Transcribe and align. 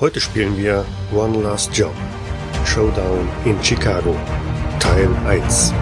Heute 0.00 0.20
spielen 0.20 0.56
wir 0.56 0.84
One 1.12 1.42
Last 1.42 1.76
Job. 1.76 1.92
Showdown 2.64 3.28
in 3.44 3.60
Chicago. 3.64 4.14
Teil 4.78 5.08
1. 5.26 5.74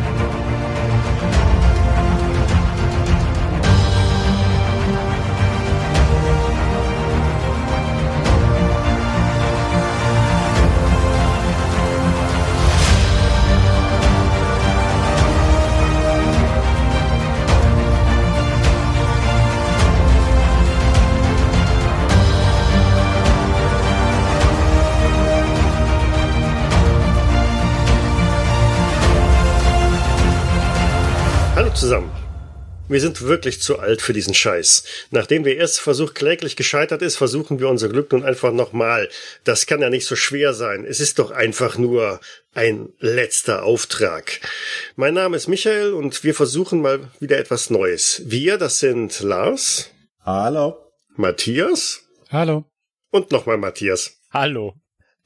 Wir 32.96 33.02
sind 33.02 33.20
wirklich 33.20 33.60
zu 33.60 33.78
alt 33.78 34.00
für 34.00 34.14
diesen 34.14 34.32
Scheiß. 34.32 34.82
Nachdem 35.10 35.44
der 35.44 35.58
erste 35.58 35.82
Versuch 35.82 36.14
kläglich 36.14 36.56
gescheitert 36.56 37.02
ist, 37.02 37.16
versuchen 37.16 37.60
wir 37.60 37.68
unser 37.68 37.90
Glück 37.90 38.10
nun 38.10 38.24
einfach 38.24 38.52
nochmal. 38.52 39.10
Das 39.44 39.66
kann 39.66 39.82
ja 39.82 39.90
nicht 39.90 40.06
so 40.06 40.16
schwer 40.16 40.54
sein. 40.54 40.82
Es 40.82 40.98
ist 40.98 41.18
doch 41.18 41.30
einfach 41.30 41.76
nur 41.76 42.20
ein 42.54 42.88
letzter 42.98 43.64
Auftrag. 43.64 44.40
Mein 44.94 45.12
Name 45.12 45.36
ist 45.36 45.46
Michael 45.46 45.92
und 45.92 46.24
wir 46.24 46.34
versuchen 46.34 46.80
mal 46.80 47.10
wieder 47.20 47.36
etwas 47.36 47.68
Neues. 47.68 48.22
Wir, 48.24 48.56
das 48.56 48.78
sind 48.78 49.20
Lars, 49.20 49.90
Hallo. 50.24 50.78
Matthias 51.16 52.00
Hallo. 52.30 52.64
und 53.10 53.30
nochmal 53.30 53.58
Matthias. 53.58 54.22
Hallo. 54.32 54.72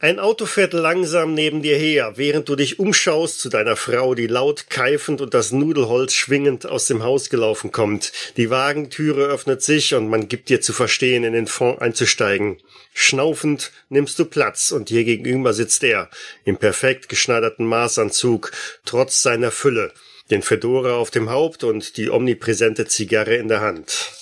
Ein 0.03 0.19
Auto 0.19 0.47
fährt 0.47 0.73
langsam 0.73 1.35
neben 1.35 1.61
dir 1.61 1.77
her, 1.77 2.15
während 2.17 2.49
du 2.49 2.57
dich 2.57 2.79
umschaust 2.79 3.39
zu 3.39 3.51
deiner 3.51 3.77
Frau, 3.77 4.15
die 4.15 4.29
laut 4.29 4.71
keifend 4.71 5.21
und 5.21 5.35
das 5.35 5.53
Nudelholz 5.53 6.15
schwingend 6.15 6.65
aus 6.65 6.87
dem 6.87 7.03
Haus 7.03 7.29
gelaufen 7.29 7.71
kommt. 7.71 8.11
Die 8.39 8.49
Wagentüre 8.49 9.27
öffnet 9.27 9.61
sich 9.61 9.95
und 9.95 10.09
man 10.09 10.27
gibt 10.27 10.49
dir 10.49 10.63
zu 10.63 10.73
verstehen, 10.73 11.23
in 11.23 11.35
den 11.35 11.47
Fond 11.47 11.83
einzusteigen. 11.83 12.57
Schnaufend 12.95 13.73
nimmst 13.91 14.19
du 14.19 14.25
Platz 14.25 14.73
und 14.73 14.89
dir 14.89 15.05
gegenüber 15.05 15.53
sitzt 15.53 15.85
er, 15.85 16.09
im 16.47 16.57
perfekt 16.57 17.11
geschneiderten 17.11 17.67
Maßanzug, 17.67 18.53
trotz 18.87 19.21
seiner 19.21 19.51
Fülle, 19.51 19.93
den 20.31 20.41
Fedora 20.41 20.95
auf 20.95 21.11
dem 21.11 21.29
Haupt 21.29 21.63
und 21.63 21.99
die 21.99 22.09
omnipräsente 22.09 22.87
Zigarre 22.87 23.37
in 23.37 23.49
der 23.49 23.61
Hand. 23.61 24.13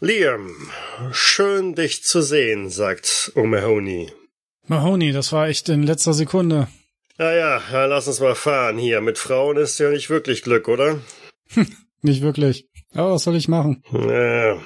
Liam, 0.00 0.72
schön 1.12 1.76
dich 1.76 2.02
zu 2.02 2.20
sehen, 2.20 2.68
sagt 2.68 3.30
O'Mahony. 3.36 4.10
Mahoney, 4.70 5.10
das 5.10 5.32
war 5.32 5.48
echt 5.48 5.68
in 5.68 5.82
letzter 5.82 6.14
Sekunde. 6.14 6.68
Ja, 7.18 7.32
ja, 7.32 7.60
ja, 7.72 7.86
lass 7.86 8.06
uns 8.06 8.20
mal 8.20 8.36
fahren 8.36 8.78
hier. 8.78 9.00
Mit 9.00 9.18
Frauen 9.18 9.56
ist 9.56 9.80
ja 9.80 9.90
nicht 9.90 10.10
wirklich 10.10 10.42
Glück, 10.42 10.68
oder? 10.68 11.00
Nicht 12.02 12.22
wirklich. 12.22 12.68
Aber 12.94 13.14
was 13.14 13.24
soll 13.24 13.34
ich 13.34 13.48
machen? 13.48 13.82
Ja, 13.92 14.58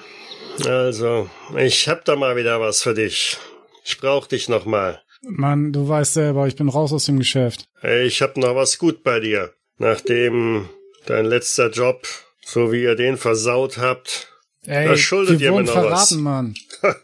also, 0.67 1.29
ich 1.57 1.89
hab 1.89 2.05
da 2.05 2.17
mal 2.17 2.37
wieder 2.37 2.61
was 2.61 2.83
für 2.83 2.93
dich. 2.93 3.39
Ich 3.83 3.99
brauch 3.99 4.27
dich 4.27 4.49
noch 4.51 4.67
mal. 4.67 5.03
Mann, 5.23 5.73
du 5.73 5.89
weißt 5.89 6.13
selber, 6.13 6.47
ich 6.47 6.55
bin 6.55 6.69
raus 6.69 6.93
aus 6.93 7.07
dem 7.07 7.19
Geschäft. 7.19 7.65
Ich 7.83 8.21
hab 8.21 8.37
noch 8.37 8.55
was 8.55 8.79
gut 8.79 9.03
bei 9.03 9.21
dir. 9.21 9.55
Nachdem 9.79 10.69
dein 11.07 11.25
letzter 11.25 11.71
Job, 11.71 12.07
so 12.45 12.71
wie 12.71 12.83
ihr 12.83 12.95
den 12.95 13.17
versaut 13.17 13.79
habt, 13.79 14.29
Ey, 14.67 14.87
Da 14.87 14.97
schuldet 14.99 15.41
wir 15.41 15.47
ihr 15.47 15.53
mir 15.53 15.63
noch 15.63 15.73
verraten, 15.73 15.93
was. 15.93 16.11
Mann. 16.13 16.55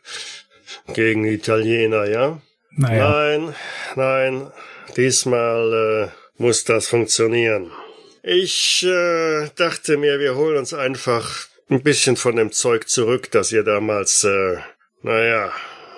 gegen 0.94 1.24
Italiener, 1.24 2.04
ja? 2.06 2.42
Naja. 2.80 3.10
Nein, 3.10 3.54
nein, 3.94 4.52
diesmal 4.96 6.08
äh, 6.08 6.42
muss 6.42 6.64
das 6.64 6.88
funktionieren. 6.88 7.70
Ich 8.22 8.82
äh, 8.84 9.50
dachte 9.54 9.98
mir, 9.98 10.18
wir 10.18 10.34
holen 10.34 10.56
uns 10.56 10.72
einfach 10.72 11.46
ein 11.68 11.82
bisschen 11.82 12.16
von 12.16 12.36
dem 12.36 12.52
Zeug 12.52 12.88
zurück, 12.88 13.30
das 13.32 13.52
ihr 13.52 13.64
damals, 13.64 14.24
äh, 14.24 14.56
naja, 15.02 15.52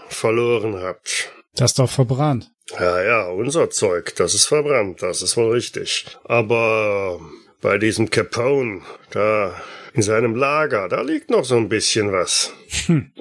verloren 0.09 0.83
habt. 0.83 1.31
Das 1.55 1.71
ist 1.71 1.79
doch 1.79 1.91
verbrannt. 1.91 2.51
Ja, 2.77 3.01
ja, 3.01 3.27
unser 3.29 3.71
Zeug, 3.71 4.17
das 4.17 4.35
ist 4.35 4.47
verbrannt, 4.47 5.03
das 5.03 5.23
ist 5.23 5.37
wohl 5.37 5.53
richtig. 5.53 6.07
Aber 6.25 7.21
bei 7.63 7.79
diesem 7.79 8.11
Capone, 8.11 8.83
da 9.11 9.55
in 9.95 10.03
seinem 10.03 10.35
Lager, 10.37 10.89
da 10.89 11.01
liegt 11.03 11.31
noch 11.31 11.45
so 11.45 11.57
ein 11.57 11.69
bisschen 11.69 12.13
was. 12.13 12.53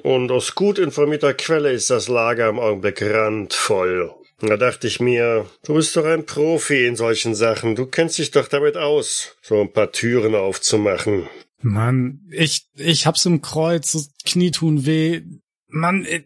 Und 0.02 0.30
aus 0.30 0.54
gut 0.54 0.78
informierter 0.78 1.32
Quelle 1.34 1.70
ist 1.72 1.88
das 1.90 2.08
Lager 2.08 2.48
im 2.48 2.58
Augenblick 2.58 3.00
randvoll. 3.02 4.12
Da 4.40 4.56
dachte 4.56 4.86
ich 4.88 4.98
mir, 4.98 5.46
du 5.64 5.74
bist 5.74 5.94
doch 5.96 6.04
ein 6.04 6.26
Profi 6.26 6.86
in 6.86 6.96
solchen 6.96 7.34
Sachen, 7.34 7.76
du 7.76 7.86
kennst 7.86 8.18
dich 8.18 8.30
doch 8.32 8.48
damit 8.48 8.76
aus, 8.76 9.36
so 9.40 9.60
ein 9.60 9.72
paar 9.72 9.92
Türen 9.92 10.34
aufzumachen. 10.34 11.28
Mann, 11.60 12.20
ich, 12.30 12.66
ich 12.74 13.06
hab's 13.06 13.24
im 13.24 13.40
Kreuz, 13.40 13.92
so 13.92 14.00
Knie 14.26 14.50
tun 14.50 14.84
weh. 14.84 15.22
Mann, 15.68 16.04
äh, 16.04 16.22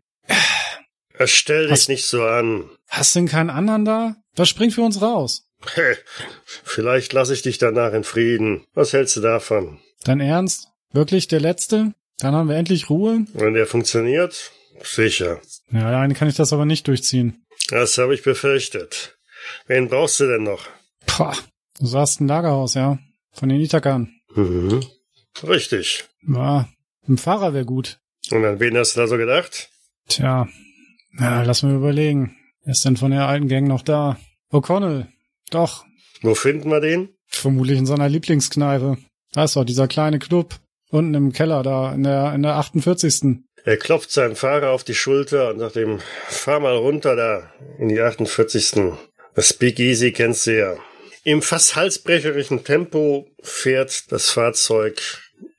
Stell 1.25 1.65
dich 1.65 1.73
Was- 1.73 1.89
nicht 1.89 2.07
so 2.07 2.23
an. 2.25 2.71
hast 2.89 3.15
du 3.15 3.21
denn 3.21 3.29
keinen 3.29 3.51
anderen 3.51 3.85
da? 3.85 4.17
Was 4.35 4.49
springt 4.49 4.75
für 4.75 4.83
uns 4.83 5.01
raus? 5.03 5.46
Hä, 5.75 5.97
Vielleicht 6.65 7.13
lasse 7.13 7.35
ich 7.35 7.43
dich 7.43 7.59
danach 7.59 7.93
in 7.93 8.05
Frieden. 8.05 8.65
Was 8.75 8.93
hältst 8.93 9.17
du 9.17 9.21
davon? 9.21 9.79
Dein 10.05 10.21
Ernst? 10.21 10.69
Wirklich 10.93 11.29
der 11.29 11.41
Letzte? 11.41 11.95
Dann 12.19 12.35
haben 12.35 12.49
wir 12.49 12.57
endlich 12.57 12.89
Ruhe? 12.91 13.27
Wenn 13.35 13.55
der 13.55 13.67
funktioniert? 13.67 14.53
Sicher. 14.83 15.41
Ja, 15.71 15.87
alleine 15.87 16.15
kann 16.15 16.29
ich 16.29 16.37
das 16.37 16.53
aber 16.53 16.65
nicht 16.67 16.87
durchziehen. 16.89 17.45
Das 17.69 17.99
habe 17.99 18.15
ich 18.15 18.23
befürchtet. 18.23 19.17
Wen 19.67 19.89
brauchst 19.89 20.21
du 20.21 20.27
denn 20.27 20.43
noch? 20.45 20.67
Pah, 21.07 21.35
du 21.79 21.87
sagst 21.87 22.21
ein 22.21 22.29
Lagerhaus, 22.29 22.75
ja? 22.75 22.99
Von 23.33 23.49
den 23.49 23.61
Itakan. 23.61 24.13
Mhm. 24.35 24.85
Richtig. 25.43 26.05
Ja, 26.27 26.69
ein 27.09 27.19
Fahrer 27.19 27.55
wäre 27.55 27.65
gut. 27.65 27.99
Und 28.31 28.45
an 28.45 28.61
wen 28.61 28.77
hast 28.77 28.97
du 28.97 29.01
da 29.01 29.07
so 29.07 29.17
gedacht? 29.17 29.71
Tja, 30.09 30.49
ja, 31.19 31.43
lass 31.43 31.63
mir 31.63 31.75
überlegen. 31.75 32.37
Wer 32.65 32.73
ist 32.73 32.85
denn 32.85 32.97
von 32.97 33.11
der 33.11 33.29
alten 33.29 33.49
Gang 33.49 33.67
noch 33.69 33.83
da? 33.83 34.19
O'Connell. 34.51 35.07
Doch, 35.51 35.85
Wo 36.23 36.35
finden 36.35 36.71
wir 36.71 36.81
den? 36.81 37.09
vermutlich 37.29 37.79
in 37.79 37.87
seiner 37.87 38.09
Lieblingskneipe. 38.09 38.97
Da 39.33 39.45
ist 39.45 39.57
doch 39.57 39.65
dieser 39.65 39.89
kleine 39.89 40.19
Club. 40.19 40.55
Unten 40.91 41.15
im 41.15 41.33
Keller 41.33 41.63
da, 41.63 41.93
in 41.93 42.05
der, 42.05 42.33
in 42.35 42.43
der 42.43 42.55
48. 42.55 43.39
Er 43.65 43.77
klopft 43.77 44.11
seinen 44.13 44.37
Fahrer 44.37 44.71
auf 44.71 44.85
die 44.85 44.95
Schulter 44.95 45.51
und 45.51 45.59
sagt 45.59 45.77
ihm, 45.77 45.99
fahr 46.29 46.61
mal 46.61 46.77
runter 46.77 47.17
da 47.17 47.51
in 47.79 47.89
die 47.89 48.01
48. 48.01 48.93
Das 49.35 49.53
Big 49.53 49.79
Easy 49.81 50.13
kennst 50.13 50.47
du 50.47 50.57
ja. 50.57 50.77
Im 51.25 51.43
fast 51.43 51.75
halsbrecherischen 51.75 52.63
Tempo 52.63 53.27
fährt 53.43 54.11
das 54.13 54.31
Fahrzeug 54.31 55.03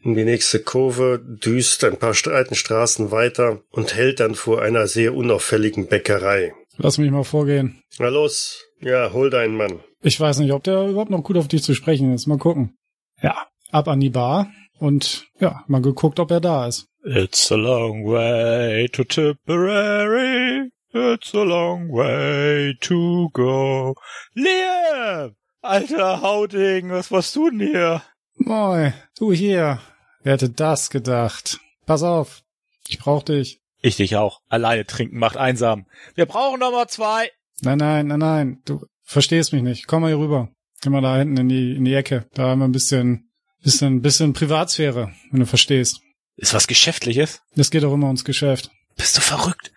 in 0.02 0.16
die 0.16 0.24
nächste 0.24 0.60
Kurve, 0.62 1.20
düst 1.22 1.84
ein 1.84 1.98
paar 1.98 2.14
Straßen 2.14 3.12
weiter 3.12 3.62
und 3.72 3.94
hält 3.94 4.22
dann 4.22 4.36
vor 4.36 4.62
einer 4.62 4.88
sehr 4.88 5.14
unauffälligen 5.14 5.88
Bäckerei. 5.88 6.54
Lass 6.78 6.98
mich 6.98 7.12
mal 7.12 7.26
vorgehen. 7.26 7.84
Na 8.00 8.08
los, 8.08 8.64
ja, 8.82 9.12
hol 9.14 9.30
deinen 9.30 9.58
Mann. 9.58 9.80
Ich 10.02 10.20
weiß 10.20 10.40
nicht, 10.40 10.52
ob 10.52 10.64
der 10.64 10.88
überhaupt 10.88 11.12
noch 11.12 11.24
gut 11.24 11.38
auf 11.38 11.48
dich 11.48 11.64
zu 11.64 11.74
sprechen 11.74 12.14
ist. 12.14 12.28
Mal 12.28 12.38
gucken. 12.38 12.78
Ja, 13.22 13.48
ab 13.72 13.88
an 13.88 14.00
die 14.00 14.10
Bar 14.10 14.52
und 14.80 15.28
ja, 15.40 15.64
mal 15.68 15.82
geguckt, 15.82 16.20
ob 16.20 16.32
er 16.32 16.42
da 16.42 16.68
ist. 16.68 16.88
It's 17.04 17.52
a 17.52 17.56
long 17.56 18.06
way 18.06 18.88
to 18.90 19.04
Tipperary. 19.04 20.70
It's 20.94 21.34
a 21.34 21.44
long 21.44 21.90
way 21.90 22.76
to 22.82 23.30
go. 23.34 23.96
Liam! 24.34 25.36
Alter 25.62 26.22
Hauding, 26.22 26.92
was 26.92 27.12
warst 27.12 27.36
du 27.36 27.50
denn 27.50 27.60
hier? 27.60 28.02
Moi, 28.36 28.94
du 29.18 29.32
hier. 29.34 29.80
Wer 30.24 30.34
hätte 30.34 30.50
das 30.50 30.90
gedacht? 30.90 31.60
Pass 31.86 32.04
auf, 32.04 32.44
ich 32.88 33.00
brauch 33.00 33.24
dich. 33.24 33.62
Ich 33.82 33.98
dich 33.98 34.16
auch. 34.16 34.42
Alleine 34.50 34.86
trinken 34.86 35.20
macht 35.20 35.38
einsam. 35.38 35.86
Wir 36.16 36.26
brauchen 36.26 36.60
Nummer 36.60 36.88
zwei. 36.88 37.30
Nein, 37.62 37.78
nein, 37.78 38.08
nein, 38.08 38.20
nein. 38.20 38.62
Du 38.66 38.86
verstehst 39.04 39.54
mich 39.54 39.64
nicht. 39.64 39.88
Komm 39.88 40.02
mal 40.02 40.10
hier 40.10 40.20
rüber. 40.20 40.50
Geh 40.82 40.90
mal 40.90 41.02
da 41.02 41.18
hinten 41.18 41.38
in 41.38 41.50
die, 41.50 41.76
in 41.76 41.86
die 41.86 41.94
Ecke. 41.94 42.28
Da 42.34 42.50
haben 42.50 42.60
wir 42.60 42.68
ein 42.68 42.72
bisschen, 42.72 43.32
bisschen, 43.64 44.02
bisschen 44.02 44.34
Privatsphäre, 44.34 45.12
wenn 45.32 45.40
du 45.40 45.46
verstehst. 45.46 46.02
Ist 46.36 46.54
was 46.54 46.68
Geschäftliches? 46.68 47.42
Das 47.56 47.72
geht 47.72 47.84
auch 47.84 47.94
immer 47.94 48.08
ums 48.08 48.24
Geschäft. 48.24 48.70
Bist 48.96 49.18
du 49.18 49.22
verrückt? 49.22 49.72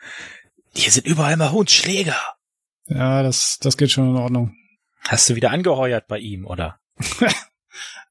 Hier 0.75 0.91
sind 0.91 1.07
überall 1.07 1.37
Mahonsschläger. 1.37 2.17
Ja, 2.87 3.23
das, 3.23 3.59
das 3.61 3.77
geht 3.77 3.91
schon 3.91 4.11
in 4.11 4.17
Ordnung. 4.17 4.55
Hast 5.03 5.31
du 5.31 5.35
wieder 5.35 5.51
angeheuert 5.51 6.07
bei 6.07 6.19
ihm, 6.19 6.45
oder? 6.45 6.79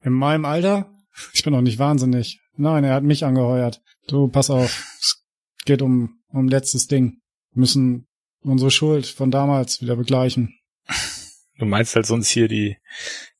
In 0.02 0.12
meinem 0.12 0.44
Alter? 0.44 0.90
Ich 1.32 1.44
bin 1.44 1.52
doch 1.52 1.60
nicht 1.60 1.78
wahnsinnig. 1.78 2.40
Nein, 2.56 2.84
er 2.84 2.94
hat 2.94 3.04
mich 3.04 3.24
angeheuert. 3.24 3.82
Du, 4.08 4.28
pass 4.28 4.50
auf. 4.50 4.96
Es 4.98 5.22
geht 5.64 5.82
um, 5.82 6.20
um 6.28 6.48
letztes 6.48 6.86
Ding. 6.86 7.20
Wir 7.52 7.60
müssen 7.60 8.08
unsere 8.42 8.70
Schuld 8.70 9.06
von 9.06 9.30
damals 9.30 9.80
wieder 9.80 9.96
begleichen. 9.96 10.58
Du 11.58 11.66
meinst, 11.66 11.96
als 11.96 12.10
uns 12.10 12.28
hier 12.28 12.48
die 12.48 12.78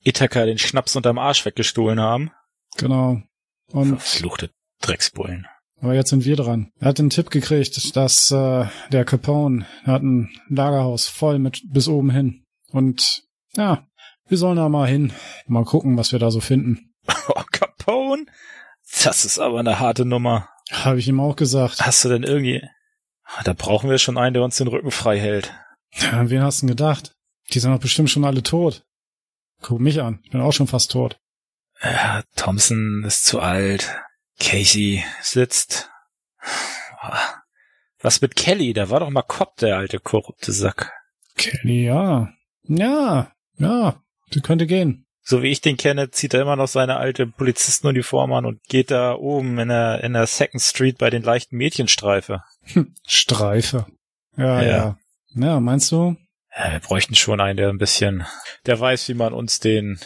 Ithaka 0.05 0.44
den 0.44 0.58
Schnaps 0.58 0.97
unterm 0.97 1.19
Arsch 1.19 1.44
weggestohlen 1.44 2.00
haben? 2.00 2.31
Genau. 2.76 3.23
Und, 3.73 3.99
Verfluchte 3.99 4.50
Drecksbullen. 4.81 5.47
Aber 5.81 5.94
jetzt 5.94 6.11
sind 6.11 6.25
wir 6.25 6.37
dran. 6.37 6.73
Er 6.79 6.88
hat 6.88 6.99
den 6.99 7.11
Tipp 7.11 7.31
gekriegt, 7.31 7.97
dass 7.97 8.31
äh, 8.31 8.67
der 8.93 9.05
Capone 9.05 9.67
hat 9.85 10.02
ein 10.02 10.31
Lagerhaus 10.49 11.08
voll 11.08 11.38
mit 11.38 11.62
bis 11.73 11.88
oben 11.88 12.11
hin. 12.11 12.44
Und 12.70 13.23
ja, 13.56 13.87
wir 14.29 14.37
sollen 14.37 14.56
da 14.56 14.69
mal 14.69 14.88
hin. 14.88 15.12
Mal 15.47 15.64
gucken, 15.64 15.97
was 15.97 16.12
wir 16.12 16.19
da 16.19 16.31
so 16.31 16.41
finden. 16.41 16.93
Oh, 17.29 17.43
Capone? 17.50 18.26
Das 19.02 19.25
ist 19.25 19.38
aber 19.38 19.61
eine 19.61 19.81
harte 19.81 20.05
Nummer. 20.05 20.49
Habe 20.70 20.99
ich 20.99 21.08
ihm 21.08 21.20
auch 21.20 21.37
gesagt. 21.37 21.81
Hast 21.81 22.05
du 22.05 22.08
denn 22.08 22.23
irgendwie... 22.23 22.62
Da 23.44 23.52
brauchen 23.52 23.88
wir 23.90 23.98
schon 23.98 24.18
einen, 24.18 24.34
der 24.34 24.42
uns 24.42 24.56
den 24.56 24.68
Rücken 24.68 24.90
frei 24.90 25.18
hält. 25.18 25.52
Ja, 25.92 26.10
an 26.12 26.30
wen 26.30 26.42
hast 26.42 26.62
du 26.62 26.66
denn 26.66 26.76
gedacht? 26.76 27.14
Die 27.52 27.58
sind 27.58 27.72
doch 27.72 27.80
bestimmt 27.80 28.10
schon 28.10 28.24
alle 28.24 28.42
tot. 28.42 28.84
Guck 29.62 29.80
mich 29.80 30.00
an, 30.00 30.20
ich 30.24 30.30
bin 30.30 30.40
auch 30.40 30.52
schon 30.52 30.66
fast 30.66 30.90
tot. 30.92 31.18
Ja, 31.82 32.22
Thompson 32.36 33.04
ist 33.06 33.24
zu 33.24 33.40
alt. 33.40 33.96
Casey 34.38 35.04
sitzt. 35.20 35.90
Was 38.00 38.20
mit 38.20 38.36
Kelly? 38.36 38.72
Da 38.72 38.90
war 38.90 39.00
doch 39.00 39.10
mal 39.10 39.22
Cobb, 39.22 39.56
der 39.56 39.76
alte 39.76 39.98
korrupte 39.98 40.52
Sack. 40.52 40.92
Kelly, 41.36 41.84
ja. 41.86 42.32
Ja, 42.64 43.32
ja, 43.56 44.02
die 44.32 44.40
könnte 44.40 44.66
gehen. 44.66 45.06
So 45.22 45.43
wie 45.43 45.49
ich 45.49 45.61
den 45.61 45.76
kenne, 45.76 46.11
zieht 46.11 46.34
er 46.34 46.43
immer 46.43 46.56
noch 46.56 46.69
seine 46.69 46.96
alte 46.96 47.26
Polizistenuniform 47.26 48.32
an 48.32 48.46
und 48.46 48.62
geht 48.64 48.90
da 48.90 49.14
oben 49.14 49.58
in 49.58 49.69
der, 49.69 50.02
in 50.02 50.14
der 50.14 50.26
Second 50.26 50.62
Street 50.62 50.99
bei 50.99 51.11
den 51.11 51.22
leichten 51.22 51.56
Mädchenstreife. 51.56 52.43
Streife. 53.06 53.87
Ja, 54.37 54.62
Ja. 54.62 54.69
ja. 54.70 54.96
Ja, 55.32 55.61
meinst 55.61 55.93
du? 55.93 56.17
Ja, 56.56 56.72
wir 56.72 56.81
bräuchten 56.81 57.14
schon 57.14 57.40
einen, 57.40 57.56
der 57.56 57.69
ein 57.69 57.78
bisschen, 57.78 58.26
der 58.67 58.81
weiß, 58.81 59.08
wie 59.08 59.14
man 59.14 59.32
uns 59.32 59.61
den, 59.61 60.00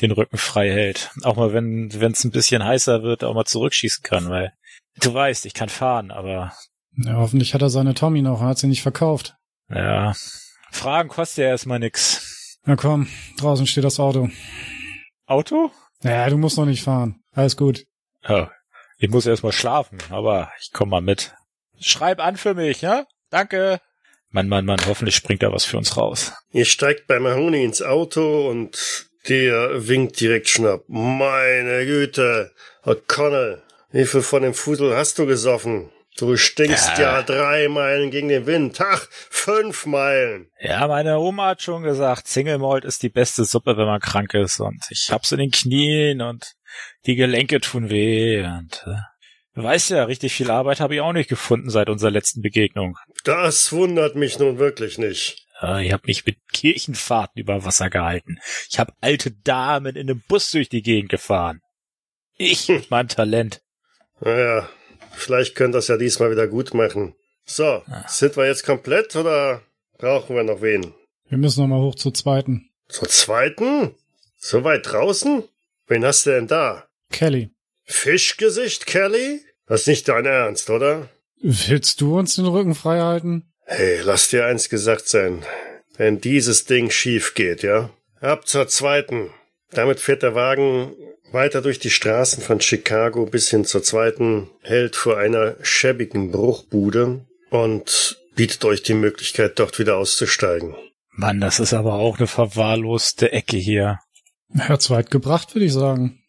den 0.00 0.12
Rücken 0.12 0.36
frei 0.38 0.70
hält. 0.70 1.10
Auch 1.22 1.34
mal, 1.36 1.52
wenn 1.52 1.88
es 1.90 2.22
ein 2.24 2.30
bisschen 2.30 2.62
heißer 2.62 3.02
wird, 3.02 3.24
auch 3.24 3.34
mal 3.34 3.44
zurückschießen 3.44 4.04
kann, 4.04 4.30
weil 4.30 4.52
du 5.00 5.12
weißt, 5.12 5.46
ich 5.46 5.54
kann 5.54 5.68
fahren, 5.68 6.12
aber 6.12 6.52
Ja, 6.94 7.14
hoffentlich 7.14 7.54
hat 7.54 7.62
er 7.62 7.70
seine 7.70 7.94
Tommy 7.94 8.22
noch, 8.22 8.40
er 8.42 8.48
hat 8.48 8.58
sie 8.58 8.68
nicht 8.68 8.82
verkauft. 8.82 9.34
ja, 9.68 10.14
Fragen 10.70 11.08
kostet 11.08 11.38
ja 11.44 11.48
erstmal 11.50 11.80
nix. 11.80 12.31
Na 12.64 12.76
komm, 12.76 13.08
draußen 13.38 13.66
steht 13.66 13.84
das 13.84 13.98
Auto. 13.98 14.28
Auto? 15.26 15.70
Ja, 16.02 16.28
du 16.30 16.36
musst 16.38 16.58
noch 16.58 16.66
nicht 16.66 16.84
fahren. 16.84 17.20
Alles 17.32 17.56
gut. 17.56 17.84
Oh, 18.28 18.46
ich 18.98 19.10
muss 19.10 19.26
erstmal 19.26 19.52
schlafen, 19.52 19.98
aber 20.10 20.52
ich 20.60 20.70
komm 20.72 20.90
mal 20.90 21.00
mit. 21.00 21.34
Schreib 21.80 22.20
an 22.20 22.36
für 22.36 22.54
mich, 22.54 22.80
ja? 22.80 23.04
Danke. 23.30 23.80
Mann, 24.30 24.48
Mann, 24.48 24.64
Mann, 24.64 24.80
hoffentlich 24.86 25.16
springt 25.16 25.42
da 25.42 25.52
was 25.52 25.64
für 25.64 25.76
uns 25.76 25.96
raus. 25.96 26.32
Ihr 26.52 26.64
steigt 26.64 27.06
bei 27.06 27.18
Mahoney 27.18 27.64
ins 27.64 27.82
Auto 27.82 28.48
und 28.48 29.08
der 29.28 29.88
winkt 29.88 30.20
direkt 30.20 30.48
schnapp. 30.48 30.84
Meine 30.88 31.84
Güte, 31.84 32.52
O'Connell, 32.84 33.60
wie 33.90 34.06
viel 34.06 34.22
von 34.22 34.42
dem 34.42 34.54
Fusel 34.54 34.96
hast 34.96 35.18
du 35.18 35.26
gesoffen? 35.26 35.90
Du 36.18 36.36
stinkst 36.36 36.98
Ja. 36.98 37.16
ja 37.18 37.22
drei 37.22 37.68
Meilen 37.68 38.10
gegen 38.10 38.28
den 38.28 38.46
Wind. 38.46 38.78
Ach, 38.80 39.06
fünf 39.10 39.86
Meilen. 39.86 40.50
Ja, 40.60 40.86
meine 40.86 41.18
Oma 41.18 41.48
hat 41.48 41.62
schon 41.62 41.82
gesagt, 41.82 42.28
Single 42.28 42.58
Malt 42.58 42.84
ist 42.84 43.02
die 43.02 43.08
beste 43.08 43.44
Suppe, 43.44 43.76
wenn 43.76 43.86
man 43.86 44.00
krank 44.00 44.34
ist. 44.34 44.60
Und 44.60 44.84
ich 44.90 45.10
hab's 45.10 45.32
in 45.32 45.38
den 45.38 45.50
Knien 45.50 46.20
und 46.20 46.52
die 47.06 47.14
Gelenke 47.16 47.60
tun 47.60 47.88
weh. 47.88 48.42
Und 48.44 48.84
äh, 48.86 48.96
du 49.54 49.62
weißt 49.62 49.90
ja, 49.90 50.04
richtig 50.04 50.34
viel 50.34 50.50
Arbeit 50.50 50.80
habe 50.80 50.94
ich 50.94 51.00
auch 51.00 51.14
nicht 51.14 51.30
gefunden 51.30 51.70
seit 51.70 51.88
unserer 51.88 52.10
letzten 52.10 52.42
Begegnung. 52.42 52.98
Das 53.24 53.72
wundert 53.72 54.14
mich 54.14 54.38
nun 54.38 54.58
wirklich 54.58 54.98
nicht. 54.98 55.46
Äh, 55.62 55.86
ich 55.86 55.92
habe 55.94 56.02
mich 56.06 56.26
mit 56.26 56.36
Kirchenfahrten 56.52 57.40
über 57.40 57.64
Wasser 57.64 57.88
gehalten. 57.88 58.36
Ich 58.70 58.78
habe 58.78 58.92
alte 59.00 59.30
Damen 59.30 59.96
in 59.96 60.10
einem 60.10 60.22
Bus 60.28 60.50
durch 60.50 60.68
die 60.68 60.82
Gegend 60.82 61.10
gefahren. 61.10 61.60
Ich 62.36 62.68
mit 62.68 62.90
meinem 62.90 63.08
Talent. 63.08 63.62
Naja, 64.20 64.68
vielleicht 65.14 65.54
könnt 65.54 65.74
ihr 65.74 65.78
das 65.78 65.88
ja 65.88 65.96
diesmal 65.96 66.30
wieder 66.30 66.46
gut 66.46 66.74
machen. 66.74 67.14
So, 67.44 67.82
sind 68.06 68.36
wir 68.36 68.46
jetzt 68.46 68.64
komplett 68.64 69.16
oder 69.16 69.62
brauchen 69.98 70.36
wir 70.36 70.44
noch 70.44 70.62
wen? 70.62 70.94
Wir 71.28 71.38
müssen 71.38 71.62
noch 71.62 71.68
mal 71.68 71.80
hoch 71.80 71.94
zur 71.94 72.14
zweiten. 72.14 72.70
Zur 72.88 73.08
zweiten? 73.08 73.94
So 74.38 74.64
weit 74.64 74.90
draußen? 74.90 75.44
Wen 75.86 76.04
hast 76.04 76.26
du 76.26 76.30
denn 76.30 76.46
da? 76.46 76.86
Kelly, 77.10 77.50
Fischgesicht, 77.84 78.86
Kelly? 78.86 79.40
Das 79.66 79.82
ist 79.82 79.86
nicht 79.88 80.08
dein 80.08 80.26
Ernst, 80.26 80.70
oder? 80.70 81.08
willst 81.42 82.00
du 82.00 82.18
uns 82.18 82.36
den 82.36 82.46
Rücken 82.46 82.74
frei 82.74 83.00
halten? 83.00 83.52
Hey, 83.64 84.00
lass 84.02 84.28
dir 84.28 84.46
eins 84.46 84.68
gesagt 84.68 85.08
sein. 85.08 85.44
Wenn 85.96 86.20
dieses 86.20 86.64
Ding 86.64 86.90
schief 86.90 87.34
geht, 87.34 87.62
ja? 87.62 87.90
Ab 88.20 88.46
zur 88.46 88.68
zweiten. 88.68 89.30
Damit 89.70 90.00
fährt 90.00 90.22
der 90.22 90.34
Wagen 90.34 90.94
weiter 91.32 91.62
durch 91.62 91.78
die 91.78 91.90
Straßen 91.90 92.42
von 92.42 92.60
Chicago 92.60 93.26
bis 93.26 93.50
hin 93.50 93.64
zur 93.64 93.82
zweiten, 93.82 94.50
hält 94.62 94.96
vor 94.96 95.18
einer 95.18 95.56
schäbigen 95.62 96.30
Bruchbude 96.30 97.26
und 97.50 98.18
bietet 98.34 98.64
euch 98.64 98.82
die 98.82 98.94
Möglichkeit, 98.94 99.58
dort 99.58 99.78
wieder 99.78 99.96
auszusteigen. 99.96 100.74
Mann, 101.10 101.40
das 101.40 101.60
ist 101.60 101.74
aber 101.74 101.94
auch 101.94 102.18
eine 102.18 102.26
verwahrloste 102.26 103.32
Ecke 103.32 103.56
hier. 103.56 103.98
Hat's 104.58 104.90
weit 104.90 105.10
gebracht, 105.10 105.54
würde 105.54 105.66
ich 105.66 105.72
sagen. 105.72 106.22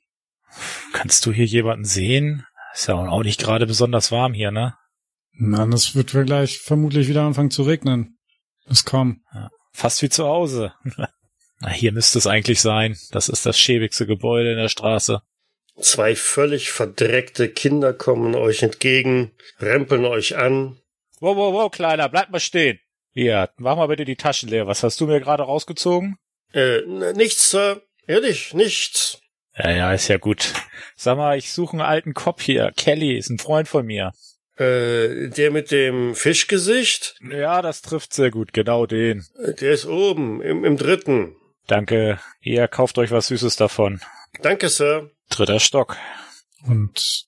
Kannst 0.91 1.25
du 1.25 1.31
hier 1.31 1.45
jemanden 1.45 1.85
sehen? 1.85 2.45
Ist 2.73 2.87
ja 2.87 2.95
auch 2.95 3.23
nicht 3.23 3.39
gerade 3.39 3.65
besonders 3.65 4.11
warm 4.11 4.33
hier, 4.33 4.51
ne? 4.51 4.75
Mann, 5.31 5.73
es 5.73 5.95
wird 5.95 6.11
gleich 6.11 6.59
vermutlich 6.59 7.07
wieder 7.07 7.23
anfangen 7.23 7.51
zu 7.51 7.63
regnen. 7.63 8.17
Es 8.65 8.85
kommt. 8.85 9.19
Fast 9.71 10.01
wie 10.01 10.09
zu 10.09 10.25
Hause. 10.25 10.73
Na, 11.63 11.69
hier 11.71 11.93
müsste 11.93 12.17
es 12.17 12.27
eigentlich 12.27 12.61
sein. 12.61 12.97
Das 13.11 13.29
ist 13.29 13.45
das 13.45 13.57
schäbigste 13.57 14.05
Gebäude 14.05 14.51
in 14.51 14.57
der 14.57 14.67
Straße. 14.69 15.21
Zwei 15.79 16.15
völlig 16.15 16.71
verdreckte 16.71 17.49
Kinder 17.49 17.93
kommen 17.93 18.35
euch 18.35 18.61
entgegen, 18.61 19.31
rempeln 19.59 20.05
euch 20.05 20.35
an. 20.37 20.77
Wow, 21.19 21.37
wow, 21.37 21.53
wow, 21.53 21.71
Kleiner, 21.71 22.09
bleib 22.09 22.29
mal 22.29 22.39
stehen. 22.39 22.79
Hier, 23.13 23.49
mach 23.57 23.77
mal 23.77 23.87
bitte 23.87 24.05
die 24.05 24.17
Taschen 24.17 24.49
leer. 24.49 24.67
Was 24.67 24.83
hast 24.83 24.99
du 24.99 25.07
mir 25.07 25.19
gerade 25.21 25.43
rausgezogen? 25.43 26.17
Äh, 26.51 26.81
nichts, 27.15 27.49
Sir. 27.49 27.81
Ehrlich, 28.05 28.53
nichts. 28.53 29.19
Ja, 29.57 29.71
ja, 29.71 29.93
ist 29.93 30.09
ja 30.09 30.17
gut. 30.17 30.53
Sag 30.95 31.15
mal, 31.17 31.37
ich 31.37 31.53
suche 31.53 31.73
einen 31.73 31.81
alten 31.81 32.13
Kopf 32.13 32.41
hier. 32.41 32.73
Kelly 32.75 33.17
ist 33.17 33.29
ein 33.29 33.39
Freund 33.39 33.67
von 33.67 33.85
mir. 33.85 34.11
Äh, 34.57 35.29
der 35.29 35.49
mit 35.51 35.71
dem 35.71 36.13
Fischgesicht? 36.13 37.15
Ja, 37.31 37.61
das 37.61 37.81
trifft 37.81 38.13
sehr 38.13 38.31
gut. 38.31 38.51
Genau 38.53 38.85
den. 38.85 39.25
Äh, 39.43 39.53
Der 39.53 39.71
ist 39.71 39.85
oben, 39.85 40.41
im, 40.41 40.65
im 40.65 40.77
dritten. 40.77 41.35
Danke. 41.67 42.19
Ihr 42.41 42.67
kauft 42.67 42.97
euch 42.97 43.11
was 43.11 43.27
Süßes 43.27 43.55
davon. 43.55 44.01
Danke, 44.41 44.69
Sir. 44.69 45.11
Dritter 45.29 45.59
Stock. 45.59 45.97
Und 46.65 47.25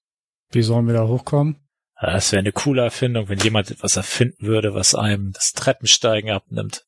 wie 0.51 0.61
sollen 0.61 0.87
wir 0.87 0.93
da 0.93 1.07
hochkommen? 1.07 1.57
Ja, 2.01 2.11
Das 2.11 2.31
wäre 2.31 2.39
eine 2.39 2.51
coole 2.51 2.83
Erfindung, 2.83 3.29
wenn 3.29 3.39
jemand 3.39 3.71
etwas 3.71 3.95
erfinden 3.95 4.45
würde, 4.47 4.73
was 4.73 4.95
einem 4.95 5.31
das 5.31 5.53
Treppensteigen 5.53 6.29
abnimmt. 6.31 6.85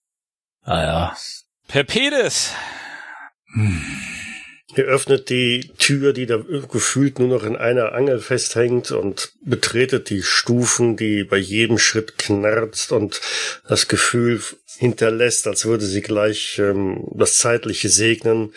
Ah 0.63 0.81
ja. 0.83 1.17
Perpedes! 1.67 2.53
Ihr 4.77 4.85
öffnet 4.85 5.29
die 5.29 5.71
Tür, 5.79 6.13
die 6.13 6.27
da 6.27 6.39
gefühlt 6.71 7.17
nur 7.17 7.29
noch 7.29 7.43
in 7.43 7.55
einer 7.55 7.93
Angel 7.93 8.19
festhängt 8.19 8.91
und 8.91 9.31
betretet 9.41 10.11
die 10.11 10.21
Stufen, 10.21 10.95
die 10.95 11.23
bei 11.23 11.37
jedem 11.37 11.79
Schritt 11.79 12.19
knarzt 12.19 12.91
und 12.91 13.19
das 13.67 13.87
Gefühl 13.87 14.39
hinterlässt, 14.77 15.47
als 15.47 15.65
würde 15.65 15.83
sie 15.83 16.01
gleich 16.01 16.59
ähm, 16.59 17.07
das 17.15 17.39
Zeitliche 17.39 17.89
segnen 17.89 18.53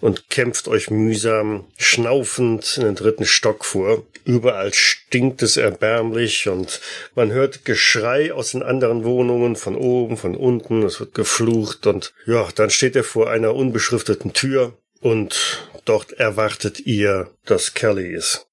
und 0.00 0.28
kämpft 0.28 0.66
euch 0.66 0.90
mühsam 0.90 1.66
schnaufend 1.78 2.76
in 2.76 2.82
den 2.82 2.96
dritten 2.96 3.24
Stock 3.24 3.64
vor. 3.64 4.04
Überall 4.24 4.74
stinkt 4.74 5.40
es 5.42 5.56
erbärmlich 5.56 6.48
und 6.48 6.80
man 7.14 7.30
hört 7.30 7.64
Geschrei 7.64 8.32
aus 8.32 8.50
den 8.50 8.64
anderen 8.64 9.04
Wohnungen 9.04 9.54
von 9.54 9.76
oben, 9.76 10.16
von 10.16 10.34
unten, 10.34 10.82
es 10.82 10.98
wird 10.98 11.14
geflucht 11.14 11.86
und 11.86 12.12
ja, 12.26 12.48
dann 12.56 12.70
steht 12.70 12.96
er 12.96 13.04
vor 13.04 13.30
einer 13.30 13.54
unbeschrifteten 13.54 14.32
Tür 14.32 14.74
und 15.00 15.68
dort 15.84 16.12
erwartet 16.12 16.80
ihr, 16.80 17.34
dass 17.44 17.74
Kelly 17.74 18.14
ist. 18.14 18.46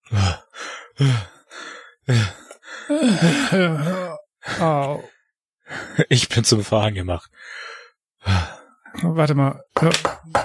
Ich 6.09 6.29
bin 6.29 6.43
zum 6.43 6.63
Fahren 6.63 6.93
gemacht. 6.93 7.29
Warte 9.01 9.35
mal. 9.35 9.63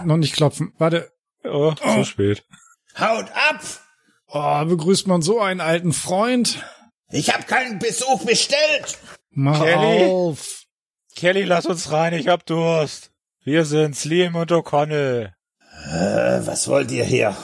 Noch 0.04 0.16
nicht 0.16 0.34
klopfen. 0.34 0.72
Warte. 0.78 1.12
Oh, 1.44 1.72
zu 1.72 2.04
spät. 2.04 2.44
Haut 2.98 3.30
ab! 3.32 3.60
Oh, 4.28 4.64
begrüßt 4.64 5.06
man 5.06 5.22
so 5.22 5.40
einen 5.40 5.60
alten 5.60 5.92
Freund? 5.92 6.62
Ich 7.10 7.32
hab 7.32 7.46
keinen 7.46 7.78
Besuch 7.78 8.24
bestellt! 8.24 8.98
Mach 9.30 9.62
Kelly? 9.62 10.04
auf. 10.04 10.62
Kelly, 11.14 11.42
lass 11.42 11.66
uns 11.66 11.90
rein, 11.90 12.14
ich 12.14 12.28
hab 12.28 12.46
Durst. 12.46 13.12
Wir 13.44 13.64
sind's, 13.64 14.04
Liam 14.04 14.36
und 14.36 14.52
O'Connell. 14.52 15.32
Äh, 15.86 16.46
was 16.46 16.68
wollt 16.68 16.90
ihr 16.90 17.04
hier? 17.04 17.36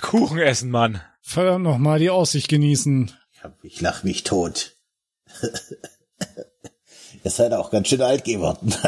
Kuchen 0.00 0.38
essen, 0.38 0.70
Mann. 0.70 1.00
Verdammt 1.20 1.64
noch 1.64 1.78
mal 1.78 1.98
die 1.98 2.10
Aussicht 2.10 2.48
genießen. 2.48 3.12
Ich, 3.32 3.42
hab, 3.42 3.62
ich 3.64 3.80
lach 3.80 4.02
mich 4.04 4.22
tot. 4.24 4.76
ihr 7.24 7.30
seid 7.30 7.52
auch 7.52 7.70
ganz 7.70 7.88
schön 7.88 8.02
alt 8.02 8.24
geworden. 8.24 8.74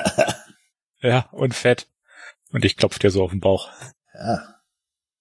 Ja, 1.01 1.29
und 1.31 1.55
fett. 1.55 1.87
Und 2.51 2.65
ich 2.65 2.77
klopf 2.77 2.99
dir 2.99 3.13
so 3.13 3.23
auf 3.23 3.31
den 3.31 3.39
Bauch. 3.39 3.69
ja. 4.15 4.57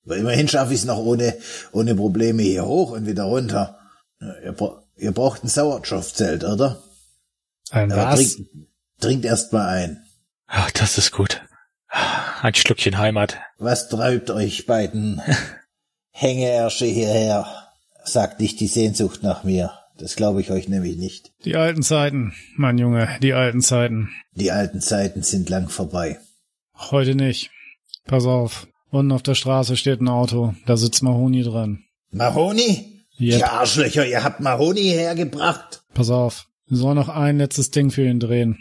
Aber 0.03 0.17
immerhin 0.17 0.47
schaffe 0.47 0.74
ich 0.74 0.79
es 0.79 0.86
noch 0.86 0.97
ohne, 0.97 1.38
ohne 1.71 1.93
Probleme 1.93 2.41
hier 2.41 2.65
hoch 2.65 2.91
und 2.93 3.05
wieder 3.05 3.25
runter. 3.25 3.77
Ihr, 4.19 4.53
bra 4.53 4.81
ihr 4.95 5.12
braucht 5.12 5.43
ein 5.43 5.50
Sauerstoffzelt, 5.50 6.43
oder? 6.45 6.81
Ein 7.69 7.91
Aber 7.91 8.05
was? 8.13 8.33
trinkt, 8.38 8.51
trinkt 9.00 9.25
erst 9.25 9.53
mal 9.53 9.67
ein. 9.67 10.03
Ach, 10.47 10.71
das 10.71 10.97
ist 10.97 11.12
gut. 11.12 11.45
Ein 12.41 12.53
Schluckchen 12.53 12.98
Heimat. 12.98 13.38
Was 13.58 13.89
treibt 13.89 14.29
euch 14.29 14.65
beiden 14.65 15.22
Hängeärsche 16.12 16.86
hierher? 16.86 17.48
Sagt 18.03 18.39
nicht 18.39 18.60
die 18.60 18.67
Sehnsucht 18.67 19.24
nach 19.24 19.44
mir. 19.44 19.72
Das 19.98 20.15
glaube 20.15 20.41
ich 20.41 20.51
euch 20.51 20.70
nämlich 20.70 20.98
nicht. 20.98 21.32
Die 21.44 21.56
alten 21.56 21.82
Zeiten, 21.82 22.34
mein 22.56 22.77
Junge, 22.77 23.10
die 23.24 23.34
alten 23.34 23.62
Zeiten. 23.62 24.10
Die 24.34 24.51
alten 24.51 24.82
Zeiten 24.82 25.24
sind 25.24 25.50
lang 25.50 25.70
vorbei. 25.70 26.20
Heute 26.75 27.15
nicht. 27.15 27.50
Pass 28.06 28.25
auf. 28.25 28.67
Unten 28.89 29.12
auf 29.12 29.24
der 29.24 29.36
Straße 29.36 29.75
steht 29.75 30.00
ein 30.00 30.08
Auto. 30.08 30.53
Da 30.67 30.77
sitzt 30.77 31.01
Mahoni 31.01 31.41
dran. 31.44 31.84
Mahoni? 32.12 33.03
Yep. 33.20 33.39
Ihr 33.39 33.51
Arschlöcher, 33.51 34.06
ihr 34.06 34.24
habt 34.24 34.39
Mahoni 34.39 34.84
hergebracht. 34.84 35.84
Pass 35.96 36.12
auf. 36.12 36.46
Wir 36.67 36.77
sollen 36.77 36.96
noch 36.96 37.10
ein 37.10 37.39
letztes 37.39 37.72
Ding 37.72 37.89
für 37.89 38.06
ihn 38.06 38.20
drehen. 38.20 38.60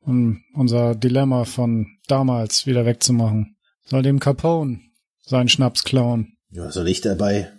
Um 0.00 0.42
unser 0.54 0.94
Dilemma 0.94 1.44
von 1.44 1.86
damals 2.06 2.66
wieder 2.66 2.86
wegzumachen. 2.86 3.56
Soll 3.84 4.02
dem 4.02 4.18
Capone 4.18 4.80
seinen 5.22 5.48
Schnaps 5.48 5.84
klauen. 5.84 6.36
Ja, 6.50 6.70
soll 6.70 6.88
ich 6.88 7.00
dabei? 7.00 7.50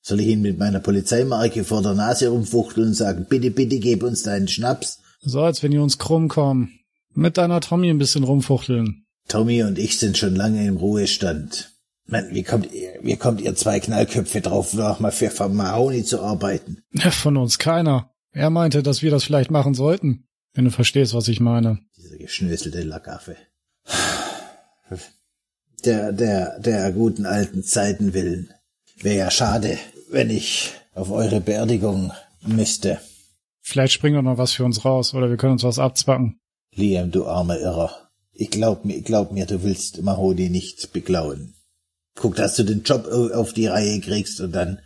Soll 0.00 0.20
ich 0.20 0.28
ihn 0.28 0.40
mit 0.40 0.58
meiner 0.58 0.80
Polizeimarke 0.80 1.64
vor 1.64 1.82
der 1.82 1.94
Nase 1.94 2.28
rumfuchteln 2.28 2.88
und 2.88 2.94
sagen, 2.94 3.26
bitte, 3.28 3.50
bitte 3.50 3.78
gib 3.78 4.02
uns 4.02 4.22
deinen 4.22 4.48
Schnaps? 4.48 5.00
So, 5.20 5.42
als 5.42 5.62
wenn 5.62 5.72
die 5.72 5.78
uns 5.78 5.98
krumm 5.98 6.28
kommen. 6.28 6.78
Mit 7.14 7.36
deiner 7.36 7.60
Tommy 7.60 7.90
ein 7.90 7.98
bisschen 7.98 8.24
rumfuchteln. 8.24 9.04
Tommy 9.28 9.62
und 9.62 9.78
ich 9.78 9.98
sind 9.98 10.16
schon 10.16 10.34
lange 10.34 10.66
im 10.66 10.76
Ruhestand. 10.76 11.72
Mann, 12.06 12.28
wie 12.30 12.42
kommt 12.42 12.72
ihr, 12.72 12.94
wie 13.02 13.16
kommt 13.16 13.40
ihr 13.42 13.54
zwei 13.54 13.80
Knallköpfe 13.80 14.40
drauf, 14.40 14.72
noch 14.72 15.00
mal 15.00 15.12
für 15.12 15.48
Mahoni 15.48 16.04
zu 16.04 16.22
arbeiten? 16.22 16.78
Von 17.10 17.36
uns 17.36 17.58
keiner. 17.58 18.10
Er 18.32 18.50
meinte, 18.50 18.82
dass 18.82 19.02
wir 19.02 19.10
das 19.10 19.24
vielleicht 19.24 19.50
machen 19.50 19.74
sollten. 19.74 20.24
Wenn 20.54 20.64
du 20.64 20.70
verstehst, 20.70 21.12
was 21.12 21.28
ich 21.28 21.40
meine. 21.40 21.80
Dieser 22.08 22.18
geschnöselte 22.18 22.82
Lackaffe. 22.82 23.36
Der, 25.84 26.12
der, 26.12 26.58
der 26.58 26.92
guten 26.92 27.26
alten 27.26 27.62
Zeiten 27.62 28.14
willen. 28.14 28.50
Wäre 29.00 29.16
ja 29.18 29.30
schade, 29.30 29.78
wenn 30.10 30.30
ich 30.30 30.72
auf 30.94 31.10
eure 31.10 31.40
Beerdigung 31.40 32.12
müsste. 32.46 32.98
Vielleicht 33.60 33.92
springt 33.92 34.16
doch 34.16 34.22
noch 34.22 34.38
was 34.38 34.52
für 34.52 34.64
uns 34.64 34.84
raus 34.84 35.14
oder 35.14 35.28
wir 35.28 35.36
können 35.36 35.52
uns 35.52 35.62
was 35.64 35.78
abzwacken. 35.78 36.40
Liam, 36.74 37.10
du 37.10 37.26
armer 37.26 37.58
Irrer. 37.58 38.08
Ich 38.32 38.50
glaub 38.50 38.84
mir, 38.84 39.02
glaub 39.02 39.30
mir, 39.32 39.46
du 39.46 39.62
willst 39.62 40.02
Mahoni 40.02 40.48
nicht 40.48 40.92
beklauen. 40.92 41.54
Guck, 42.14 42.36
dass 42.36 42.56
du 42.56 42.64
den 42.64 42.82
Job 42.82 43.06
au- 43.06 43.32
auf 43.34 43.52
die 43.52 43.66
Reihe 43.66 44.00
kriegst 44.00 44.40
und 44.40 44.52
dann 44.52 44.80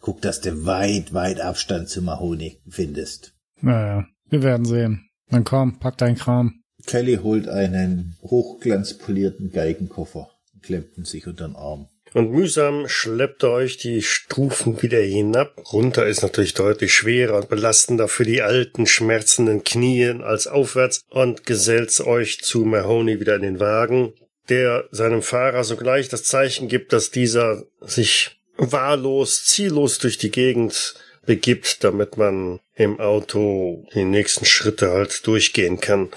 guck, 0.00 0.22
dass 0.22 0.40
du 0.40 0.64
weit, 0.64 1.12
weit 1.12 1.40
Abstand 1.40 1.88
zu 1.88 2.00
Mahoni 2.02 2.60
findest. 2.68 3.34
Naja, 3.60 4.06
wir 4.30 4.42
werden 4.42 4.64
sehen. 4.64 5.10
Dann 5.28 5.44
komm, 5.44 5.78
pack 5.78 5.98
dein 5.98 6.14
Kram. 6.14 6.62
Kelly 6.86 7.18
holt 7.22 7.48
einen 7.48 8.16
hochglanzpolierten 8.22 9.50
Geigenkoffer 9.50 10.30
klemmt 10.68 10.98
ihn 10.98 11.04
sich 11.04 11.26
unter 11.26 11.48
den 11.48 11.56
Arm. 11.56 11.88
Und 12.12 12.30
mühsam 12.30 12.88
schleppt 12.88 13.42
ihr 13.42 13.50
euch 13.50 13.78
die 13.78 14.02
Stufen 14.02 14.82
wieder 14.82 15.00
hinab. 15.00 15.54
Runter 15.72 16.06
ist 16.06 16.22
natürlich 16.22 16.54
deutlich 16.54 16.94
schwerer 16.94 17.36
und 17.36 17.48
belastender 17.48 18.08
für 18.08 18.24
die 18.24 18.42
alten, 18.42 18.86
schmerzenden 18.86 19.64
Knien 19.64 20.22
als 20.22 20.46
aufwärts 20.46 21.04
und 21.10 21.44
gesellt 21.44 21.98
euch 22.00 22.40
zu 22.40 22.64
Mahoney 22.64 23.20
wieder 23.20 23.36
in 23.36 23.42
den 23.42 23.60
Wagen, 23.60 24.12
der 24.48 24.88
seinem 24.90 25.22
Fahrer 25.22 25.64
sogleich 25.64 26.08
das 26.08 26.24
Zeichen 26.24 26.68
gibt, 26.68 26.92
dass 26.92 27.10
dieser 27.10 27.64
sich 27.80 28.38
wahllos, 28.56 29.44
ziellos 29.44 29.98
durch 29.98 30.18
die 30.18 30.30
Gegend 30.30 30.94
begibt, 31.26 31.84
damit 31.84 32.16
man 32.16 32.58
im 32.74 33.00
Auto 33.00 33.86
die 33.94 34.04
nächsten 34.04 34.46
Schritte 34.46 34.90
halt 34.90 35.26
durchgehen 35.26 35.80
kann. 35.80 36.08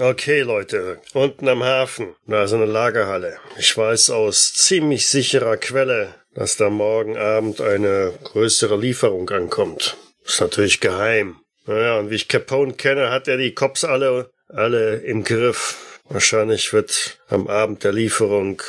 Okay, 0.00 0.40
Leute, 0.40 0.98
unten 1.12 1.46
am 1.46 1.62
Hafen, 1.62 2.16
da 2.26 2.42
ist 2.42 2.52
eine 2.52 2.64
Lagerhalle. 2.64 3.38
Ich 3.60 3.76
weiß 3.76 4.10
aus 4.10 4.52
ziemlich 4.52 5.06
sicherer 5.06 5.56
Quelle, 5.56 6.12
dass 6.34 6.56
da 6.56 6.68
morgen 6.68 7.16
Abend 7.16 7.60
eine 7.60 8.12
größere 8.24 8.76
Lieferung 8.76 9.30
ankommt. 9.30 9.96
Ist 10.24 10.40
natürlich 10.40 10.80
geheim. 10.80 11.36
Naja, 11.66 11.96
und 12.00 12.10
wie 12.10 12.16
ich 12.16 12.26
Capone 12.26 12.72
kenne, 12.72 13.10
hat 13.10 13.28
er 13.28 13.36
die 13.36 13.54
Cops 13.54 13.84
alle, 13.84 14.30
alle 14.48 14.96
im 14.96 15.22
Griff. 15.22 16.00
Wahrscheinlich 16.08 16.72
wird 16.72 17.20
am 17.28 17.46
Abend 17.46 17.84
der 17.84 17.92
Lieferung 17.92 18.60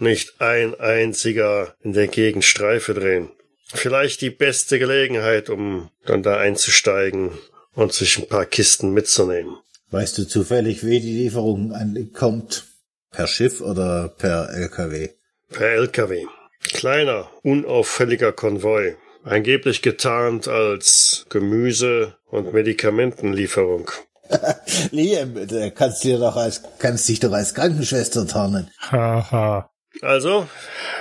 nicht 0.00 0.40
ein 0.40 0.74
einziger 0.80 1.76
in 1.84 1.92
der 1.92 2.08
Gegend 2.08 2.44
Streife 2.44 2.94
drehen. 2.94 3.30
Vielleicht 3.72 4.22
die 4.22 4.30
beste 4.30 4.80
Gelegenheit, 4.80 5.50
um 5.50 5.90
dann 6.04 6.24
da 6.24 6.36
einzusteigen 6.36 7.38
und 7.74 7.92
sich 7.92 8.18
ein 8.18 8.28
paar 8.28 8.44
Kisten 8.44 8.92
mitzunehmen. 8.92 9.56
Weißt 9.94 10.18
du 10.18 10.26
zufällig, 10.26 10.84
wie 10.84 10.98
die 10.98 11.16
Lieferung 11.18 11.72
ankommt? 11.72 12.64
Per 13.12 13.28
Schiff 13.28 13.60
oder 13.60 14.08
per 14.08 14.50
LKW? 14.52 15.10
Per 15.50 15.68
LKW. 15.68 16.24
Kleiner, 16.64 17.30
unauffälliger 17.44 18.32
Konvoi. 18.32 18.96
Angeblich 19.22 19.82
getarnt 19.82 20.48
als 20.48 21.26
Gemüse- 21.30 22.16
und 22.26 22.52
Medikamentenlieferung. 22.52 23.88
Liam, 24.90 25.46
da 25.46 25.70
kannst 25.70 26.02
du 26.02 26.08
dir 26.08 26.18
doch 26.18 26.34
als, 26.34 26.64
kannst 26.80 27.08
dich 27.08 27.20
doch 27.20 27.30
als 27.30 27.54
Krankenschwester 27.54 28.26
tarnen. 28.26 28.72
Haha. 28.80 29.70
Also, 30.02 30.48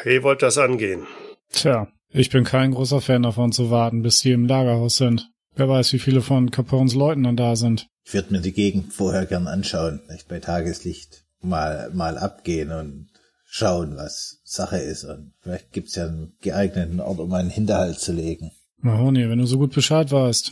wie 0.03 0.21
wollt 0.21 0.43
das 0.43 0.59
angehen? 0.59 1.07
Tja, 1.51 1.87
ich 2.09 2.29
bin 2.29 2.43
kein 2.43 2.69
großer 2.69 3.01
Fan 3.01 3.23
davon 3.23 3.51
zu 3.53 3.71
warten, 3.71 4.03
bis 4.03 4.19
die 4.19 4.33
im 4.33 4.45
Lagerhaus 4.45 4.97
sind. 4.97 5.32
Wer 5.55 5.69
weiß, 5.69 5.93
wie 5.93 5.99
viele 5.99 6.21
von 6.21 6.51
Capones 6.51 6.95
Leuten 6.95 7.23
dann 7.23 7.37
da 7.37 7.55
sind. 7.55 7.87
Ich 8.05 8.13
würde 8.13 8.33
mir 8.33 8.41
die 8.41 8.53
Gegend 8.53 8.93
vorher 8.93 9.25
gern 9.25 9.47
anschauen, 9.47 10.01
vielleicht 10.05 10.27
bei 10.27 10.39
Tageslicht 10.39 11.23
mal, 11.41 11.91
mal 11.93 12.17
abgehen 12.17 12.71
und 12.71 13.09
schauen, 13.45 13.95
was 13.95 14.39
Sache 14.43 14.77
ist. 14.77 15.03
Und 15.03 15.33
vielleicht 15.41 15.71
gibt's 15.71 15.95
ja 15.95 16.05
einen 16.07 16.35
geeigneten 16.41 16.99
Ort, 16.99 17.19
um 17.19 17.31
einen 17.33 17.49
Hinterhalt 17.49 17.99
zu 17.99 18.11
legen. 18.11 18.51
Mahoney, 18.77 19.29
wenn 19.29 19.37
du 19.37 19.45
so 19.45 19.57
gut 19.57 19.73
Bescheid 19.73 20.11
weißt, 20.11 20.51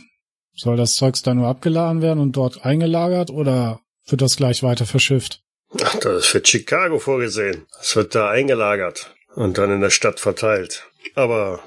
soll 0.54 0.76
das 0.76 0.94
Zeugs 0.94 1.22
da 1.22 1.34
nur 1.34 1.48
abgeladen 1.48 2.00
werden 2.00 2.20
und 2.20 2.36
dort 2.36 2.64
eingelagert 2.64 3.30
oder 3.30 3.80
wird 4.06 4.22
das 4.22 4.36
gleich 4.36 4.62
weiter 4.62 4.86
verschifft? 4.86 5.42
Ach, 5.82 5.96
das 6.00 6.24
ist 6.24 6.26
für 6.26 6.42
Chicago 6.44 6.98
vorgesehen. 6.98 7.66
Es 7.80 7.96
wird 7.96 8.14
da 8.14 8.30
eingelagert 8.30 9.14
und 9.34 9.58
dann 9.58 9.70
in 9.70 9.80
der 9.80 9.90
Stadt 9.90 10.20
verteilt. 10.20 10.84
Aber 11.14 11.60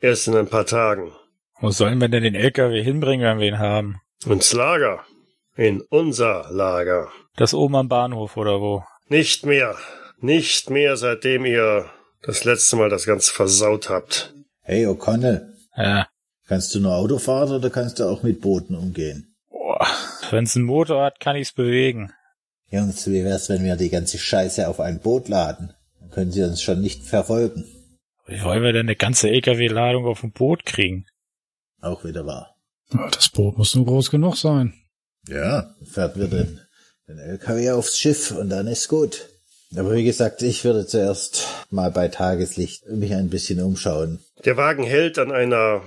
erst 0.00 0.28
in 0.28 0.36
ein 0.36 0.48
paar 0.48 0.66
Tagen. 0.66 1.12
Wo 1.60 1.70
sollen 1.70 2.00
wir 2.00 2.08
denn 2.08 2.22
den 2.22 2.34
LKW 2.34 2.82
hinbringen, 2.82 3.26
wenn 3.26 3.38
wir 3.40 3.48
ihn 3.48 3.58
haben? 3.58 4.00
Ins 4.26 4.52
Lager. 4.52 5.04
In 5.56 5.82
unser 5.90 6.46
Lager. 6.50 7.08
Das 7.36 7.54
oben 7.54 7.76
am 7.76 7.88
Bahnhof 7.88 8.36
oder 8.36 8.60
wo? 8.60 8.82
Nicht 9.08 9.44
mehr. 9.44 9.76
Nicht 10.20 10.70
mehr, 10.70 10.96
seitdem 10.96 11.44
ihr 11.44 11.90
das 12.22 12.44
letzte 12.44 12.76
Mal 12.76 12.88
das 12.90 13.06
Ganze 13.06 13.32
versaut 13.32 13.88
habt. 13.88 14.34
Hey 14.62 14.86
O'Connell, 14.86 15.48
Ja. 15.76 16.06
kannst 16.46 16.74
du 16.74 16.80
nur 16.80 16.94
Auto 16.94 17.18
fahren 17.18 17.50
oder 17.52 17.70
kannst 17.70 17.98
du 17.98 18.04
auch 18.04 18.22
mit 18.22 18.40
Booten 18.40 18.74
umgehen? 18.76 19.34
Boah. 19.50 19.86
Wenn's 20.30 20.56
einen 20.56 20.66
Motor 20.66 21.02
hat, 21.04 21.20
kann 21.20 21.36
ich's 21.36 21.52
bewegen. 21.52 22.12
Jungs, 22.70 23.06
wie 23.10 23.24
wär's, 23.24 23.48
wenn 23.48 23.64
wir 23.64 23.76
die 23.76 23.88
ganze 23.90 24.18
Scheiße 24.18 24.68
auf 24.68 24.78
ein 24.80 25.00
Boot 25.00 25.28
laden? 25.28 25.74
Dann 25.98 26.10
können 26.10 26.30
sie 26.32 26.42
uns 26.42 26.62
schon 26.62 26.80
nicht 26.80 27.02
verfolgen. 27.04 27.64
Wie 28.26 28.42
wollen 28.44 28.62
wir 28.62 28.72
denn 28.72 28.86
eine 28.86 28.96
ganze 28.96 29.28
LKW-Ladung 29.30 30.06
auf 30.06 30.22
ein 30.22 30.30
Boot 30.32 30.64
kriegen? 30.64 31.06
Auch 31.80 32.04
wieder 32.04 32.26
wahr. 32.26 32.56
Ja, 32.92 33.08
Das 33.10 33.28
Boot 33.30 33.56
muss 33.58 33.74
nur 33.74 33.86
groß 33.86 34.10
genug 34.10 34.36
sein. 34.36 34.74
Ja, 35.28 35.74
fährt 35.84 36.18
wir 36.18 36.28
den, 36.28 36.60
den 37.08 37.18
LKW 37.18 37.70
aufs 37.72 37.98
Schiff 37.98 38.30
und 38.32 38.48
dann 38.48 38.66
ist 38.66 38.88
gut. 38.88 39.28
Aber 39.76 39.94
wie 39.94 40.04
gesagt, 40.04 40.42
ich 40.42 40.64
würde 40.64 40.86
zuerst 40.86 41.46
mal 41.70 41.92
bei 41.92 42.08
Tageslicht 42.08 42.86
mich 42.86 43.14
ein 43.14 43.30
bisschen 43.30 43.62
umschauen. 43.62 44.18
Der 44.44 44.56
Wagen 44.56 44.82
hält 44.82 45.18
an 45.18 45.30
einer 45.30 45.82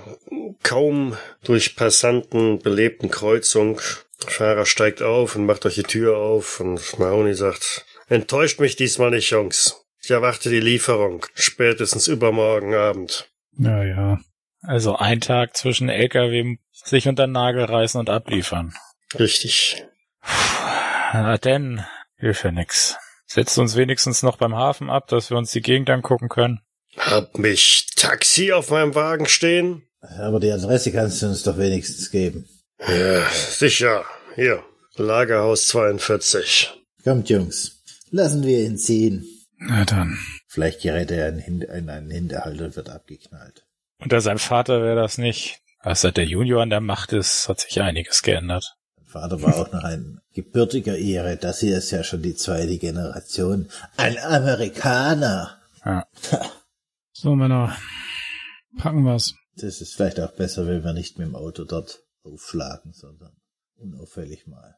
kaum 0.62 1.18
durch 1.44 1.76
Passanten 1.76 2.60
belebten 2.60 3.10
Kreuzung. 3.10 3.82
Der 4.24 4.30
Fahrer 4.30 4.66
steigt 4.66 5.02
auf 5.02 5.36
und 5.36 5.46
macht 5.46 5.66
euch 5.66 5.76
die 5.76 5.84
Tür 5.84 6.18
auf 6.18 6.62
und 6.62 6.98
Mahoney 6.98 7.34
sagt, 7.34 7.86
enttäuscht 8.08 8.62
mich 8.62 8.78
diesmal 8.78 9.10
nicht, 9.10 9.30
Jungs. 9.32 9.76
Ich 10.02 10.12
erwarte 10.12 10.50
die 10.50 10.62
Lieferung, 10.62 11.26
spätestens 11.34 12.08
übermorgen 12.08 12.74
Abend. 12.76 13.30
Ja, 13.58 13.84
ja. 13.84 14.20
Also 14.66 14.96
ein 14.96 15.20
Tag 15.20 15.56
zwischen 15.58 15.90
LKW 15.90 16.58
sich 16.72 17.08
unter 17.08 17.28
den 17.28 17.34
Nagel 17.34 17.66
reißen 17.66 18.00
und 18.00 18.10
abliefern. 18.10 18.74
Richtig. 19.18 19.86
Na 21.14 21.38
denn, 21.38 21.86
hilft 22.18 22.44
ja 22.44 22.52
nix. 22.52 22.98
Setzt 23.26 23.58
uns 23.58 23.76
wenigstens 23.76 24.24
noch 24.24 24.38
beim 24.38 24.56
Hafen 24.56 24.90
ab, 24.90 25.08
dass 25.08 25.30
wir 25.30 25.38
uns 25.38 25.52
die 25.52 25.62
Gegend 25.62 25.90
angucken 25.90 26.30
können. 26.30 26.62
Hab 26.98 27.38
mich 27.38 27.88
Taxi 27.96 28.52
auf 28.52 28.70
meinem 28.70 28.96
Wagen 28.96 29.26
stehen? 29.26 29.88
Aber 30.20 30.40
die 30.40 30.52
Adresse 30.52 30.92
kannst 30.92 31.22
du 31.22 31.28
uns 31.28 31.44
doch 31.44 31.58
wenigstens 31.58 32.12
geben. 32.12 32.48
Ja, 32.80 33.26
sicher. 33.30 34.06
Hier, 34.36 34.64
Lagerhaus 34.96 35.68
42. 35.68 36.72
Kommt, 37.04 37.30
Jungs. 37.30 37.84
Lassen 38.12 38.44
wir 38.44 38.60
ihn 38.60 38.78
ziehen. 38.78 39.26
Na 39.58 39.86
dann. 39.86 40.18
Vielleicht 40.48 40.82
gerät 40.82 41.10
er 41.10 41.30
in, 41.30 41.68
einen 41.90 42.12
Hinterhalt 42.12 42.62
und 42.62 42.76
wird 42.76 42.90
abgeknallt. 42.90 43.66
Unter 44.04 44.20
seinem 44.20 44.40
Vater 44.40 44.82
wäre 44.82 44.98
das 44.98 45.18
nicht. 45.18 45.62
Als 45.80 46.02
seit 46.02 46.18
der 46.18 46.26
Junior 46.26 46.62
an 46.62 46.70
der 46.70 46.82
Macht 46.82 47.14
ist, 47.14 47.48
hat 47.48 47.62
sich 47.62 47.82
einiges 47.82 48.22
geändert. 48.22 48.76
Vater 49.06 49.42
war 49.42 49.56
auch 49.58 49.72
noch 49.72 49.84
ein 49.84 50.20
gebürtiger 50.34 50.98
Ire. 50.98 51.38
Das 51.38 51.60
hier 51.60 51.78
ist 51.78 51.92
ja 51.92 52.04
schon 52.04 52.22
die 52.22 52.36
zweite 52.36 52.78
Generation. 52.78 53.70
Ein 53.96 54.18
Amerikaner. 54.18 55.62
Ja. 55.86 56.06
So, 57.12 57.36
Männer. 57.36 57.78
Packen 58.78 59.04
wir's. 59.04 59.36
Das 59.56 59.82
ist 59.82 59.96
vielleicht 59.96 60.20
auch 60.20 60.32
besser, 60.32 60.68
wenn 60.68 60.84
wir 60.84 60.94
nicht 60.94 61.20
mit 61.20 61.28
dem 61.28 61.36
Auto 61.36 61.64
dort 61.64 62.04
aufschlagen, 62.24 62.92
sondern 62.92 63.36
unauffällig 63.76 64.48
mal 64.48 64.76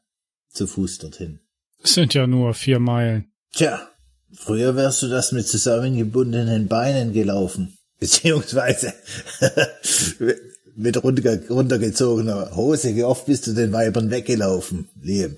zu 0.48 0.66
Fuß 0.66 0.98
dorthin. 0.98 1.40
Es 1.82 1.94
sind 1.94 2.14
ja 2.14 2.26
nur 2.26 2.54
vier 2.54 2.78
Meilen. 2.78 3.32
Tja, 3.52 3.88
früher 4.34 4.76
wärst 4.76 5.02
du 5.02 5.08
das 5.08 5.32
mit 5.32 5.48
zusammengebundenen 5.48 6.68
Beinen 6.68 7.12
gelaufen. 7.12 7.75
Beziehungsweise 7.98 8.94
mit 10.76 11.02
runter, 11.02 11.38
runtergezogener 11.48 12.54
Hose. 12.54 12.94
Wie 12.94 13.04
oft 13.04 13.26
bist 13.26 13.46
du 13.46 13.52
den 13.52 13.72
Weibern 13.72 14.10
weggelaufen, 14.10 14.88
Liam? 15.00 15.36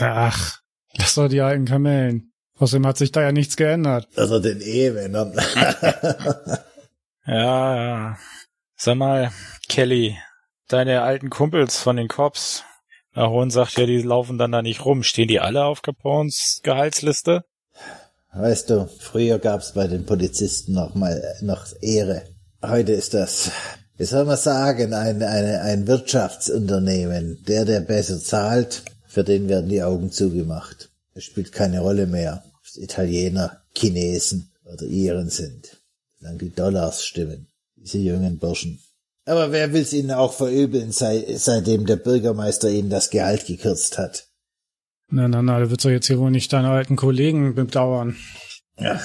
Ach, 0.00 0.58
lass 0.96 1.14
doch 1.14 1.28
die 1.28 1.40
alten 1.40 1.66
Kamellen. 1.66 2.32
Außerdem 2.58 2.86
hat 2.86 2.98
sich 2.98 3.12
da 3.12 3.22
ja 3.22 3.32
nichts 3.32 3.56
geändert. 3.56 4.08
Oder 4.16 4.40
den 4.40 4.60
Ehemännern. 4.60 5.34
Ja, 7.30 7.76
ja. 7.76 8.18
Sag 8.74 8.96
mal, 8.96 9.30
Kelly, 9.68 10.16
deine 10.66 11.02
alten 11.02 11.28
Kumpels 11.28 11.78
von 11.78 11.96
den 11.96 12.08
Cops, 12.08 12.64
Aaron 13.12 13.50
sagt 13.50 13.76
ja, 13.76 13.84
die 13.84 14.00
laufen 14.00 14.38
dann 14.38 14.52
da 14.52 14.62
nicht 14.62 14.84
rum. 14.84 15.02
Stehen 15.02 15.28
die 15.28 15.40
alle 15.40 15.64
auf 15.64 15.82
Capones 15.82 16.60
Gehaltsliste? 16.62 17.44
Weißt 18.34 18.70
du, 18.70 18.88
früher 18.98 19.38
gab's 19.38 19.72
bei 19.72 19.86
den 19.86 20.04
Polizisten 20.04 20.74
noch 20.74 20.94
mal 20.94 21.22
noch 21.40 21.66
Ehre. 21.80 22.22
Heute 22.62 22.92
ist 22.92 23.14
das, 23.14 23.50
wie 23.96 24.04
soll 24.04 24.24
man 24.26 24.36
sagen, 24.36 24.92
ein, 24.92 25.22
eine, 25.22 25.62
ein 25.62 25.86
Wirtschaftsunternehmen. 25.86 27.42
Der, 27.46 27.64
der 27.64 27.80
besser 27.80 28.20
zahlt, 28.20 28.82
für 29.06 29.24
den 29.24 29.48
werden 29.48 29.70
die 29.70 29.82
Augen 29.82 30.12
zugemacht. 30.12 30.90
Es 31.14 31.24
spielt 31.24 31.52
keine 31.52 31.80
Rolle 31.80 32.06
mehr, 32.06 32.44
ob 32.44 32.82
Italiener, 32.82 33.62
Chinesen 33.74 34.52
oder 34.64 34.84
Iren 34.84 35.30
sind. 35.30 35.78
Solange 36.20 36.38
die 36.38 36.54
Dollars 36.54 37.04
stimmen. 37.04 37.48
Diese 37.76 37.98
jungen 37.98 38.38
Burschen. 38.38 38.78
Aber 39.24 39.52
wer 39.52 39.72
will's 39.72 39.92
ihnen 39.92 40.12
auch 40.12 40.32
verübeln, 40.32 40.92
sei, 40.92 41.24
seitdem 41.36 41.86
der 41.86 41.96
Bürgermeister 41.96 42.70
ihnen 42.70 42.90
das 42.90 43.10
Gehalt 43.10 43.46
gekürzt 43.46 43.98
hat? 43.98 44.27
Na, 45.10 45.26
na, 45.28 45.42
na, 45.42 45.58
du 45.60 45.70
willst 45.70 45.84
doch 45.84 45.90
jetzt 45.90 46.06
hier 46.06 46.18
wohl 46.18 46.30
nicht 46.30 46.52
deine 46.52 46.70
alten 46.70 46.96
Kollegen 46.96 47.54
bedauern. 47.54 48.16
Ja, 48.78 49.00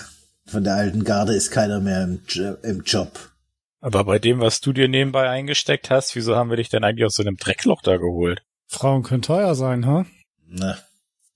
von 0.45 0.63
der 0.63 0.75
alten 0.75 1.03
Garde 1.03 1.33
ist 1.33 1.51
keiner 1.51 1.79
mehr 1.79 2.03
im, 2.03 2.21
Jo- 2.27 2.57
im 2.63 2.81
Job. 2.83 3.31
Aber 3.79 4.03
bei 4.03 4.19
dem, 4.19 4.39
was 4.39 4.61
du 4.61 4.73
dir 4.73 4.87
nebenbei 4.87 5.29
eingesteckt 5.29 5.89
hast, 5.89 6.15
wieso 6.15 6.35
haben 6.35 6.49
wir 6.49 6.57
dich 6.57 6.69
denn 6.69 6.83
eigentlich 6.83 7.05
aus 7.05 7.15
so 7.15 7.23
einem 7.23 7.37
Dreckloch 7.37 7.81
da 7.81 7.97
geholt? 7.97 8.41
Frauen 8.67 9.03
können 9.03 9.21
teuer 9.21 9.55
sein, 9.55 9.85
ha? 9.85 10.05
Na, 10.47 10.77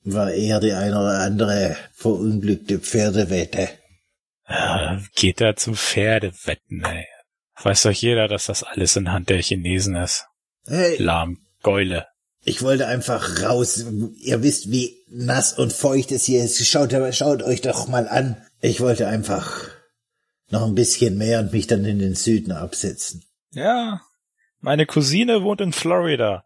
war 0.03 0.31
eher 0.31 0.59
die 0.59 0.71
eine 0.73 0.95
oder 0.99 1.19
andere 1.19 1.75
verunglückte 1.93 2.79
Pferdewette. 2.79 3.69
Ja, 4.49 5.01
geht 5.15 5.41
er 5.41 5.55
zum 5.57 5.75
Pferdewetten, 5.75 6.83
ey. 6.83 7.05
Weiß 7.61 7.83
doch 7.83 7.91
jeder, 7.91 8.27
dass 8.27 8.45
das 8.45 8.63
alles 8.63 8.95
in 8.95 9.11
Hand 9.11 9.29
der 9.29 9.41
Chinesen 9.41 9.95
ist. 9.95 10.25
Hey, 10.67 10.95
Lahm, 11.01 11.39
Geule. 11.63 12.05
Ich 12.47 12.61
wollte 12.61 12.87
einfach 12.87 13.43
raus. 13.43 13.83
Ihr 14.21 14.41
wisst, 14.41 14.71
wie 14.71 15.03
nass 15.09 15.51
und 15.51 15.73
feucht 15.73 16.13
es 16.13 16.23
hier 16.23 16.45
ist. 16.45 16.65
Schaut, 16.65 16.93
schaut 17.13 17.43
euch 17.43 17.59
doch 17.59 17.89
mal 17.89 18.07
an. 18.07 18.37
Ich 18.61 18.79
wollte 18.79 19.05
einfach 19.07 19.69
noch 20.49 20.65
ein 20.65 20.73
bisschen 20.73 21.17
mehr 21.17 21.41
und 21.41 21.51
mich 21.51 21.67
dann 21.67 21.83
in 21.83 21.99
den 21.99 22.15
Süden 22.15 22.53
absetzen. 22.53 23.25
Ja, 23.51 24.01
meine 24.61 24.85
Cousine 24.85 25.43
wohnt 25.43 25.59
in 25.59 25.73
Florida. 25.73 26.45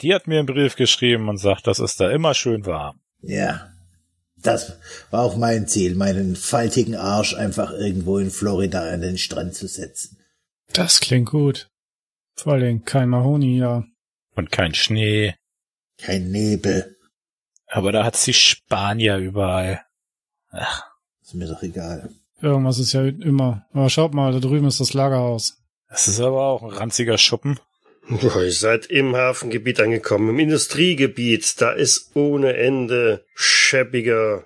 Die 0.00 0.14
hat 0.14 0.26
mir 0.26 0.38
einen 0.38 0.46
Brief 0.46 0.76
geschrieben 0.76 1.28
und 1.28 1.36
sagt, 1.36 1.66
das 1.66 1.78
ist 1.78 2.00
da 2.00 2.10
immer 2.10 2.32
schön 2.32 2.64
warm. 2.64 3.00
Ja, 3.20 3.68
das 4.36 4.78
war 5.10 5.24
auch 5.24 5.36
mein 5.36 5.68
Ziel, 5.68 5.94
meinen 5.94 6.36
faltigen 6.36 6.96
Arsch 6.96 7.34
einfach 7.34 7.70
irgendwo 7.70 8.16
in 8.16 8.30
Florida 8.30 8.90
an 8.90 9.02
den 9.02 9.18
Strand 9.18 9.54
zu 9.54 9.68
setzen. 9.68 10.16
Das 10.72 11.00
klingt 11.00 11.28
gut. 11.28 11.68
Vor 12.34 12.54
allem 12.54 12.86
kein 12.86 13.10
Mahoni, 13.10 13.58
ja. 13.58 13.84
Und 14.34 14.50
kein 14.50 14.74
Schnee. 14.74 15.34
Kein 15.98 16.30
Nebel. 16.30 16.96
Aber 17.68 17.92
da 17.92 18.04
hat's 18.04 18.24
die 18.24 18.34
Spanier 18.34 19.16
überall. 19.18 19.82
Ach, 20.50 20.84
Ist 21.22 21.34
mir 21.34 21.46
doch 21.48 21.62
egal. 21.62 22.10
Irgendwas 22.40 22.78
ist 22.78 22.92
ja 22.92 23.04
immer. 23.06 23.66
Aber 23.72 23.88
schaut 23.90 24.12
mal, 24.14 24.32
da 24.32 24.38
drüben 24.40 24.66
ist 24.66 24.80
das 24.80 24.92
Lagerhaus. 24.92 25.58
das 25.88 26.08
ist 26.08 26.20
aber 26.20 26.42
auch 26.46 26.62
ein 26.62 26.70
ranziger 26.70 27.16
Schuppen. 27.18 27.58
Boah, 28.08 28.42
Ihr 28.42 28.52
seid 28.52 28.86
im 28.86 29.16
Hafengebiet 29.16 29.80
angekommen, 29.80 30.28
im 30.28 30.38
Industriegebiet. 30.38 31.60
Da 31.60 31.72
ist 31.72 32.14
ohne 32.14 32.54
Ende 32.54 33.24
schäbiger 33.34 34.44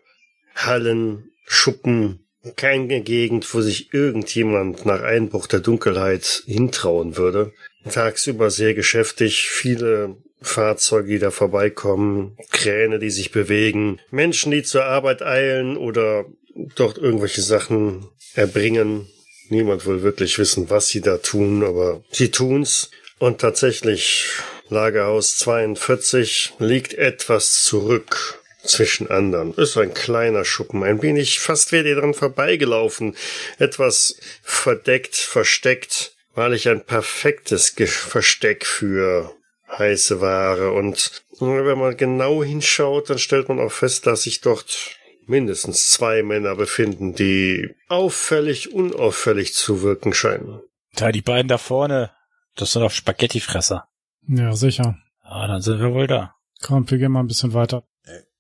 Hallen, 0.55 1.31
Schuppen. 1.45 2.25
Keine 2.57 3.01
Gegend, 3.03 3.53
wo 3.53 3.61
sich 3.61 3.93
irgendjemand 3.93 4.87
nach 4.87 5.03
Einbruch 5.03 5.49
der 5.49 5.61
Dunkelheit 5.61 6.45
hintrauen 6.47 7.17
würde. 7.17 7.53
Tagsüber 7.91 8.51
sehr 8.51 8.75
geschäftig, 8.75 9.49
viele 9.49 10.17
Fahrzeuge, 10.41 11.09
die 11.09 11.19
da 11.19 11.31
vorbeikommen, 11.31 12.37
Kräne, 12.51 12.99
die 12.99 13.11
sich 13.11 13.33
bewegen, 13.33 14.01
Menschen, 14.11 14.53
die 14.53 14.63
zur 14.63 14.85
Arbeit 14.85 15.23
eilen 15.23 15.77
oder 15.77 16.27
dort 16.55 16.99
irgendwelche 16.99 17.43
Sachen 17.43 18.09
erbringen. 18.35 19.09
Niemand 19.49 19.87
will 19.87 20.03
wirklich 20.03 20.39
wissen, 20.39 20.71
was 20.71 20.89
sie 20.89 21.01
da 21.01 21.19
tun, 21.19 21.65
aber 21.65 22.03
sie 22.11 22.31
tun's. 22.31 22.91
Und 23.19 23.41
tatsächlich, 23.41 24.27
Lagerhaus 24.69 25.37
42 25.39 26.55
liegt 26.59 26.95
etwas 26.95 27.63
zurück 27.63 28.41
zwischen 28.63 29.11
anderen. 29.11 29.55
Ist 29.55 29.77
ein 29.77 29.95
kleiner 29.95 30.45
Schuppen, 30.45 30.83
ein 30.83 31.03
wenig, 31.03 31.41
fast 31.41 31.73
wäre 31.73 31.89
ihr 31.89 31.97
dran 31.97 32.15
vorbeigelaufen. 32.15 33.17
Etwas 33.59 34.19
verdeckt, 34.43 35.17
versteckt, 35.17 36.13
wahrlich 36.39 36.69
ein 36.69 36.85
perfektes 36.85 37.75
Ge 37.75 37.87
Versteck 37.87 38.65
für 38.65 39.35
heiße 39.77 40.21
Ware. 40.21 40.73
Und 40.73 41.25
wenn 41.41 41.79
man 41.79 41.97
genau 41.97 42.43
hinschaut, 42.43 43.11
dann 43.11 43.19
stellt 43.19 43.49
man 43.49 43.59
auch 43.59 43.73
fest, 43.73 44.07
dass 44.07 44.23
sich 44.23 44.41
dort 44.41 44.97
mindestens 45.27 45.91
zwei 45.91 46.23
Männer 46.23 46.55
befinden, 46.55 47.15
die 47.15 47.75
auffällig, 47.89 48.73
unauffällig 48.73 49.53
zu 49.53 49.83
wirken 49.83 50.15
scheinen. 50.15 50.61
Da 50.95 51.13
die 51.13 51.21
beiden 51.21 51.49
da 51.49 51.59
vorne, 51.59 52.13
das 52.55 52.73
sind 52.73 52.83
doch 52.83 52.91
Spaghettifresser. 52.91 53.89
Ja, 54.27 54.55
sicher. 54.55 54.97
Ah, 55.23 55.47
dann 55.47 55.61
sind 55.61 55.81
wir 55.81 55.93
wohl 55.93 56.07
da. 56.07 56.35
Komm, 56.63 56.91
wir 56.91 56.99
gehen 56.99 57.13
mal 57.13 57.21
ein 57.21 57.27
bisschen 57.27 57.53
weiter. 57.53 57.85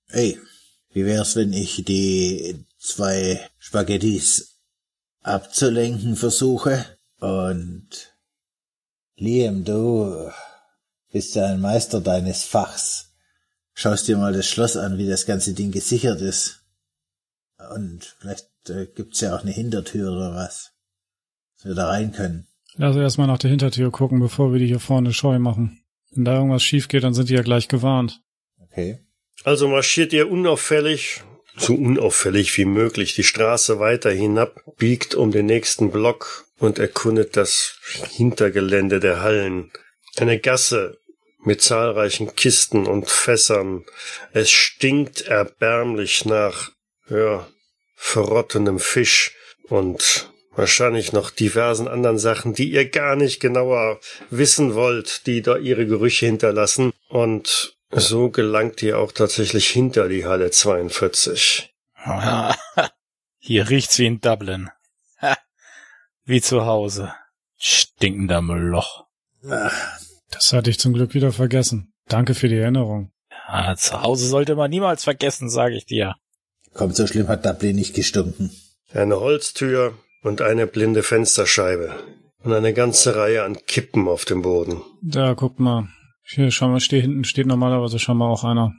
Hey, 0.06 0.38
wie 0.92 1.04
wär's, 1.04 1.36
wenn 1.36 1.52
ich 1.52 1.84
die 1.84 2.64
zwei 2.78 3.40
Spaghettis 3.58 4.58
abzulenken 5.22 6.16
versuche? 6.16 6.97
Und 7.18 8.14
Liam, 9.16 9.64
du 9.64 10.30
bist 11.10 11.34
ja 11.34 11.46
ein 11.46 11.60
Meister 11.60 12.00
deines 12.00 12.44
Fachs. 12.44 13.12
Schaust 13.74 14.08
dir 14.08 14.16
mal 14.16 14.32
das 14.32 14.46
Schloss 14.48 14.76
an, 14.76 14.98
wie 14.98 15.08
das 15.08 15.26
ganze 15.26 15.54
Ding 15.54 15.70
gesichert 15.70 16.20
ist. 16.20 16.64
Und 17.74 18.16
vielleicht 18.18 18.48
äh, 18.68 18.86
gibt's 18.86 19.20
ja 19.20 19.36
auch 19.36 19.42
eine 19.42 19.50
Hintertür 19.50 20.12
oder 20.12 20.34
was. 20.34 20.72
Dass 21.56 21.66
wir 21.66 21.74
da 21.74 21.88
rein 21.88 22.12
können. 22.12 22.46
Lass 22.76 22.96
erstmal 22.96 23.26
nach 23.26 23.38
der 23.38 23.50
Hintertür 23.50 23.90
gucken, 23.90 24.20
bevor 24.20 24.52
wir 24.52 24.60
die 24.60 24.66
hier 24.66 24.80
vorne 24.80 25.12
scheu 25.12 25.38
machen. 25.38 25.82
Wenn 26.12 26.24
da 26.24 26.34
irgendwas 26.36 26.62
schief 26.62 26.88
geht, 26.88 27.02
dann 27.02 27.14
sind 27.14 27.28
die 27.28 27.34
ja 27.34 27.42
gleich 27.42 27.68
gewarnt. 27.68 28.20
Okay. 28.60 29.00
Also 29.44 29.68
marschiert 29.68 30.12
ihr 30.12 30.30
unauffällig, 30.30 31.22
so 31.56 31.74
unauffällig 31.74 32.56
wie 32.56 32.64
möglich, 32.64 33.14
die 33.14 33.24
Straße 33.24 33.78
weiter 33.80 34.10
hinab, 34.10 34.62
biegt 34.76 35.14
um 35.14 35.30
den 35.30 35.46
nächsten 35.46 35.90
Block 35.90 36.47
und 36.58 36.78
erkundet 36.78 37.36
das 37.36 37.78
Hintergelände 38.10 39.00
der 39.00 39.22
Hallen. 39.22 39.70
Eine 40.16 40.38
Gasse 40.38 40.98
mit 41.40 41.62
zahlreichen 41.62 42.34
Kisten 42.34 42.86
und 42.86 43.08
Fässern. 43.08 43.84
Es 44.32 44.50
stinkt 44.50 45.22
erbärmlich 45.22 46.24
nach, 46.24 46.72
ja, 47.08 47.48
verrottenem 47.94 48.78
Fisch 48.78 49.34
und 49.68 50.30
wahrscheinlich 50.52 51.12
noch 51.12 51.30
diversen 51.30 51.88
anderen 51.88 52.18
Sachen, 52.18 52.52
die 52.52 52.70
ihr 52.70 52.88
gar 52.88 53.16
nicht 53.16 53.40
genauer 53.40 54.00
wissen 54.30 54.74
wollt, 54.74 55.26
die 55.26 55.42
da 55.42 55.56
ihre 55.56 55.86
Gerüche 55.86 56.26
hinterlassen. 56.26 56.92
Und 57.08 57.76
so 57.90 58.30
gelangt 58.30 58.82
ihr 58.82 58.98
auch 58.98 59.12
tatsächlich 59.12 59.68
hinter 59.68 60.08
die 60.08 60.26
Halle 60.26 60.50
42. 60.50 61.72
Hier 63.38 63.70
riecht's 63.70 63.98
wie 63.98 64.06
in 64.06 64.20
Dublin. 64.20 64.70
Wie 66.28 66.42
zu 66.42 66.66
Hause. 66.66 67.14
Stinkender 67.56 68.42
Moloch. 68.42 69.06
Das 70.30 70.52
hatte 70.52 70.68
ich 70.68 70.78
zum 70.78 70.92
Glück 70.92 71.14
wieder 71.14 71.32
vergessen. 71.32 71.94
Danke 72.06 72.34
für 72.34 72.48
die 72.48 72.58
Erinnerung. 72.58 73.12
Ah, 73.46 73.74
zu 73.76 74.02
Hause 74.02 74.26
sollte 74.26 74.54
man 74.54 74.68
niemals 74.68 75.04
vergessen, 75.04 75.48
sage 75.48 75.74
ich 75.76 75.86
dir. 75.86 76.16
Kommt, 76.74 76.96
so 76.96 77.06
schlimm 77.06 77.28
hat 77.28 77.46
Dublin 77.46 77.76
nicht 77.76 77.94
gestunken. 77.94 78.50
Eine 78.92 79.20
Holztür 79.20 79.96
und 80.22 80.42
eine 80.42 80.66
blinde 80.66 81.02
Fensterscheibe. 81.02 81.94
Und 82.44 82.52
eine 82.52 82.74
ganze 82.74 83.16
Reihe 83.16 83.44
an 83.44 83.56
Kippen 83.66 84.06
auf 84.06 84.26
dem 84.26 84.42
Boden. 84.42 84.82
Da, 85.00 85.34
guck 85.34 85.58
mal. 85.58 85.88
Hier, 86.24 86.50
schau 86.50 86.68
mal, 86.68 86.80
steht 86.80 87.04
hinten 87.04 87.24
steht 87.24 87.46
normalerweise 87.46 87.98
schon 87.98 88.18
mal 88.18 88.28
auch 88.28 88.44
einer. 88.44 88.74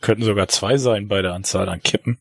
Könnten 0.00 0.22
sogar 0.22 0.46
zwei 0.46 0.78
sein 0.78 1.08
bei 1.08 1.22
der 1.22 1.32
Anzahl 1.32 1.68
an 1.68 1.82
Kippen. 1.82 2.18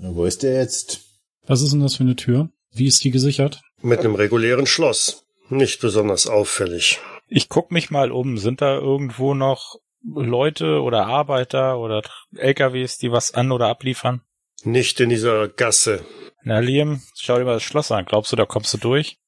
Wo 0.00 0.24
ist 0.24 0.42
der 0.42 0.54
jetzt? 0.54 1.02
Was 1.46 1.62
ist 1.62 1.72
denn 1.72 1.80
das 1.80 1.94
für 1.94 2.02
eine 2.02 2.16
Tür? 2.16 2.50
Wie 2.72 2.86
ist 2.86 3.04
die 3.04 3.12
gesichert? 3.12 3.62
Mit 3.82 4.00
einem 4.00 4.14
regulären 4.14 4.66
Schloss. 4.66 5.24
Nicht 5.48 5.80
besonders 5.80 6.26
auffällig. 6.26 7.00
Ich 7.28 7.48
guck 7.48 7.70
mich 7.70 7.90
mal 7.90 8.12
um. 8.12 8.38
Sind 8.38 8.60
da 8.60 8.76
irgendwo 8.76 9.34
noch 9.34 9.76
Leute 10.04 10.80
oder 10.82 11.06
Arbeiter 11.06 11.78
oder 11.78 12.02
LKWs, 12.34 12.98
die 12.98 13.10
was 13.10 13.34
an- 13.34 13.52
oder 13.52 13.68
abliefern? 13.68 14.22
Nicht 14.62 15.00
in 15.00 15.08
dieser 15.08 15.48
Gasse. 15.48 16.04
Na, 16.42 16.58
Liam, 16.58 17.02
schau 17.14 17.38
dir 17.38 17.44
mal 17.44 17.54
das 17.54 17.62
Schloss 17.62 17.90
an. 17.90 18.04
Glaubst 18.04 18.32
du, 18.32 18.36
da 18.36 18.46
kommst 18.46 18.72
du 18.74 18.78
durch? 18.78 19.18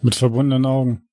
Mit 0.00 0.14
verbundenen 0.14 0.66
Augen. 0.66 1.08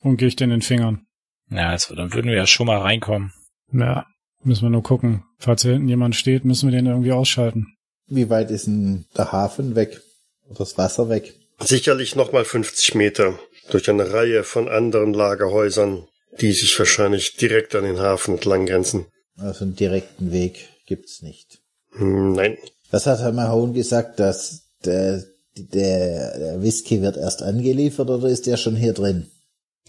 Und 0.00 0.18
Gicht 0.18 0.40
in 0.40 0.50
den 0.50 0.62
Fingern. 0.62 1.06
Ja, 1.50 1.70
also, 1.70 1.94
dann 1.94 2.12
würden 2.12 2.28
wir 2.28 2.36
ja 2.36 2.46
schon 2.46 2.66
mal 2.66 2.78
reinkommen. 2.78 3.32
Ja, 3.72 4.06
müssen 4.42 4.62
wir 4.62 4.70
nur 4.70 4.82
gucken. 4.82 5.24
Falls 5.38 5.62
hier 5.62 5.72
hinten 5.72 5.88
jemand 5.88 6.16
steht, 6.16 6.44
müssen 6.44 6.70
wir 6.70 6.76
den 6.76 6.86
irgendwie 6.86 7.12
ausschalten. 7.12 7.76
Wie 8.06 8.30
weit 8.30 8.50
ist 8.50 8.66
denn 8.66 9.06
der 9.16 9.32
Hafen 9.32 9.74
weg? 9.74 10.00
Oder 10.48 10.58
das 10.58 10.78
Wasser 10.78 11.08
weg? 11.08 11.34
Sicherlich 11.60 12.16
nochmal 12.16 12.44
50 12.44 12.94
Meter. 12.94 13.38
Durch 13.70 13.90
eine 13.90 14.12
Reihe 14.12 14.44
von 14.44 14.68
anderen 14.68 15.12
Lagerhäusern, 15.12 16.06
die 16.40 16.52
sich 16.52 16.78
wahrscheinlich 16.78 17.36
direkt 17.36 17.74
an 17.74 17.84
den 17.84 17.98
Hafen 17.98 18.34
entlang 18.34 18.66
grenzen. 18.66 19.06
Also 19.36 19.64
einen 19.64 19.74
direkten 19.74 20.30
Weg 20.32 20.68
gibt's 20.86 21.22
nicht. 21.22 21.58
Hm, 21.92 22.32
Nein, 22.34 22.56
Was 22.90 23.06
hat 23.06 23.18
Herr 23.20 23.32
Mahone 23.32 23.72
gesagt, 23.72 24.20
dass 24.20 24.68
der, 24.84 25.24
der, 25.56 26.38
der 26.38 26.62
Whisky 26.62 27.02
wird 27.02 27.16
erst 27.16 27.42
angeliefert 27.42 28.08
oder 28.08 28.28
ist 28.28 28.46
der 28.46 28.56
schon 28.56 28.76
hier 28.76 28.92
drin? 28.92 29.30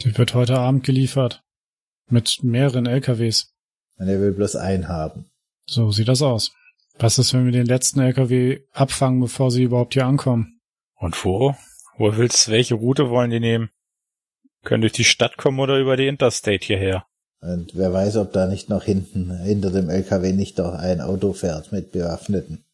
Die 0.04 0.18
wird 0.18 0.34
heute 0.34 0.58
Abend 0.58 0.84
geliefert. 0.84 1.44
Mit 2.10 2.40
mehreren 2.42 2.86
LKWs. 2.88 3.52
Und 4.00 4.08
er 4.08 4.20
will 4.22 4.32
bloß 4.32 4.56
einen 4.56 4.88
haben. 4.88 5.26
So 5.68 5.92
sieht 5.92 6.08
das 6.08 6.22
aus. 6.22 6.52
Was 6.98 7.20
ist, 7.20 7.34
wenn 7.34 7.46
wir 7.46 7.52
den 7.52 7.66
letzten 7.66 8.00
LKW 8.00 8.62
abfangen, 8.72 9.20
bevor 9.20 9.52
sie 9.52 9.64
überhaupt 9.64 9.94
hier 9.94 10.06
ankommen? 10.06 10.57
Und 10.98 11.24
wo? 11.24 11.56
Wo 11.98 12.16
willst 12.18 12.48
du, 12.48 12.52
welche 12.52 12.76
Route 12.76 13.10
wollen 13.10 13.32
die 13.32 13.40
nehmen? 13.40 13.70
Können 14.64 14.82
durch 14.82 14.94
die 14.94 15.04
Stadt 15.04 15.38
kommen 15.38 15.60
oder 15.60 15.80
über 15.80 15.98
die 15.98 16.08
Interstate 16.08 16.66
hierher? 16.66 17.06
Und 17.40 17.76
wer 17.76 17.94
weiß, 17.94 18.18
ob 18.18 18.34
da 18.34 18.48
nicht 18.48 18.70
noch 18.70 18.84
hinten, 18.84 19.36
hinter 19.44 19.72
dem 19.72 19.90
LKW 19.90 20.34
nicht 20.34 20.58
doch 20.60 20.74
ein 20.74 21.02
Auto 21.02 21.34
fährt 21.34 21.72
mit 21.72 21.92
Bewaffneten. 21.92 22.66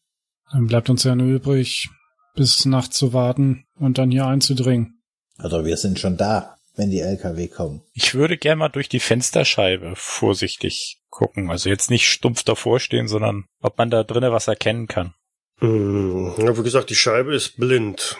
Dann 0.50 0.66
bleibt 0.66 0.88
uns 0.88 1.04
ja 1.04 1.14
nur 1.14 1.28
übrig, 1.28 1.90
bis 2.34 2.64
nachts 2.64 2.96
zu 2.96 3.12
warten 3.12 3.66
und 3.74 3.98
dann 3.98 4.10
hier 4.10 4.26
einzudringen. 4.26 5.02
Oder 5.42 5.64
wir 5.64 5.76
sind 5.76 5.98
schon 5.98 6.16
da, 6.16 6.56
wenn 6.76 6.90
die 6.90 7.00
LKW 7.00 7.48
kommen. 7.48 7.82
Ich 7.92 8.14
würde 8.14 8.38
gern 8.38 8.58
mal 8.58 8.68
durch 8.68 8.88
die 8.88 9.00
Fensterscheibe 9.00 9.94
vorsichtig 9.96 11.00
gucken. 11.10 11.50
Also 11.50 11.68
jetzt 11.68 11.90
nicht 11.90 12.08
stumpf 12.08 12.42
davor 12.42 12.80
stehen, 12.80 13.08
sondern 13.08 13.44
ob 13.60 13.78
man 13.78 13.90
da 13.90 14.02
drinnen 14.02 14.32
was 14.32 14.48
erkennen 14.48 14.86
kann. 14.86 15.14
Hm, 15.64 16.34
ja, 16.36 16.58
wie 16.58 16.62
gesagt, 16.62 16.90
die 16.90 16.94
Scheibe 16.94 17.34
ist 17.34 17.56
blind. 17.56 18.18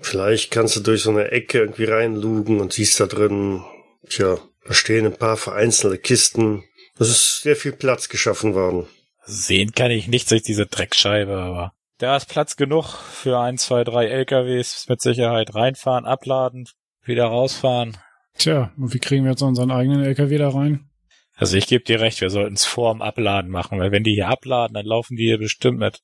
Vielleicht 0.00 0.50
kannst 0.50 0.74
du 0.74 0.80
durch 0.80 1.02
so 1.02 1.10
eine 1.10 1.30
Ecke 1.30 1.58
irgendwie 1.58 1.84
reinlugen 1.84 2.60
und 2.60 2.72
siehst 2.72 2.98
da 2.98 3.06
drin, 3.06 3.62
tja, 4.08 4.38
da 4.66 4.74
stehen 4.74 5.06
ein 5.06 5.16
paar 5.16 5.36
vereinzelte 5.36 5.98
Kisten. 5.98 6.64
Es 6.98 7.08
ist 7.08 7.42
sehr 7.42 7.54
viel 7.54 7.72
Platz 7.72 8.08
geschaffen 8.08 8.54
worden. 8.54 8.86
Sehen 9.24 9.72
kann 9.72 9.92
ich 9.92 10.08
nichts 10.08 10.30
durch 10.30 10.42
diese 10.42 10.66
Dreckscheibe, 10.66 11.36
aber 11.36 11.72
da 11.98 12.16
ist 12.16 12.28
Platz 12.28 12.56
genug 12.56 12.96
für 12.96 13.38
ein, 13.38 13.58
zwei, 13.58 13.84
drei 13.84 14.06
LKWs 14.06 14.86
mit 14.88 15.00
Sicherheit 15.00 15.54
reinfahren, 15.54 16.04
abladen, 16.04 16.68
wieder 17.04 17.26
rausfahren. 17.26 17.96
Tja, 18.36 18.72
und 18.76 18.92
wie 18.92 18.98
kriegen 18.98 19.24
wir 19.24 19.30
jetzt 19.30 19.42
unseren 19.42 19.70
eigenen 19.70 20.02
LKW 20.02 20.36
da 20.36 20.48
rein? 20.48 20.90
Also 21.36 21.56
ich 21.56 21.68
gebe 21.68 21.84
dir 21.84 22.00
recht, 22.00 22.20
wir 22.20 22.30
sollten 22.30 22.54
es 22.54 22.64
vor 22.64 22.92
dem 22.92 23.02
Abladen 23.02 23.50
machen, 23.52 23.78
weil 23.78 23.92
wenn 23.92 24.02
die 24.02 24.14
hier 24.14 24.28
abladen, 24.28 24.74
dann 24.74 24.86
laufen 24.86 25.16
die 25.16 25.26
hier 25.26 25.38
bestimmt 25.38 25.78
mit, 25.78 26.00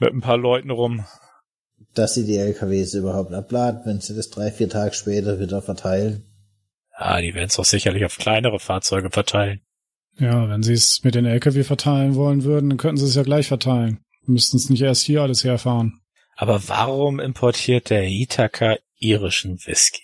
mit 0.00 0.12
ein 0.12 0.20
paar 0.20 0.38
Leuten 0.38 0.70
rum. 0.70 1.04
Dass 1.94 2.14
sie 2.14 2.24
die 2.24 2.36
LKWs 2.36 2.94
überhaupt 2.94 3.32
abladen, 3.32 3.82
wenn 3.84 4.00
sie 4.00 4.14
das 4.14 4.30
drei, 4.30 4.50
vier 4.50 4.68
Tage 4.68 4.94
später 4.94 5.40
wieder 5.40 5.62
verteilen. 5.62 6.24
Ja, 6.98 7.20
die 7.20 7.34
werden 7.34 7.48
es 7.48 7.56
doch 7.56 7.64
sicherlich 7.64 8.04
auf 8.04 8.18
kleinere 8.18 8.58
Fahrzeuge 8.58 9.10
verteilen. 9.10 9.60
Ja, 10.18 10.48
wenn 10.48 10.62
sie 10.62 10.74
es 10.74 11.02
mit 11.02 11.14
den 11.14 11.24
LKW 11.24 11.62
verteilen 11.62 12.14
wollen 12.14 12.44
würden, 12.44 12.70
dann 12.70 12.78
könnten 12.78 12.98
sie 12.98 13.06
es 13.06 13.14
ja 13.14 13.22
gleich 13.22 13.48
verteilen. 13.48 14.00
Müssten 14.26 14.58
es 14.58 14.68
nicht 14.68 14.82
erst 14.82 15.02
hier 15.02 15.22
alles 15.22 15.44
herfahren. 15.44 16.00
Aber 16.36 16.68
warum 16.68 17.20
importiert 17.20 17.90
der 17.90 18.06
Ithaka 18.06 18.78
irischen 18.98 19.58
Whisky? 19.64 20.02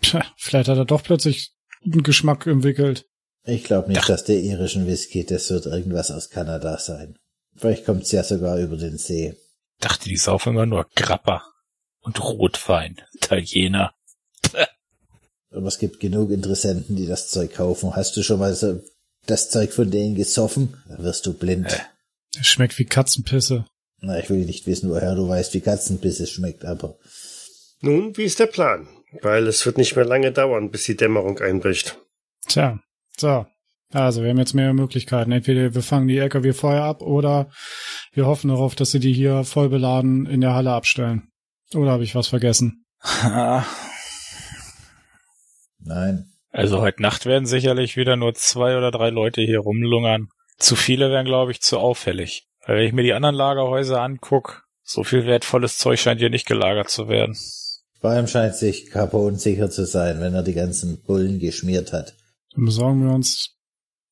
Tja, 0.00 0.24
vielleicht 0.36 0.68
hat 0.68 0.78
er 0.78 0.84
doch 0.86 1.02
plötzlich 1.02 1.52
einen 1.84 2.02
Geschmack 2.02 2.46
entwickelt. 2.46 3.06
Ich 3.44 3.64
glaube 3.64 3.88
nicht, 3.88 4.00
Ach. 4.02 4.06
dass 4.06 4.24
der 4.24 4.40
irischen 4.40 4.86
Whisky, 4.86 5.24
das 5.24 5.50
wird 5.50 5.66
irgendwas 5.66 6.10
aus 6.10 6.30
Kanada 6.30 6.78
sein. 6.78 7.16
Vielleicht 7.60 7.84
kommt's 7.84 8.10
ja 8.10 8.24
sogar 8.24 8.58
über 8.58 8.76
den 8.76 8.96
See. 8.96 9.36
Dachte, 9.80 10.08
die 10.08 10.16
saufen 10.16 10.54
immer 10.54 10.66
nur 10.66 10.86
Grappa 10.94 11.44
und 12.00 12.22
Rotwein. 12.22 13.00
Italiener. 13.14 13.92
Aber 15.50 15.66
es 15.66 15.78
gibt 15.78 16.00
genug 16.00 16.30
Interessenten, 16.30 16.96
die 16.96 17.06
das 17.06 17.28
Zeug 17.28 17.54
kaufen. 17.54 17.94
Hast 17.94 18.16
du 18.16 18.22
schon 18.22 18.38
mal 18.38 18.54
so 18.54 18.80
das 19.26 19.50
Zeug 19.50 19.72
von 19.72 19.90
denen 19.90 20.14
gesoffen? 20.14 20.82
Da 20.88 21.02
wirst 21.02 21.26
du 21.26 21.34
blind. 21.34 21.72
Äh. 21.72 22.38
Es 22.40 22.46
schmeckt 22.46 22.78
wie 22.78 22.86
Katzenpisse. 22.86 23.66
Na, 24.00 24.18
ich 24.18 24.30
will 24.30 24.46
nicht 24.46 24.66
wissen, 24.66 24.88
woher 24.88 25.14
du 25.14 25.28
weißt, 25.28 25.52
wie 25.52 25.60
Katzenbiss 25.60 26.20
es 26.20 26.30
schmeckt, 26.30 26.64
aber 26.64 26.98
Nun, 27.80 28.16
wie 28.16 28.24
ist 28.24 28.38
der 28.38 28.46
Plan? 28.46 28.88
Weil 29.20 29.46
es 29.48 29.66
wird 29.66 29.76
nicht 29.76 29.96
mehr 29.96 30.04
lange 30.06 30.32
dauern, 30.32 30.70
bis 30.70 30.84
die 30.84 30.96
Dämmerung 30.96 31.38
einbricht. 31.40 31.98
Tja, 32.46 32.80
so. 33.18 33.46
Also, 33.92 34.22
wir 34.22 34.30
haben 34.30 34.38
jetzt 34.38 34.54
mehrere 34.54 34.74
Möglichkeiten. 34.74 35.32
Entweder 35.32 35.74
wir 35.74 35.82
fangen 35.82 36.08
die 36.08 36.18
LKW 36.18 36.52
vorher 36.52 36.84
ab 36.84 37.02
oder 37.02 37.50
wir 38.12 38.26
hoffen 38.26 38.48
darauf, 38.48 38.74
dass 38.74 38.92
sie 38.92 39.00
die 39.00 39.12
hier 39.12 39.44
voll 39.44 39.68
beladen 39.68 40.26
in 40.26 40.40
der 40.40 40.54
Halle 40.54 40.72
abstellen. 40.72 41.28
Oder 41.74 41.90
habe 41.92 42.04
ich 42.04 42.14
was 42.14 42.28
vergessen? 42.28 42.84
nein. 45.80 46.26
Also 46.52 46.80
heute 46.80 47.02
Nacht 47.02 47.26
werden 47.26 47.46
sicherlich 47.46 47.96
wieder 47.96 48.16
nur 48.16 48.34
zwei 48.34 48.76
oder 48.76 48.90
drei 48.90 49.10
Leute 49.10 49.40
hier 49.40 49.60
rumlungern. 49.60 50.28
Zu 50.58 50.76
viele 50.76 51.10
wären, 51.10 51.26
glaube 51.26 51.52
ich, 51.52 51.60
zu 51.60 51.78
auffällig. 51.78 52.48
Weil 52.66 52.78
wenn 52.78 52.86
ich 52.86 52.92
mir 52.92 53.02
die 53.02 53.14
anderen 53.14 53.36
Lagerhäuser 53.36 54.00
anguck, 54.00 54.64
so 54.82 55.04
viel 55.04 55.26
wertvolles 55.26 55.78
Zeug 55.78 56.00
scheint 56.00 56.20
hier 56.20 56.30
nicht 56.30 56.46
gelagert 56.46 56.90
zu 56.90 57.08
werden. 57.08 57.36
Vor 58.00 58.10
allem 58.10 58.26
scheint 58.26 58.56
sich 58.56 58.90
Capone 58.90 59.38
sicher 59.38 59.70
zu 59.70 59.84
sein, 59.86 60.20
wenn 60.20 60.34
er 60.34 60.42
die 60.42 60.54
ganzen 60.54 61.02
Bullen 61.02 61.38
geschmiert 61.38 61.92
hat. 61.92 62.14
Dann 62.54 62.64
besorgen 62.64 63.04
wir 63.04 63.14
uns 63.14 63.56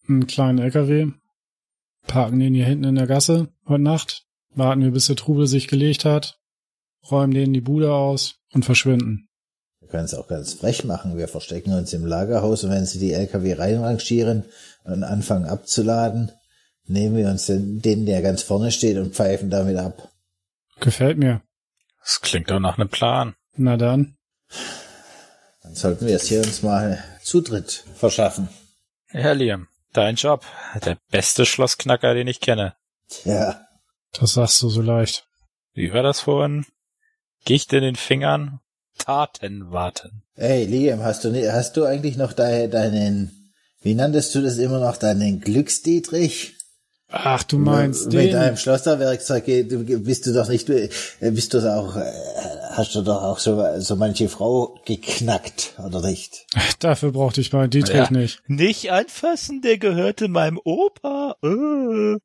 einen 0.09 0.27
kleinen 0.27 0.59
LKW, 0.59 1.09
parken 2.07 2.40
den 2.40 2.55
hier 2.55 2.66
hinten 2.66 2.85
in 2.85 2.94
der 2.94 3.07
Gasse 3.07 3.49
heute 3.66 3.83
Nacht, 3.83 4.27
warten 4.55 4.83
wir, 4.83 4.90
bis 4.90 5.07
der 5.07 5.16
Trubel 5.16 5.47
sich 5.47 5.68
gelegt 5.68 6.05
hat, 6.05 6.38
räumen 7.11 7.35
den 7.35 7.53
die 7.53 7.61
Bude 7.61 7.92
aus 7.92 8.37
und 8.53 8.64
verschwinden. 8.64 9.29
Wir 9.81 9.88
können 9.88 10.05
es 10.05 10.14
auch 10.14 10.29
ganz 10.29 10.55
frech 10.55 10.85
machen. 10.85 11.16
Wir 11.16 11.29
verstecken 11.29 11.73
uns 11.73 11.92
im 11.92 12.05
Lagerhaus 12.05 12.64
und 12.64 12.71
wenn 12.71 12.85
sie 12.85 12.99
die 12.99 13.12
LKW 13.12 13.55
reinrangieren 13.55 14.44
und 14.85 15.03
anfangen 15.03 15.47
abzuladen, 15.47 16.31
nehmen 16.85 17.16
wir 17.16 17.29
uns 17.29 17.47
den, 17.47 17.81
den, 17.81 18.05
der 18.05 18.21
ganz 18.21 18.42
vorne 18.42 18.71
steht 18.71 18.99
und 18.99 19.14
pfeifen 19.14 19.51
damit 19.51 19.77
ab. 19.79 20.11
Gefällt 20.81 21.18
mir. 21.18 21.42
Das 22.03 22.21
klingt 22.21 22.51
doch 22.51 22.61
nach 22.61 22.79
einem 22.79 22.88
Plan. 22.88 23.35
Na 23.57 23.77
dann. 23.77 24.16
Dann 25.62 25.75
sollten 25.75 26.07
wir 26.07 26.16
es 26.16 26.29
hier 26.29 26.40
uns 26.40 26.62
mal 26.62 27.03
Zutritt 27.23 27.85
verschaffen. 27.94 28.49
Ja, 29.12 29.33
Liam, 29.33 29.67
dein 29.92 30.16
Job. 30.16 30.44
Der 30.85 30.98
beste 31.11 31.46
Schlossknacker, 31.46 32.14
den 32.14 32.27
ich 32.29 32.40
kenne. 32.40 32.74
Ja, 33.24 33.61
Das 34.12 34.33
sagst 34.33 34.61
du 34.62 34.68
so 34.68 34.83
leicht. 34.83 35.27
Wie 35.72 35.92
war 35.92 36.03
das 36.03 36.20
vorhin? 36.20 36.66
Gicht 37.44 37.72
in 37.72 37.83
den 37.83 37.96
Fingern, 37.96 38.61
Taten 38.98 39.70
warten. 39.70 40.22
Ey, 40.35 40.64
Liam, 40.64 41.03
hast 41.03 41.24
du, 41.24 41.53
hast 41.53 41.77
du 41.77 41.85
eigentlich 41.85 42.16
noch 42.16 42.33
de, 42.33 42.68
deinen, 42.68 43.53
wie 43.81 43.94
nanntest 43.94 44.35
du 44.35 44.42
das 44.42 44.59
immer 44.59 44.81
noch, 44.81 44.96
deinen 44.96 45.40
Glücksdietrich? 45.40 46.58
Ach, 47.11 47.42
du 47.42 47.59
meinst 47.59 48.07
Mit 48.07 48.14
den? 48.14 48.33
deinem 48.33 48.57
Schlosserwerkzeug 48.59 49.47
du- 49.47 49.99
bist 50.01 50.27
du 50.27 50.33
doch 50.35 50.49
nicht, 50.49 50.68
äh, 50.68 50.90
bist 51.21 51.55
du 51.55 51.59
auch, 51.61 51.97
äh, 51.97 52.03
hast 52.73 52.94
du 52.94 53.01
doch 53.03 53.23
auch 53.23 53.38
so, 53.38 53.64
so 53.79 53.97
manche 53.97 54.29
Frau 54.29 54.79
geknackt, 54.85 55.73
oder 55.85 56.03
nicht? 56.03 56.47
Dafür 56.81 57.12
brauchte 57.12 57.40
ich 57.40 57.53
meinen 57.53 57.71
Dietrich 57.71 57.94
Ja. 57.97 58.11
nicht. 58.11 58.42
Nicht 58.47 58.92
anfassen, 58.92 59.62
der 59.62 59.79
gehörte 59.79 60.29
meinem 60.29 60.61
Opa. 60.62 61.37
Äh. 61.42 62.18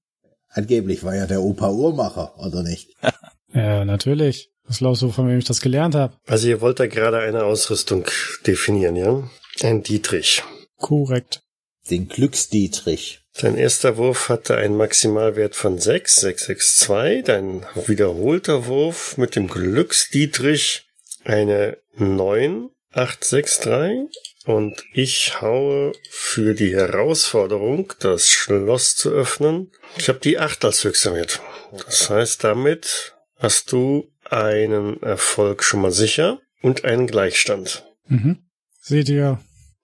Angeblich 0.49 1.03
war 1.03 1.15
ja 1.15 1.27
der 1.27 1.41
Opa 1.41 1.69
Uhrmacher, 1.71 2.33
oder 2.39 2.63
nicht? 2.63 2.89
Ja, 3.55 3.85
natürlich. 3.85 4.49
Was 4.65 4.79
glaubst 4.79 5.03
du, 5.03 5.11
von 5.11 5.27
wem 5.27 5.37
ich 5.37 5.45
das 5.45 5.61
gelernt 5.61 5.93
habe? 5.93 6.15
Also 6.25 6.47
ihr 6.47 6.59
wollt 6.59 6.79
da 6.79 6.87
gerade 6.87 7.19
eine 7.19 7.43
Ausrüstung 7.43 8.05
definieren, 8.47 8.95
ja? 8.95 9.23
Ein 9.61 9.83
Dietrich. 9.83 10.41
Korrekt. 10.79 11.43
Den 11.91 12.07
Glücksdietrich. 12.07 13.21
Dein 13.39 13.57
erster 13.57 13.97
Wurf 13.97 14.29
hatte 14.29 14.55
einen 14.57 14.77
Maximalwert 14.77 15.55
von 15.55 15.79
6, 15.79 16.17
6, 16.17 16.45
6, 16.45 16.75
2. 16.75 17.21
Dein 17.23 17.65
wiederholter 17.87 18.67
Wurf 18.67 19.17
mit 19.17 19.35
dem 19.35 19.47
Glücksdietrich 19.47 20.85
eine 21.23 21.77
9. 21.95 22.69
8, 22.91 23.23
6, 23.23 23.59
3. 23.61 24.05
Und 24.45 24.83
ich 24.93 25.41
haue 25.41 25.93
für 26.09 26.53
die 26.53 26.75
Herausforderung, 26.75 27.93
das 27.99 28.29
Schloss 28.29 28.95
zu 28.95 29.09
öffnen. 29.09 29.71
Ich 29.97 30.09
habe 30.09 30.19
die 30.19 30.37
8 30.37 30.65
als 30.65 30.83
höchster 30.83 31.15
Wert. 31.15 31.41
Das 31.71 32.09
heißt, 32.09 32.43
damit 32.43 33.15
hast 33.37 33.71
du 33.71 34.11
einen 34.25 35.01
Erfolg 35.01 35.63
schon 35.63 35.81
mal 35.81 35.91
sicher 35.91 36.39
und 36.61 36.85
einen 36.85 37.07
Gleichstand. 37.07 37.85
Mhm. 38.07 38.43
Seht 38.79 39.09
ihr, 39.09 39.39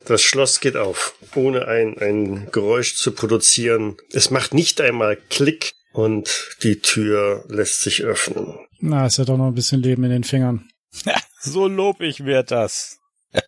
Das 0.06 0.22
Schloss 0.22 0.60
geht 0.60 0.78
auf, 0.78 1.16
ohne 1.36 1.68
ein, 1.68 1.98
ein 1.98 2.50
Geräusch 2.52 2.96
zu 2.96 3.12
produzieren. 3.12 3.98
Es 4.12 4.32
macht 4.32 4.54
nicht 4.54 4.80
einmal 4.82 5.18
Klick 5.30 5.74
und 5.92 6.56
die 6.64 6.80
Tür 6.80 7.44
lässt 7.50 7.82
sich 7.82 8.04
öffnen. 8.04 8.58
na, 8.80 9.06
ist 9.06 9.18
ja 9.18 9.26
doch 9.26 9.38
noch 9.38 9.48
ein 9.48 9.56
bisschen 9.56 9.82
Leben 9.82 10.04
in 10.04 10.12
den 10.12 10.24
Fingern. 10.24 10.70
So 11.42 11.70
lob 11.70 12.02
ich 12.02 12.20
mir 12.20 12.44
das. 12.44 12.98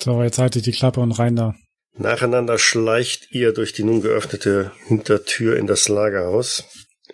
So, 0.00 0.22
jetzt 0.22 0.38
halte 0.38 0.58
ich 0.58 0.64
die 0.64 0.72
Klappe 0.72 1.00
und 1.00 1.12
rein 1.12 1.36
da. 1.36 1.54
Nacheinander 1.96 2.58
schleicht 2.58 3.30
ihr 3.30 3.52
durch 3.52 3.72
die 3.72 3.84
nun 3.84 4.02
geöffnete 4.02 4.72
Hintertür 4.86 5.56
in 5.56 5.66
das 5.68 5.88
Lagerhaus. 5.88 6.64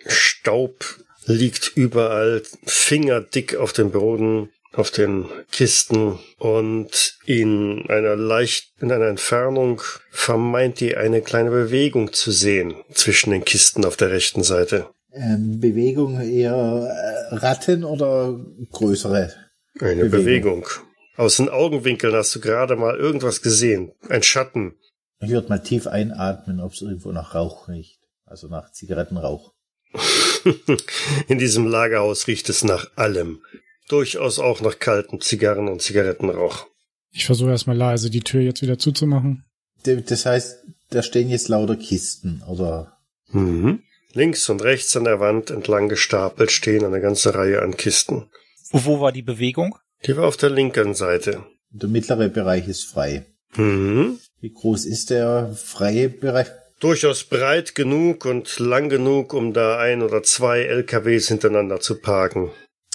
Staub 0.07 0.83
liegt 1.25 1.71
überall, 1.75 2.41
fingerdick 2.65 3.55
auf 3.55 3.73
dem 3.73 3.91
Boden, 3.91 4.49
auf 4.73 4.91
den 4.91 5.25
Kisten 5.51 6.19
und 6.39 7.17
in 7.25 7.85
einer 7.89 8.15
leicht, 8.15 8.71
in 8.79 8.91
einer 8.91 9.07
Entfernung 9.07 9.81
vermeint 10.11 10.81
ihr 10.81 10.99
eine 10.99 11.21
kleine 11.21 11.51
Bewegung 11.51 12.11
zu 12.11 12.31
sehen 12.31 12.75
zwischen 12.91 13.31
den 13.31 13.45
Kisten 13.45 13.85
auf 13.85 13.97
der 13.97 14.11
rechten 14.11 14.43
Seite. 14.43 14.87
Ähm, 15.13 15.59
Bewegung 15.59 16.19
eher 16.19 16.55
äh, 16.55 17.35
Ratten 17.35 17.83
oder 17.83 18.39
größere? 18.71 19.31
Eine 19.79 20.05
Bewegung. 20.05 20.61
Bewegung. 20.61 20.67
Aus 21.15 21.37
den 21.37 21.49
Augenwinkeln 21.49 22.13
hast 22.15 22.35
du 22.35 22.39
gerade 22.39 22.75
mal 22.75 22.97
irgendwas 22.97 23.43
gesehen. 23.43 23.91
Ein 24.09 24.23
Schatten. 24.23 24.73
Ich 25.19 25.29
würde 25.29 25.49
mal 25.49 25.61
tief 25.61 25.85
einatmen, 25.85 26.59
ob 26.59 26.73
es 26.73 26.81
irgendwo 26.81 27.11
nach 27.11 27.35
Rauch 27.35 27.67
riecht. 27.67 27.99
Also 28.25 28.47
nach 28.47 28.71
Zigarettenrauch. 28.71 29.53
In 31.27 31.37
diesem 31.37 31.67
Lagerhaus 31.67 32.25
riecht 32.25 32.49
es 32.49 32.63
nach 32.63 32.87
allem. 32.95 33.43
Durchaus 33.89 34.39
auch 34.39 34.61
nach 34.61 34.79
kalten 34.79 35.19
Zigarren 35.21 35.67
und 35.67 35.81
Zigarettenrauch. 35.81 36.67
Ich 37.11 37.25
versuche 37.25 37.51
erstmal 37.51 37.77
leise 37.77 38.09
die 38.09 38.21
Tür 38.21 38.41
jetzt 38.41 38.61
wieder 38.61 38.79
zuzumachen. 38.79 39.43
D- 39.85 40.01
Das 40.01 40.25
heißt, 40.25 40.63
da 40.89 41.03
stehen 41.03 41.29
jetzt 41.29 41.47
lauter 41.49 41.75
Kisten, 41.75 42.41
oder? 42.47 42.97
Mhm. 43.31 43.81
Links 44.13 44.47
und 44.49 44.63
rechts 44.63 44.95
an 44.95 45.03
der 45.05 45.19
Wand 45.19 45.49
entlang 45.49 45.89
gestapelt 45.89 46.51
stehen 46.51 46.85
eine 46.85 47.01
ganze 47.01 47.33
Reihe 47.35 47.61
an 47.61 47.75
Kisten. 47.77 48.29
Wo 48.71 48.99
war 48.99 49.11
die 49.11 49.21
Bewegung? 49.23 49.75
Die 50.05 50.15
war 50.15 50.27
auf 50.27 50.37
der 50.37 50.49
linken 50.49 50.93
Seite. 50.93 51.43
Der 51.71 51.89
mittlere 51.89 52.29
Bereich 52.29 52.67
ist 52.67 52.85
frei. 52.85 53.25
Mhm. 53.55 54.19
Wie 54.39 54.51
groß 54.53 54.85
ist 54.85 55.09
der 55.09 55.53
freie 55.55 56.09
Bereich? 56.09 56.47
Durchaus 56.79 57.23
breit 57.23 57.75
genug 57.75 58.25
und 58.25 58.59
lang 58.59 58.89
genug, 58.89 59.33
um 59.33 59.53
da 59.53 59.77
ein 59.79 60.01
oder 60.01 60.21
zwei 60.23 60.61
LKWs 60.63 61.29
hintereinander 61.29 61.79
zu 61.79 61.95
parken. 61.99 62.51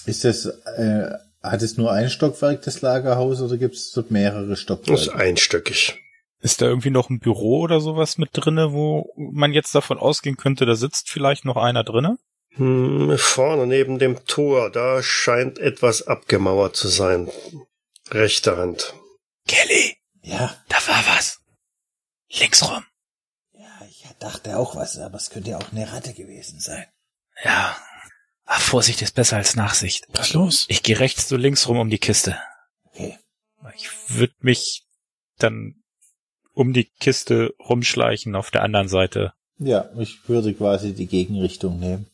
Ist 0.08 0.24
das, 0.24 0.46
äh, 0.46 1.10
hat 1.42 1.62
es 1.62 1.76
nur 1.76 1.92
ein 1.92 2.08
Stockwerk, 2.10 2.62
das 2.62 2.80
Lagerhaus, 2.80 3.40
oder 3.40 3.56
gibt 3.58 3.74
es 3.74 3.92
dort 3.92 4.10
mehrere 4.10 4.46
Das 4.48 4.58
ist 4.58 4.62
Stockwerke? 4.62 5.14
einstöckig. 5.14 5.98
Ist 6.40 6.60
da 6.62 6.66
irgendwie 6.66 6.90
noch 6.90 7.10
ein 7.10 7.18
Büro 7.18 7.60
oder 7.60 7.80
sowas 7.80 8.16
mit 8.16 8.30
drinne, 8.32 8.72
wo 8.72 9.12
man 9.16 9.52
jetzt 9.52 9.74
davon 9.74 9.98
ausgehen 9.98 10.36
könnte, 10.36 10.66
da 10.66 10.74
sitzt 10.76 11.10
vielleicht 11.10 11.44
noch 11.44 11.56
einer 11.56 11.82
drinne? 11.84 12.16
Hm, 12.54 13.16
vorne 13.18 13.66
neben 13.66 13.98
dem 13.98 14.24
Tor, 14.24 14.70
da 14.70 15.02
scheint 15.02 15.58
etwas 15.58 16.06
abgemauert 16.06 16.76
zu 16.76 16.88
sein. 16.88 17.28
Rechte 18.10 18.56
Hand. 18.56 18.94
Kelly, 19.46 19.96
Ja, 20.22 20.54
da 20.68 20.76
war 20.86 21.04
was. 21.16 21.40
Links 22.30 22.62
rum. 22.68 22.84
ja, 23.54 23.66
ich 23.88 24.04
dachte 24.20 24.56
auch 24.58 24.76
was, 24.76 24.98
aber 24.98 25.16
es 25.16 25.30
könnte 25.30 25.50
ja 25.50 25.58
auch 25.58 25.72
eine 25.72 25.92
Ratte 25.92 26.14
gewesen 26.14 26.60
sein. 26.60 26.84
Ja. 27.44 27.76
Ach, 28.50 28.60
Vorsicht 28.62 29.02
ist 29.02 29.14
besser 29.14 29.36
als 29.36 29.56
Nachsicht. 29.56 30.06
Was 30.14 30.28
ist 30.28 30.34
los? 30.34 30.64
Ich 30.68 30.82
gehe 30.82 30.98
rechts, 30.98 31.28
du 31.28 31.36
links 31.36 31.68
rum 31.68 31.78
um 31.78 31.90
die 31.90 31.98
Kiste. 31.98 32.38
Okay. 32.84 33.18
Ich 33.76 33.90
würde 34.08 34.34
mich 34.40 34.86
dann 35.38 35.74
um 36.54 36.72
die 36.72 36.90
Kiste 36.98 37.54
rumschleichen 37.60 38.34
auf 38.34 38.50
der 38.50 38.62
anderen 38.62 38.88
Seite. 38.88 39.34
Ja, 39.58 39.90
ich 39.98 40.26
würde 40.28 40.54
quasi 40.54 40.94
die 40.94 41.06
Gegenrichtung 41.06 41.78
nehmen. 41.78 42.06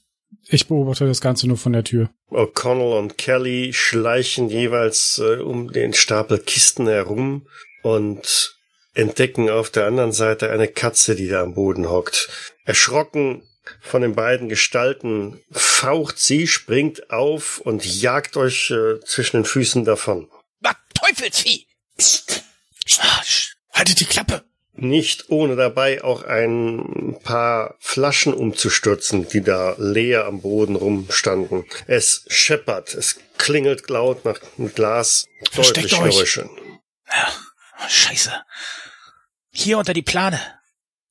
Ich 0.49 0.67
beobachte 0.67 1.07
das 1.07 1.21
Ganze 1.21 1.47
nur 1.47 1.57
von 1.57 1.73
der 1.73 1.85
Tür. 1.85 2.11
O'Connell 2.31 2.99
und 2.99 3.17
Kelly 3.17 3.73
schleichen 3.73 4.49
jeweils 4.51 5.21
äh, 5.21 5.37
um 5.37 5.71
den 5.73 5.95
Stapel 5.95 6.39
Kisten 6.39 6.89
herum 6.89 7.47
und 7.85 8.59
entdecken 8.93 9.51
auf 9.51 9.71
der 9.71 9.87
anderen 9.87 10.13
Seite 10.13 10.51
eine 10.51 10.67
Katze, 10.67 11.15
die 11.15 11.29
da 11.29 11.43
am 11.43 11.55
Boden 11.55 11.89
hockt. 11.89 12.57
Erschrocken 12.65 13.45
von 13.81 14.03
den 14.03 14.15
beiden 14.15 14.49
Gestalten 14.49 15.41
faucht 15.53 16.19
sie, 16.19 16.47
springt 16.47 17.11
auf 17.11 17.59
und 17.59 17.85
jagt 17.85 18.37
euch 18.37 18.71
äh, 18.71 19.01
zwischen 19.05 19.39
den 19.39 19.45
Füßen 19.45 19.85
davon. 19.85 20.29
Ah, 20.63 20.75
Teufelsvieh! 20.95 21.67
Ah, 22.99 23.23
sch- 23.25 23.53
Haltet 23.73 24.01
die 24.01 24.05
Klappe! 24.07 24.45
Nicht 24.77 25.31
ohne 25.31 25.55
dabei 25.55 26.03
auch 26.03 26.25
ein 26.25 27.17
paar 27.23 27.77
Flaschen 27.79 28.35
umzustürzen, 28.35 29.29
die 29.29 29.41
da 29.41 29.77
leer 29.79 30.25
am 30.27 30.41
Boden 30.41 30.75
rumstanden. 30.75 31.65
Es 31.87 32.25
scheppert, 32.27 32.93
es 32.95 33.21
klingelt 33.39 33.89
laut 33.89 34.25
nach 34.25 34.41
Glas, 34.75 35.27
Versteckt 35.53 35.93
deutlich 35.93 36.01
euch. 36.01 36.15
Geräusche. 36.15 36.51
Ja, 37.09 37.33
scheiße. 37.89 38.33
Hier 39.53 39.79
unter 39.79 39.93
die 39.95 40.03
Plane. 40.03 40.41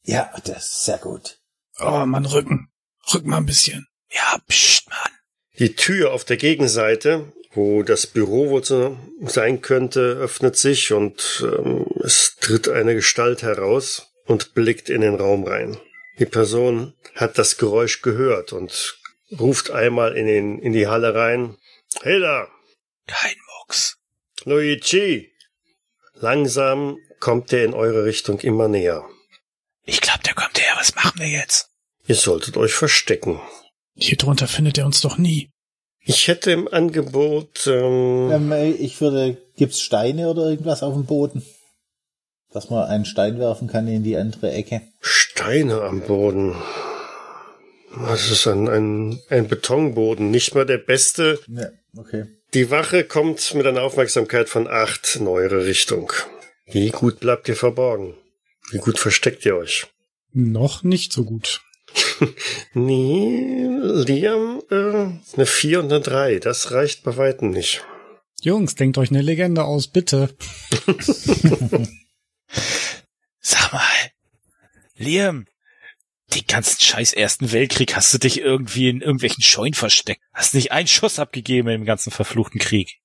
Ja, 0.04 0.34
das 0.44 0.68
ist 0.68 0.84
sehr 0.86 0.98
gut. 0.98 1.38
Oh, 1.80 2.06
Mann, 2.06 2.26
Rücken. 2.26 2.70
Rück 3.14 3.26
mal 3.26 3.38
ein 3.38 3.46
bisschen. 3.46 3.88
Ja, 4.12 4.38
pst, 4.48 4.90
Mann. 4.90 5.12
Die 5.60 5.76
Tür 5.76 6.14
auf 6.14 6.26
der 6.26 6.38
Gegenseite, 6.38 7.32
wo 7.52 7.84
das 7.84 8.08
Büro 8.08 8.50
wohl 8.50 8.64
so 8.64 8.98
sein 9.22 9.62
könnte, 9.62 10.18
öffnet 10.20 10.56
sich 10.56 10.94
und 10.94 11.44
ähm, 11.44 11.86
es 12.04 12.36
tritt 12.40 12.68
eine 12.68 12.96
Gestalt 12.96 13.44
heraus 13.44 14.12
und 14.26 14.54
blickt 14.54 14.90
in 14.90 15.02
den 15.02 15.16
Raum 15.16 15.44
rein. 15.44 15.78
Die 16.20 16.26
Person 16.26 16.94
hat 17.16 17.38
das 17.38 17.58
Geräusch 17.58 18.02
gehört 18.02 18.54
und 18.54 19.00
ruft 19.40 19.72
einmal 19.72 20.16
in, 20.16 20.28
den, 20.28 20.60
in 20.60 20.74
die 20.74 20.88
Halle 20.88 21.14
rein. 21.16 21.58
Hey 22.02 22.20
da, 22.20 22.48
Kein 23.08 23.36
Mucks. 23.60 23.98
Luigi! 24.46 25.32
Langsam 26.16 26.98
kommt 27.20 27.52
er 27.54 27.66
in 27.66 27.74
eure 27.74 28.06
Richtung 28.06 28.40
immer 28.40 28.68
näher. 28.68 29.08
Ich 29.86 30.02
glaub, 30.02 30.24
der 30.24 30.34
kommt 30.34 30.53
machen 31.04 31.20
wir 31.20 31.28
jetzt? 31.28 31.70
Ihr 32.08 32.16
solltet 32.16 32.58
euch 32.58 32.74
verstecken. 32.74 33.40
Hier 33.96 34.18
drunter 34.18 34.48
findet 34.48 34.78
er 34.78 34.86
uns 34.86 35.02
doch 35.02 35.18
nie. 35.18 35.50
Ich 36.06 36.28
hätte 36.28 36.52
im 36.52 36.68
Angebot, 36.68 37.66
ähm, 37.68 38.30
Ähm, 38.32 38.52
äh, 38.52 38.72
ich 38.72 39.00
würde, 39.00 39.38
gibt's 39.56 39.80
Steine 39.80 40.30
oder 40.30 40.50
irgendwas 40.50 40.84
auf 40.84 40.94
dem 40.94 41.06
Boden? 41.06 41.46
Dass 42.52 42.70
man 42.70 42.86
einen 42.86 43.06
Stein 43.06 43.40
werfen 43.40 43.68
kann 43.68 43.88
in 43.88 44.04
die 44.04 44.18
andere 44.18 44.52
Ecke. 44.52 44.82
Steine 45.00 45.82
am 45.82 46.02
Boden. 46.02 46.56
Das 47.96 48.30
ist 48.32 48.48
ein, 48.48 48.68
ein, 48.68 49.22
ein 49.30 49.48
Betonboden, 49.48 50.30
nicht 50.32 50.56
mal 50.56 50.66
der 50.66 50.80
beste. 50.80 51.40
Ja, 51.48 51.70
okay. 51.96 52.26
Die 52.54 52.70
Wache 52.70 53.04
kommt 53.04 53.54
mit 53.54 53.66
einer 53.66 53.84
Aufmerksamkeit 53.84 54.50
von 54.50 54.68
acht 54.68 55.16
in 55.16 55.28
eure 55.28 55.66
Richtung. 55.66 56.12
Wie 56.66 56.90
gut 56.90 57.20
bleibt 57.20 57.48
ihr 57.48 57.56
verborgen? 57.56 58.16
Wie 58.72 58.80
gut 58.80 59.00
versteckt 59.00 59.46
ihr 59.46 59.56
euch? 59.56 59.88
Noch 60.34 60.84
nicht 60.84 61.14
so 61.14 61.24
gut. 61.24 61.62
Nee, 62.74 63.68
Liam, 63.68 64.62
äh, 64.72 65.36
eine 65.36 65.46
vier 65.46 65.80
und 65.80 65.92
eine 65.92 66.02
drei. 66.02 66.40
Das 66.40 66.72
reicht 66.72 67.04
bei 67.04 67.18
weitem 67.18 67.52
nicht. 67.52 67.84
Jungs, 68.42 68.76
denkt 68.76 68.98
euch 68.98 69.12
eine 69.12 69.22
Legende 69.22 69.64
aus, 69.66 69.88
bitte. 69.88 70.36
Sag 73.40 73.74
mal, 73.74 73.82
Liam, 74.96 75.46
den 76.34 76.48
ganzen 76.48 76.80
scheiß 76.80 77.14
Ersten 77.14 77.52
Weltkrieg 77.52 77.96
hast 77.96 78.14
du 78.14 78.18
dich 78.18 78.40
irgendwie 78.40 78.90
in 78.90 79.02
irgendwelchen 79.02 79.44
Scheunen 79.44 79.74
versteckt. 79.74 80.22
Hast 80.34 80.56
nicht 80.56 80.72
einen 80.72 80.88
Schuss 80.88 81.20
abgegeben 81.20 81.70
im 81.70 81.86
ganzen 81.86 82.12
verfluchten 82.12 82.60
Krieg. 82.60 83.02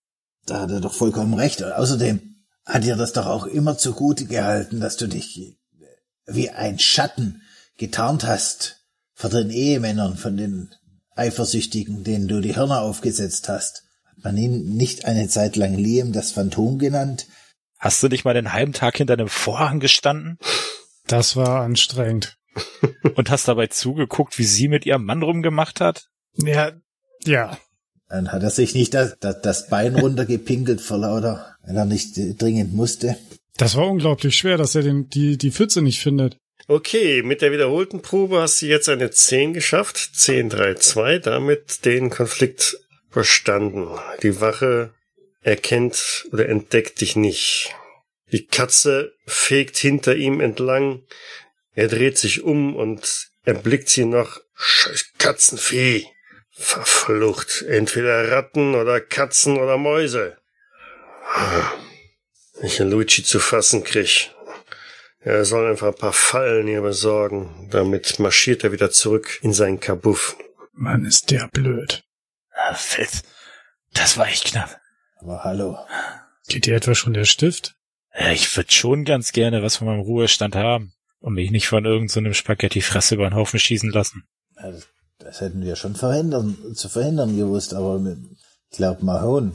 Da 0.46 0.60
hat 0.60 0.70
er 0.70 0.80
doch 0.80 0.94
vollkommen 0.94 1.34
recht. 1.34 1.60
Und 1.60 1.72
außerdem 1.72 2.44
hat 2.64 2.84
dir 2.84 2.96
das 2.96 3.12
doch 3.12 3.26
auch 3.26 3.46
immer 3.46 3.76
zugute 3.76 4.26
gehalten, 4.26 4.80
dass 4.80 4.96
du 4.96 5.08
dich 5.08 5.57
wie 6.28 6.50
ein 6.50 6.78
Schatten 6.78 7.42
getarnt 7.76 8.24
hast 8.24 8.84
vor 9.14 9.30
den 9.30 9.50
Ehemännern 9.50 10.16
von 10.16 10.36
den 10.36 10.74
Eifersüchtigen, 11.16 12.04
denen 12.04 12.28
du 12.28 12.40
die 12.40 12.54
Hörner 12.54 12.82
aufgesetzt 12.82 13.48
hast. 13.48 13.84
Hat 14.04 14.24
man 14.24 14.36
ihn 14.36 14.76
nicht 14.76 15.04
eine 15.04 15.28
Zeit 15.28 15.56
lang 15.56 15.74
Liam 15.74 16.12
das 16.12 16.32
Phantom 16.32 16.78
genannt? 16.78 17.26
Hast 17.78 18.02
du 18.02 18.08
nicht 18.08 18.24
mal 18.24 18.34
den 18.34 18.52
halben 18.52 18.72
Tag 18.72 18.96
hinter 18.96 19.14
einem 19.14 19.28
Vorhang 19.28 19.80
gestanden 19.80 20.38
Das 21.06 21.36
war 21.36 21.62
anstrengend. 21.62 22.36
und 23.16 23.30
hast 23.30 23.48
dabei 23.48 23.68
zugeguckt, 23.68 24.38
wie 24.38 24.44
sie 24.44 24.68
mit 24.68 24.86
ihrem 24.86 25.04
Mann 25.04 25.22
rumgemacht 25.22 25.80
hat? 25.80 26.08
Ja, 26.34 26.72
ja. 27.24 27.58
Dann 28.08 28.32
hat 28.32 28.42
er 28.42 28.50
sich 28.50 28.74
nicht 28.74 28.94
das, 28.94 29.16
das, 29.20 29.40
das 29.42 29.68
Bein 29.68 29.94
runtergepinkelt 29.96 30.80
vor 30.80 30.98
lauter, 30.98 31.56
weil 31.62 31.76
er 31.76 31.84
nicht 31.84 32.14
dringend 32.40 32.72
musste. 32.74 33.16
Das 33.58 33.76
war 33.76 33.88
unglaublich 33.88 34.36
schwer, 34.36 34.56
dass 34.56 34.74
er 34.76 34.82
den, 34.82 35.08
die, 35.10 35.36
die 35.36 35.50
Pfütze 35.50 35.82
nicht 35.82 36.00
findet. 36.00 36.36
Okay, 36.68 37.22
mit 37.22 37.42
der 37.42 37.50
wiederholten 37.50 38.02
Probe 38.02 38.40
hast 38.40 38.62
du 38.62 38.66
jetzt 38.66 38.88
eine 38.88 39.10
10 39.10 39.52
geschafft. 39.52 39.96
10, 39.96 40.48
3, 40.48 40.74
2, 40.74 41.18
damit 41.18 41.84
den 41.84 42.08
Konflikt 42.08 42.78
verstanden. 43.10 43.88
Die 44.22 44.40
Wache 44.40 44.94
erkennt 45.42 46.26
oder 46.32 46.48
entdeckt 46.48 47.00
dich 47.00 47.16
nicht. 47.16 47.74
Die 48.30 48.46
Katze 48.46 49.14
fegt 49.26 49.76
hinter 49.76 50.14
ihm 50.14 50.40
entlang. 50.40 51.02
Er 51.74 51.88
dreht 51.88 52.16
sich 52.16 52.42
um 52.42 52.76
und 52.76 53.28
erblickt 53.44 53.88
sie 53.88 54.04
noch. 54.04 54.40
Scheiß 54.54 55.12
Katzenvieh. 55.18 56.06
Verflucht. 56.50 57.62
Entweder 57.62 58.30
Ratten 58.30 58.74
oder 58.74 59.00
Katzen 59.00 59.58
oder 59.58 59.78
Mäuse. 59.78 60.36
Wenn 62.60 62.66
ich 62.68 62.78
Luigi 62.78 63.22
zu 63.22 63.38
fassen 63.38 63.84
krieg. 63.84 64.30
Er 65.20 65.44
soll 65.44 65.68
einfach 65.70 65.88
ein 65.88 65.94
paar 65.94 66.12
Fallen 66.12 66.66
hier 66.68 66.80
besorgen. 66.82 67.68
Damit 67.70 68.18
marschiert 68.18 68.64
er 68.64 68.72
wieder 68.72 68.90
zurück 68.90 69.38
in 69.42 69.52
seinen 69.52 69.80
Kabuff. 69.80 70.36
Mann, 70.72 71.04
ist 71.04 71.30
der 71.30 71.48
blöd. 71.48 72.04
Ah, 72.52 72.74
Fett. 72.74 73.22
Das 73.94 74.16
war 74.16 74.26
echt 74.28 74.44
knapp. 74.46 74.80
Aber 75.20 75.42
hallo. 75.44 75.78
Geht 76.48 76.66
dir 76.66 76.76
etwa 76.76 76.94
schon 76.94 77.14
der 77.14 77.24
Stift? 77.24 77.74
Ja, 78.18 78.30
Ich 78.30 78.56
würde 78.56 78.70
schon 78.72 79.04
ganz 79.04 79.32
gerne 79.32 79.62
was 79.62 79.76
von 79.76 79.86
meinem 79.88 80.00
Ruhestand 80.00 80.54
haben 80.54 80.92
und 81.20 81.34
mich 81.34 81.50
nicht 81.50 81.68
von 81.68 81.84
irgendeinem 81.84 82.32
so 82.32 82.38
Spaghetti-Fresse 82.38 83.16
über 83.16 83.28
den 83.28 83.34
Haufen 83.34 83.58
schießen 83.58 83.90
lassen. 83.90 84.24
Ja, 84.56 84.70
Das, 84.70 84.86
das 85.18 85.40
hätten 85.40 85.62
wir 85.62 85.76
schon 85.76 85.96
verhindern, 85.96 86.56
zu 86.74 86.88
verhindern 86.88 87.36
gewusst, 87.36 87.74
aber 87.74 87.98
mit- 87.98 88.18
ich 88.70 88.76
glaube, 88.76 89.04
Mahon 89.04 89.54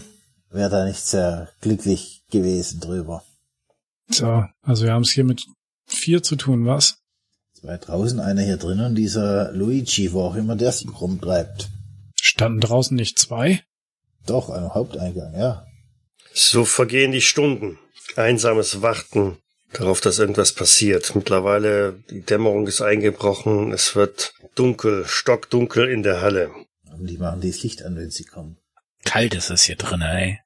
wäre 0.49 0.69
da 0.69 0.85
nicht 0.85 0.99
sehr 1.05 1.49
glücklich 1.61 2.22
gewesen 2.33 2.81
drüber. 2.81 3.23
So, 4.09 4.43
also 4.61 4.83
wir 4.83 4.91
haben 4.91 5.03
es 5.03 5.11
hier 5.11 5.23
mit 5.23 5.45
vier 5.85 6.21
zu 6.21 6.35
tun, 6.35 6.65
was? 6.65 6.97
Zwei 7.53 7.77
draußen, 7.77 8.19
einer 8.19 8.41
hier 8.41 8.57
drin 8.57 8.81
und 8.81 8.95
dieser 8.95 9.53
Luigi, 9.53 10.11
wo 10.11 10.23
auch 10.23 10.35
immer 10.35 10.57
der 10.57 10.73
sich 10.73 10.89
rumtreibt. 10.99 11.69
Standen 12.19 12.59
draußen 12.59 12.95
nicht 12.95 13.17
zwei? 13.17 13.63
Doch, 14.25 14.49
am 14.49 14.73
Haupteingang, 14.73 15.33
ja. 15.33 15.65
So 16.33 16.65
vergehen 16.65 17.11
die 17.11 17.21
Stunden. 17.21 17.79
Einsames 18.15 18.81
Warten 18.81 19.37
darauf, 19.71 20.01
dass 20.01 20.19
irgendwas 20.19 20.53
passiert. 20.53 21.15
Mittlerweile, 21.15 22.03
die 22.09 22.21
Dämmerung 22.21 22.67
ist 22.67 22.81
eingebrochen. 22.81 23.71
Es 23.71 23.95
wird 23.95 24.33
dunkel, 24.55 25.05
stockdunkel 25.05 25.89
in 25.89 26.03
der 26.03 26.21
Halle. 26.21 26.51
Und 26.91 27.07
die 27.07 27.17
machen 27.17 27.41
das 27.41 27.63
Licht 27.63 27.83
an, 27.83 27.95
wenn 27.95 28.11
sie 28.11 28.25
kommen. 28.25 28.57
Kalt 29.05 29.35
ist 29.35 29.49
es 29.49 29.63
hier 29.63 29.75
drin, 29.75 30.01
ey. 30.01 30.39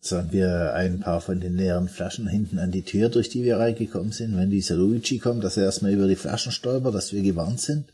Sollen 0.00 0.30
wir 0.30 0.74
ein 0.74 1.00
paar 1.00 1.20
von 1.20 1.40
den 1.40 1.56
leeren 1.56 1.88
Flaschen 1.88 2.28
hinten 2.28 2.58
an 2.58 2.70
die 2.70 2.84
Tür, 2.84 3.08
durch 3.08 3.28
die 3.28 3.42
wir 3.42 3.58
reingekommen 3.58 4.12
sind, 4.12 4.36
wenn 4.36 4.50
dieser 4.50 4.76
Luigi 4.76 5.18
kommt, 5.18 5.42
dass 5.42 5.56
er 5.56 5.64
erstmal 5.64 5.92
über 5.92 6.06
die 6.06 6.16
Flaschen 6.16 6.52
stolpert, 6.52 6.94
dass 6.94 7.12
wir 7.12 7.22
gewarnt 7.22 7.60
sind? 7.60 7.92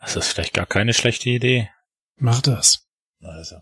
Das 0.00 0.16
ist 0.16 0.28
vielleicht 0.28 0.54
gar 0.54 0.66
keine 0.66 0.92
schlechte 0.92 1.30
Idee. 1.30 1.70
Mach 2.16 2.42
das. 2.42 2.86
Also, 3.22 3.56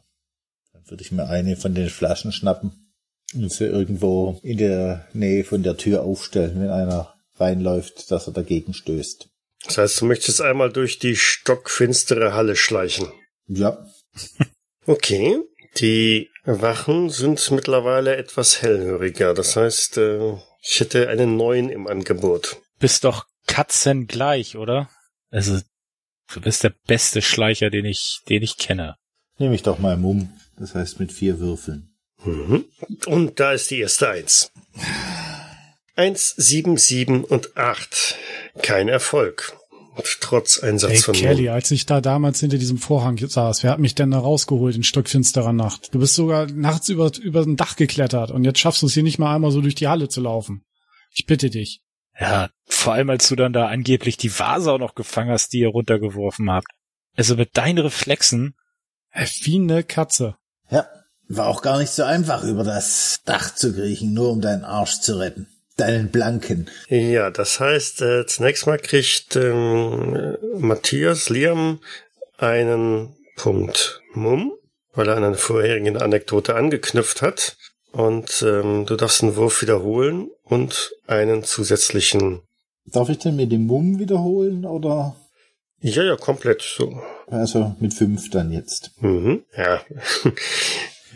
dann 0.73 0.89
würde 0.89 1.03
ich 1.03 1.13
mir 1.13 1.29
eine 1.29 1.57
von 1.57 1.75
den 1.75 1.89
Flaschen 1.89 2.33
schnappen 2.33 2.93
und 3.35 3.53
sie 3.53 3.67
irgendwo 3.67 4.41
in 4.43 4.59
der 4.59 5.07
Nähe 5.13 5.45
von 5.45 5.63
der 5.63 5.77
Tür 5.77 6.03
aufstellen, 6.03 6.61
wenn 6.61 6.71
einer 6.71 7.15
reinläuft, 7.37 8.11
dass 8.11 8.27
er 8.27 8.33
dagegen 8.33 8.75
stößt. 8.75 9.29
Das 9.65 9.79
heißt, 9.79 10.01
du 10.01 10.07
möchtest 10.07 10.41
einmal 10.41 10.73
durch 10.73 10.99
die 10.99 11.17
stockfinstere 11.17 12.35
Halle 12.35 12.57
schleichen. 12.57 13.09
Ja, 13.47 13.85
Okay. 14.89 15.39
Die 15.77 16.31
Wachen 16.49 17.11
sind 17.11 17.51
mittlerweile 17.51 18.17
etwas 18.17 18.63
hellhöriger. 18.63 19.35
Das 19.35 19.57
heißt, 19.57 19.99
äh, 19.99 20.35
ich 20.63 20.81
hätte 20.81 21.09
einen 21.09 21.37
neuen 21.37 21.69
im 21.69 21.87
Angebot. 21.87 22.57
Bist 22.79 23.05
doch 23.05 23.27
katzengleich, 23.47 24.57
oder? 24.57 24.89
Also, 25.31 25.61
du 26.33 26.41
bist 26.41 26.65
der 26.65 26.73
beste 26.87 27.23
Schleicher, 27.23 27.71
den 27.71 27.85
ich, 27.85 28.21
den 28.29 28.43
ich 28.43 28.57
kenne. 28.57 28.97
nehme 29.39 29.55
ich 29.55 29.63
doch 29.63 29.79
mal 29.79 29.97
Mumm. 29.97 30.33
Das 30.57 30.75
heißt 30.75 30.99
mit 30.99 31.13
vier 31.13 31.39
Würfeln. 31.39 31.95
Mhm. 32.25 32.65
Und 33.07 33.39
da 33.39 33.53
ist 33.53 33.71
die 33.71 33.81
erste 33.81 34.09
Eins. 34.09 34.51
Eins, 35.95 36.35
sieben, 36.37 36.77
sieben 36.77 37.25
und 37.25 37.57
acht. 37.57 38.17
Kein 38.63 38.89
Erfolg. 38.89 39.57
Und 39.99 40.21
trotz 40.21 40.61
Einsatz 40.61 40.93
Ey, 40.93 40.99
von 40.99 41.15
Kelly, 41.15 41.49
als 41.49 41.73
ich 41.73 41.85
da 41.85 42.01
damals 42.01 42.39
hinter 42.39 42.59
diesem 42.59 42.79
Vorhang 42.79 43.19
saß, 43.19 43.65
wer 43.65 43.73
hat 43.73 43.81
mich 43.81 43.97
denn 43.97 44.13
da 44.13 44.19
rausgeholt 44.19 44.77
in 44.77 44.85
stockfinsterer 44.85 45.53
Nacht? 45.53 45.93
Du 45.93 45.99
bist 45.99 46.15
sogar 46.15 46.47
nachts 46.47 46.89
über, 46.89 47.11
über 47.21 47.43
ein 47.43 47.57
Dach 47.57 47.75
geklettert 47.75 48.31
und 48.31 48.45
jetzt 48.45 48.61
schaffst 48.61 48.83
du 48.83 48.87
es 48.87 48.95
hier 48.95 49.03
nicht 49.03 49.19
mal 49.19 49.35
einmal 49.35 49.51
so 49.51 49.61
durch 49.61 49.75
die 49.75 49.89
Halle 49.89 50.09
zu 50.09 50.21
laufen. 50.21 50.65
Ich 51.11 51.27
bitte 51.27 51.51
dich. 51.51 51.83
Ja, 52.19 52.51
vor 52.67 52.93
allem 52.93 53.11
als 53.11 53.29
du 53.29 53.35
dann 53.35 53.53
da 53.53 53.67
angeblich 53.67 54.17
die 54.17 54.39
Vase 54.39 54.73
auch 54.73 54.79
noch 54.79 54.95
gefangen 54.95 55.31
hast, 55.31 55.53
die 55.53 55.61
ihr 55.61 55.69
runtergeworfen 55.69 56.49
habt. 56.51 56.69
Also 57.17 57.35
mit 57.35 57.57
deinen 57.57 57.79
Reflexen, 57.79 58.55
Ey, 59.11 59.27
wie 59.43 59.57
eine 59.57 59.83
Katze. 59.83 60.37
Ja, 60.71 60.87
war 61.29 61.49
auch 61.49 61.63
gar 61.63 61.79
nicht 61.79 61.91
so 61.91 62.05
einfach, 62.05 62.45
über 62.45 62.63
das 62.63 63.21
Dach 63.25 63.53
zu 63.55 63.75
kriechen, 63.75 64.13
nur 64.13 64.31
um 64.31 64.41
deinen 64.41 64.65
Arsch 64.65 65.01
zu 65.01 65.19
retten. 65.19 65.49
Deinen 65.79 66.11
blanken. 66.11 66.69
Ja, 66.89 67.31
das 67.31 67.61
heißt, 67.61 68.03
äh, 68.03 68.27
zunächst 68.27 68.67
mal 68.67 68.79
kriegt 68.79 69.37
ähm, 69.37 70.15
äh, 70.15 70.59
Matthias 70.59 71.31
Liam 71.31 71.79
einen 72.37 73.15
Punkt 73.37 74.03
Mumm, 74.13 74.53
weil 74.93 75.09
er 75.09 75.17
an 75.17 75.23
eine 75.25 75.37
vorherigen 75.37 75.97
Anekdote 75.97 76.57
angeknüpft 76.57 77.23
hat. 77.23 77.57
Und 77.93 78.45
ähm, 78.47 78.85
du 78.87 78.97
darfst 78.97 79.23
einen 79.23 79.37
Wurf 79.37 79.63
wiederholen 79.63 80.29
und 80.43 80.93
einen 81.07 81.43
zusätzlichen. 81.45 82.43
Darf 82.85 83.09
ich 83.09 83.19
denn 83.19 83.37
mit 83.37 83.51
dem 83.53 83.67
Mumm 83.67 83.99
wiederholen 83.99 84.67
oder? 84.67 85.17
Ja, 85.81 86.03
ja, 86.03 86.17
komplett 86.17 86.61
so. 86.61 87.01
Also 87.29 87.77
mit 87.79 87.95
fünf 87.95 88.31
dann 88.31 88.51
jetzt. 88.51 88.91
Mhm. 89.01 89.45
Ja, 89.57 89.81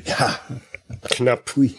Ja, 0.07 0.39
knapp. 1.11 1.57
hui. 1.57 1.75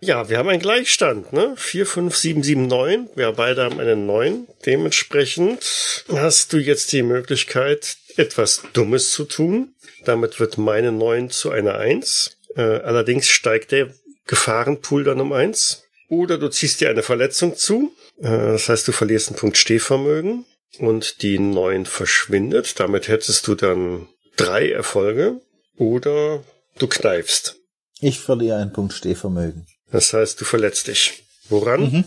Ja, 0.00 0.28
wir 0.28 0.38
haben 0.38 0.48
einen 0.48 0.62
Gleichstand, 0.62 1.32
ne? 1.32 1.54
4, 1.56 1.84
5, 1.84 2.16
7, 2.16 2.42
7, 2.42 2.66
9. 2.66 3.10
Wir 3.16 3.32
beide 3.32 3.64
haben 3.64 3.80
einen 3.80 4.06
9. 4.06 4.46
Dementsprechend 4.64 6.04
hast 6.08 6.52
du 6.52 6.58
jetzt 6.58 6.92
die 6.92 7.02
Möglichkeit, 7.02 7.96
etwas 8.16 8.62
Dummes 8.72 9.10
zu 9.10 9.24
tun. 9.24 9.74
Damit 10.04 10.38
wird 10.38 10.56
meine 10.56 10.92
9 10.92 11.30
zu 11.30 11.50
einer 11.50 11.78
1. 11.78 12.38
Äh, 12.54 12.62
allerdings 12.62 13.28
steigt 13.28 13.72
der 13.72 13.92
Gefahrenpool 14.26 15.02
dann 15.02 15.20
um 15.20 15.32
1. 15.32 15.82
Oder 16.08 16.38
du 16.38 16.48
ziehst 16.48 16.80
dir 16.80 16.90
eine 16.90 17.02
Verletzung 17.02 17.56
zu. 17.56 17.92
Äh, 18.18 18.28
das 18.28 18.68
heißt, 18.68 18.86
du 18.86 18.92
verlierst 18.92 19.28
einen 19.28 19.38
Punkt 19.38 19.56
Stehvermögen. 19.56 20.44
Und 20.78 21.22
die 21.22 21.40
9 21.40 21.86
verschwindet. 21.86 22.78
Damit 22.78 23.08
hättest 23.08 23.48
du 23.48 23.56
dann 23.56 24.06
drei 24.36 24.70
Erfolge. 24.70 25.40
Oder 25.76 26.44
du 26.78 26.86
kneifst. 26.86 27.56
Ich 28.00 28.20
verliere 28.20 28.58
einen 28.58 28.72
Punkt 28.72 28.92
Stehvermögen. 28.92 29.66
Das 29.90 30.12
heißt, 30.12 30.40
du 30.40 30.44
verletzt 30.44 30.86
dich. 30.88 31.24
Woran? 31.48 32.04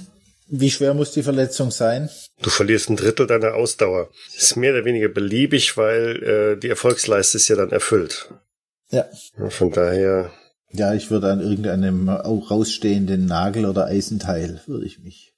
Wie 0.48 0.70
schwer 0.70 0.94
muss 0.94 1.12
die 1.12 1.24
Verletzung 1.24 1.72
sein? 1.72 2.10
Du 2.42 2.50
verlierst 2.50 2.90
ein 2.90 2.98
Drittel 2.98 3.26
deiner 3.26 3.54
Ausdauer. 3.54 4.10
Ist 4.36 4.56
mehr 4.58 4.74
oder 4.74 4.86
weniger 4.86 5.08
beliebig, 5.08 5.78
weil 5.78 6.24
äh, 6.24 6.60
die 6.60 6.70
Erfolgsleiste 6.70 7.38
ist 7.38 7.48
ja 7.48 7.56
dann 7.56 7.72
erfüllt. 7.72 8.30
Ja. 8.92 9.06
Von 9.50 9.72
daher, 9.72 10.32
Ja, 10.74 10.94
ich 10.94 11.10
würde 11.10 11.32
an 11.32 11.40
irgendeinem 11.40 12.10
auch 12.10 12.52
rausstehenden 12.52 13.26
Nagel 13.26 13.66
oder 13.66 13.86
Eisenteil, 13.86 14.62
würde 14.68 14.86
ich 14.86 15.00
mich. 15.00 15.34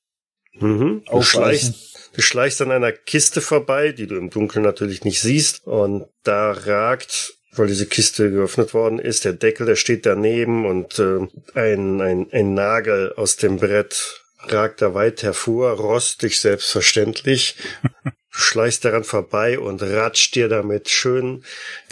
mhm. 0.59 1.03
du, 1.09 1.21
schleichst, 1.21 1.73
du 2.13 2.21
schleichst 2.21 2.61
an 2.61 2.71
einer 2.71 2.91
Kiste 2.91 3.41
vorbei, 3.41 3.91
die 3.91 4.07
du 4.07 4.15
im 4.15 4.31
Dunkeln 4.31 4.65
natürlich 4.65 5.03
nicht 5.03 5.21
siehst. 5.21 5.65
Und 5.67 6.07
da 6.23 6.51
ragt, 6.51 7.35
weil 7.55 7.67
diese 7.67 7.85
Kiste 7.85 8.31
geöffnet 8.31 8.73
worden 8.73 8.99
ist, 8.99 9.25
der 9.25 9.33
Deckel, 9.33 9.65
der 9.65 9.75
steht 9.75 10.05
daneben 10.05 10.65
und 10.65 10.99
äh, 10.99 11.27
ein, 11.53 12.01
ein, 12.01 12.27
ein 12.31 12.53
Nagel 12.53 13.13
aus 13.15 13.35
dem 13.35 13.57
Brett 13.57 14.21
ragt 14.39 14.81
da 14.81 14.93
weit 14.93 15.23
hervor, 15.23 15.71
rostig 15.71 16.39
selbstverständlich. 16.39 17.55
Schleichst 18.29 18.83
daran 18.83 19.03
vorbei 19.03 19.59
und 19.59 19.83
ratscht 19.83 20.33
dir 20.35 20.49
damit 20.49 20.89
schön 20.89 21.43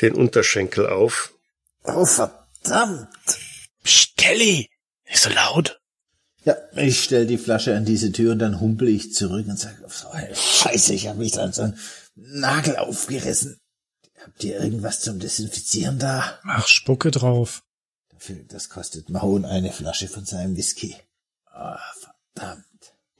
den 0.01 0.15
Unterschenkel 0.15 0.87
auf. 0.87 1.33
Oh, 1.83 2.05
verdammt! 2.05 3.07
Psst, 3.83 4.17
Kelly, 4.17 4.67
nicht 5.07 5.21
so 5.21 5.29
laut. 5.29 5.79
Ja, 6.43 6.55
ich 6.75 7.03
stell 7.03 7.27
die 7.27 7.37
Flasche 7.37 7.75
an 7.75 7.85
diese 7.85 8.11
Tür 8.11 8.31
und 8.31 8.39
dann 8.39 8.59
humpel 8.59 8.87
ich 8.87 9.13
zurück 9.13 9.45
und 9.47 9.59
sage, 9.59 9.75
so 9.87 10.09
eine 10.09 10.35
Scheiße, 10.35 10.93
ich 10.95 11.07
habe 11.07 11.19
mich 11.19 11.33
dann 11.33 11.53
so 11.53 11.61
einen 11.63 11.79
Nagel 12.15 12.77
aufgerissen. 12.77 13.60
Habt 14.23 14.43
ihr 14.43 14.59
irgendwas 14.59 14.99
zum 15.01 15.19
Desinfizieren 15.19 15.99
da? 15.99 16.39
Ach, 16.43 16.67
spucke 16.67 17.11
drauf. 17.11 17.63
Dafür- 18.11 18.43
Das 18.49 18.69
kostet 18.69 19.09
Mahon 19.09 19.45
eine 19.45 19.71
Flasche 19.71 20.07
von 20.07 20.25
seinem 20.25 20.55
Whisky. 20.55 20.95
Ah, 21.51 21.79
verdammt. 22.33 22.65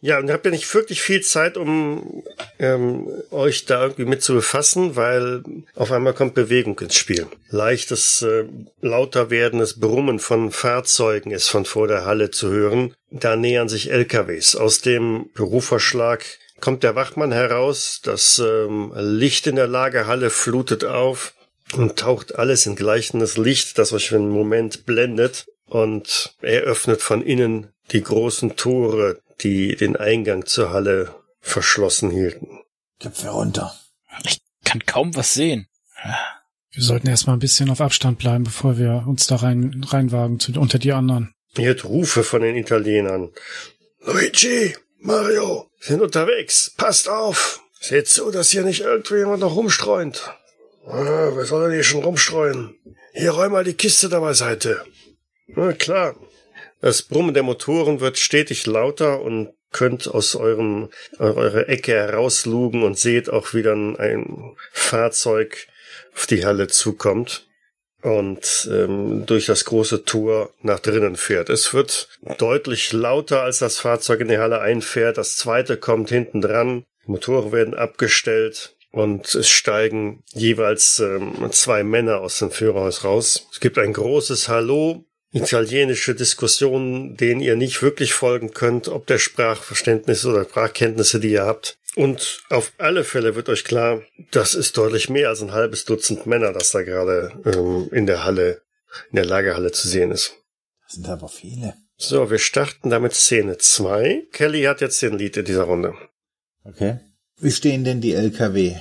Ja, 0.04 0.18
und 0.18 0.28
ihr 0.28 0.34
habt 0.34 0.46
ja 0.46 0.52
nicht 0.52 0.74
wirklich 0.74 1.00
viel 1.02 1.22
Zeit, 1.22 1.58
um 1.58 2.24
ähm, 2.58 3.08
euch 3.30 3.66
da 3.66 3.84
irgendwie 3.84 4.06
mit 4.06 4.24
zu 4.24 4.34
befassen, 4.34 4.96
weil 4.96 5.44
auf 5.76 5.92
einmal 5.92 6.16
kommt 6.16 6.34
Bewegung 6.34 6.80
ins 6.80 6.96
Spiel. 6.96 7.28
Leichtes, 7.50 8.24
äh, 8.24 8.46
lauter 8.82 9.30
werdendes 9.30 9.80
Brummen 9.80 10.18
von 10.20 10.52
Fahrzeugen 10.52 11.30
ist 11.30 11.50
von 11.50 11.66
vor 11.66 11.88
der 11.88 12.04
Halle 12.06 12.32
zu 12.32 12.50
hören. 12.50 12.96
Da 13.12 13.36
nähern 13.36 13.70
sich 13.70 13.92
LKWs. 13.92 14.56
Aus 14.56 14.82
dem 14.82 15.30
Büroverschlag 15.36 16.26
kommt 16.62 16.84
der 16.84 16.96
Wachmann 16.96 17.32
heraus. 17.32 18.02
Das 18.04 18.40
ähm, 18.40 18.94
Licht 18.96 19.48
in 19.48 19.56
der 19.56 19.68
Lagerhalle 19.68 20.30
flutet 20.30 20.86
auf 20.86 21.34
und 21.74 21.98
taucht 21.98 22.36
alles 22.36 22.66
in 22.66 22.76
gleichendes 22.76 23.38
Licht, 23.38 23.78
das 23.78 23.92
euch 23.94 24.10
für 24.10 24.16
einen 24.16 24.30
Moment 24.30 24.86
blendet. 24.86 25.48
Und 25.66 26.36
er 26.42 26.62
öffnet 26.62 27.02
von 27.02 27.22
innen 27.22 27.68
die 27.92 28.04
großen 28.04 28.56
Tore, 28.56 29.20
die 29.42 29.76
den 29.76 29.96
Eingang 29.96 30.46
zur 30.46 30.72
Halle 30.72 31.16
verschlossen 31.40 32.12
hielten. 32.12 32.60
Köpfe 33.00 33.30
runter. 33.30 33.74
Ich 34.24 34.40
kann 34.64 34.86
kaum 34.86 35.16
was 35.16 35.34
sehen. 35.34 35.68
Wir 36.72 36.84
sollten 36.84 37.08
erstmal 37.08 37.36
ein 37.36 37.40
bisschen 37.40 37.70
auf 37.70 37.82
Abstand 37.82 38.20
bleiben, 38.20 38.44
bevor 38.44 38.78
wir 38.78 39.06
uns 39.08 39.28
da 39.28 39.38
rein, 39.38 39.86
reinwagen 39.88 40.40
zu, 40.40 40.54
unter 40.60 40.80
die 40.80 40.94
anderen. 40.94 41.34
Ihr 41.58 41.68
hört 41.68 41.84
Rufe 41.84 42.24
von 42.24 42.42
den 42.42 42.56
Italienern. 42.56 43.32
Luigi, 44.00 44.76
Mario, 45.00 45.71
sind 45.82 46.02
unterwegs. 46.02 46.72
Passt 46.78 47.10
auf. 47.10 47.62
Seht 47.80 48.08
zu, 48.08 48.32
dass 48.32 48.52
hier 48.52 48.64
nicht 48.64 48.82
irgendjemand 48.82 49.40
noch 49.42 49.56
rumstreunt. 49.56 50.32
Ah, 50.86 51.32
wer 51.34 51.46
soll 51.46 51.64
denn 51.64 51.74
hier 51.74 51.84
schon 51.84 52.04
rumstreuen? 52.04 52.76
Hier 53.14 53.32
räum 53.32 53.52
mal 53.52 53.64
die 53.64 53.74
Kiste 53.74 54.08
da 54.08 54.20
beiseite. 54.20 54.86
Na 55.48 55.74
klar. 55.74 56.16
Das 56.80 57.04
Brummen 57.04 57.34
der 57.34 57.44
Motoren 57.44 58.00
wird 58.00 58.18
stetig 58.18 58.66
lauter 58.66 59.22
und 59.22 59.54
könnt 59.72 60.08
aus 60.08 60.36
eurem, 60.36 60.90
eurer 61.20 61.70
Ecke 61.70 61.94
herauslugen 61.94 62.84
und 62.84 62.98
seht 62.98 63.30
auch 63.30 63.54
wieder 63.54 63.74
ein 63.74 64.56
Fahrzeug 64.72 65.68
auf 66.16 66.26
die 66.26 66.46
Halle 66.46 66.68
zukommt 66.68 67.48
und 68.02 68.70
ähm, 68.72 69.26
durch 69.26 69.46
das 69.46 69.66
große 69.66 70.06
Tor 70.06 70.52
nach 70.62 70.80
drinnen 70.80 71.16
fährt. 71.16 71.50
Es 71.50 71.74
wird 71.74 72.10
deutlich 72.38 72.94
lauter, 72.94 73.44
als 73.44 73.60
das 73.60 73.80
Fahrzeug 73.80 74.22
in 74.22 74.28
die 74.28 74.38
Halle 74.38 74.62
einfährt. 74.62 75.18
Das 75.18 75.38
zweite 75.38 75.78
kommt 75.78 76.10
hinten 76.10 76.42
dran. 76.42 76.84
Motoren 77.06 77.52
werden 77.52 77.74
abgestellt 77.74 78.76
und 78.92 79.34
es 79.36 79.50
steigen 79.50 80.24
jeweils 80.34 81.00
ähm, 81.00 81.50
zwei 81.52 81.84
Männer 81.84 82.22
aus 82.22 82.40
dem 82.40 82.52
Führerhaus 82.52 83.04
raus. 83.04 83.48
Es 83.52 83.60
gibt 83.60 83.78
ein 83.78 83.94
großes 83.94 84.50
Hallo 84.50 85.06
italienische 85.34 86.14
Diskussionen, 86.14 87.16
denen 87.16 87.40
ihr 87.40 87.56
nicht 87.56 87.82
wirklich 87.82 88.14
folgen 88.14 88.52
könnt, 88.52 88.90
ob 88.90 89.08
der 89.08 89.18
Sprachverständnis 89.18 90.26
oder 90.26 90.44
Sprachkenntnisse, 90.44 91.20
die 91.20 91.32
ihr 91.32 91.46
habt. 91.46 91.78
Und 91.96 92.44
auf 92.50 92.72
alle 92.78 93.04
Fälle 93.04 93.36
wird 93.36 93.50
euch 93.50 93.64
klar, 93.64 94.02
das 94.32 94.54
ist 94.54 94.78
deutlich 94.78 95.10
mehr 95.10 95.30
als 95.30 95.42
ein 95.42 95.52
halbes 95.52 95.86
Dutzend 95.86 96.26
Männer, 96.26 96.54
das 96.54 96.72
da 96.72 96.84
gerade 96.84 97.34
ähm, 97.46 97.90
in 97.92 98.06
der 98.06 98.24
Halle, 98.24 98.62
in 99.10 99.18
der 99.18 99.26
Lagerhalle 99.26 99.72
zu 99.72 99.88
sehen 99.88 100.12
ist. 100.12 100.34
Das 100.86 100.94
sind 100.94 101.10
aber 101.10 101.28
viele. 101.28 101.76
So, 101.98 102.32
wir 102.32 102.40
starten 102.40 102.90
damit 102.90 103.14
Szene 103.14 103.58
2. 103.58 104.28
Kelly 104.32 104.64
hat 104.64 104.82
jetzt 104.82 105.02
den 105.02 105.18
Lied 105.18 105.38
in 105.38 105.46
dieser 105.46 105.64
Runde. 105.64 105.94
Okay. 106.64 107.00
Wie 107.38 107.52
stehen 107.52 107.84
denn 107.84 108.02
die 108.02 108.14
LKW? 108.14 108.78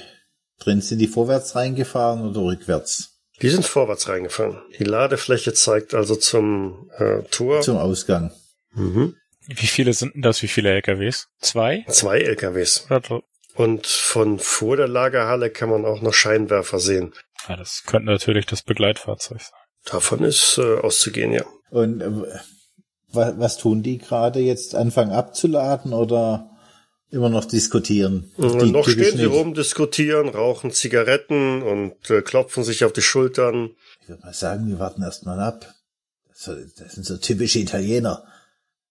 Drin 0.59 0.81
sind 0.81 0.99
die 0.99 1.07
vorwärts 1.07 1.57
reingefahren 1.57 2.29
oder 2.29 2.43
rückwärts? 2.43 3.21
Die 3.43 3.49
sind 3.49 3.65
vorwärts 3.65 4.09
reingefahren. 4.09 4.61
Die 4.79 4.85
Ladefläche 4.85 5.55
zeigt 5.55 5.95
also 5.95 6.15
zum 6.15 6.91
äh, 6.99 7.23
Tor. 7.31 7.63
Zum 7.63 7.79
Ausgang. 7.79 8.33
Mhm. 8.73 9.17
Wie 9.47 9.67
viele 9.67 9.93
sind 9.95 10.15
denn 10.15 10.23
das? 10.23 10.43
Wie 10.43 10.49
viele 10.49 10.71
LKWs? 10.71 11.29
Zwei? 11.41 11.85
Zwei 11.89 12.21
LKWs. 12.21 12.87
Oder- 12.91 13.23
Und 13.55 13.87
von 13.87 14.39
vor 14.39 14.77
der 14.77 14.89
Lagerhalle 14.89 15.51
kann 15.51 15.71
man 15.71 15.85
auch 15.85 16.03
noch 16.03 16.15
Scheinwerfer 16.15 16.79
sehen. 16.79 17.13
Ja, 17.49 17.57
das 17.57 17.83
könnte 17.87 18.07
natürlich 18.11 18.47
das 18.47 18.63
Begleitfahrzeug 18.63 19.41
sein. 19.41 19.59
Davon 19.87 20.23
ist 20.25 20.59
äh, 20.59 20.79
auszugehen, 20.79 21.33
ja. 21.33 21.45
Und 21.71 22.01
äh, 22.03 22.11
was, 23.13 23.39
was 23.39 23.57
tun 23.57 23.83
die 23.83 23.99
gerade 23.99 24.41
jetzt? 24.41 24.75
Anfangen 24.75 25.11
abzuladen 25.13 25.93
oder 25.95 26.51
immer 27.11 27.29
noch 27.31 27.47
diskutieren? 27.47 28.31
Und 28.37 28.61
Die 28.63 28.71
noch 28.71 28.89
stehen 28.89 29.17
sie 29.17 29.25
rum, 29.25 29.55
diskutieren, 29.55 30.29
rauchen 30.29 30.71
Zigaretten 30.71 31.63
und 31.63 32.11
äh, 32.11 32.23
klopfen 32.23 32.63
sich 32.63 32.85
auf 32.85 32.93
die 32.93 33.03
Schultern. 33.03 33.71
Ich 34.03 34.09
würde 34.11 34.23
mal 34.23 34.35
sagen, 34.35 34.69
wir 34.69 34.79
warten 34.79 35.03
erst 35.03 35.25
mal 35.25 35.41
ab. 35.41 35.67
Das, 36.29 36.45
das 36.77 36.93
sind 36.95 37.05
so 37.05 37.17
typische 37.17 37.59
Italiener. 37.59 38.25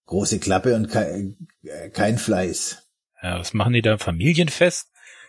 Große 0.10 0.40
Klappe 0.40 0.76
und 0.76 0.90
kein, 0.90 1.38
äh, 1.62 1.92
kein 1.92 2.18
Fleiß. 2.18 2.82
Ja, 3.22 3.38
was 3.38 3.54
machen 3.54 3.74
die 3.74 3.84
da? 3.84 4.00
Familienfest? 4.00 4.88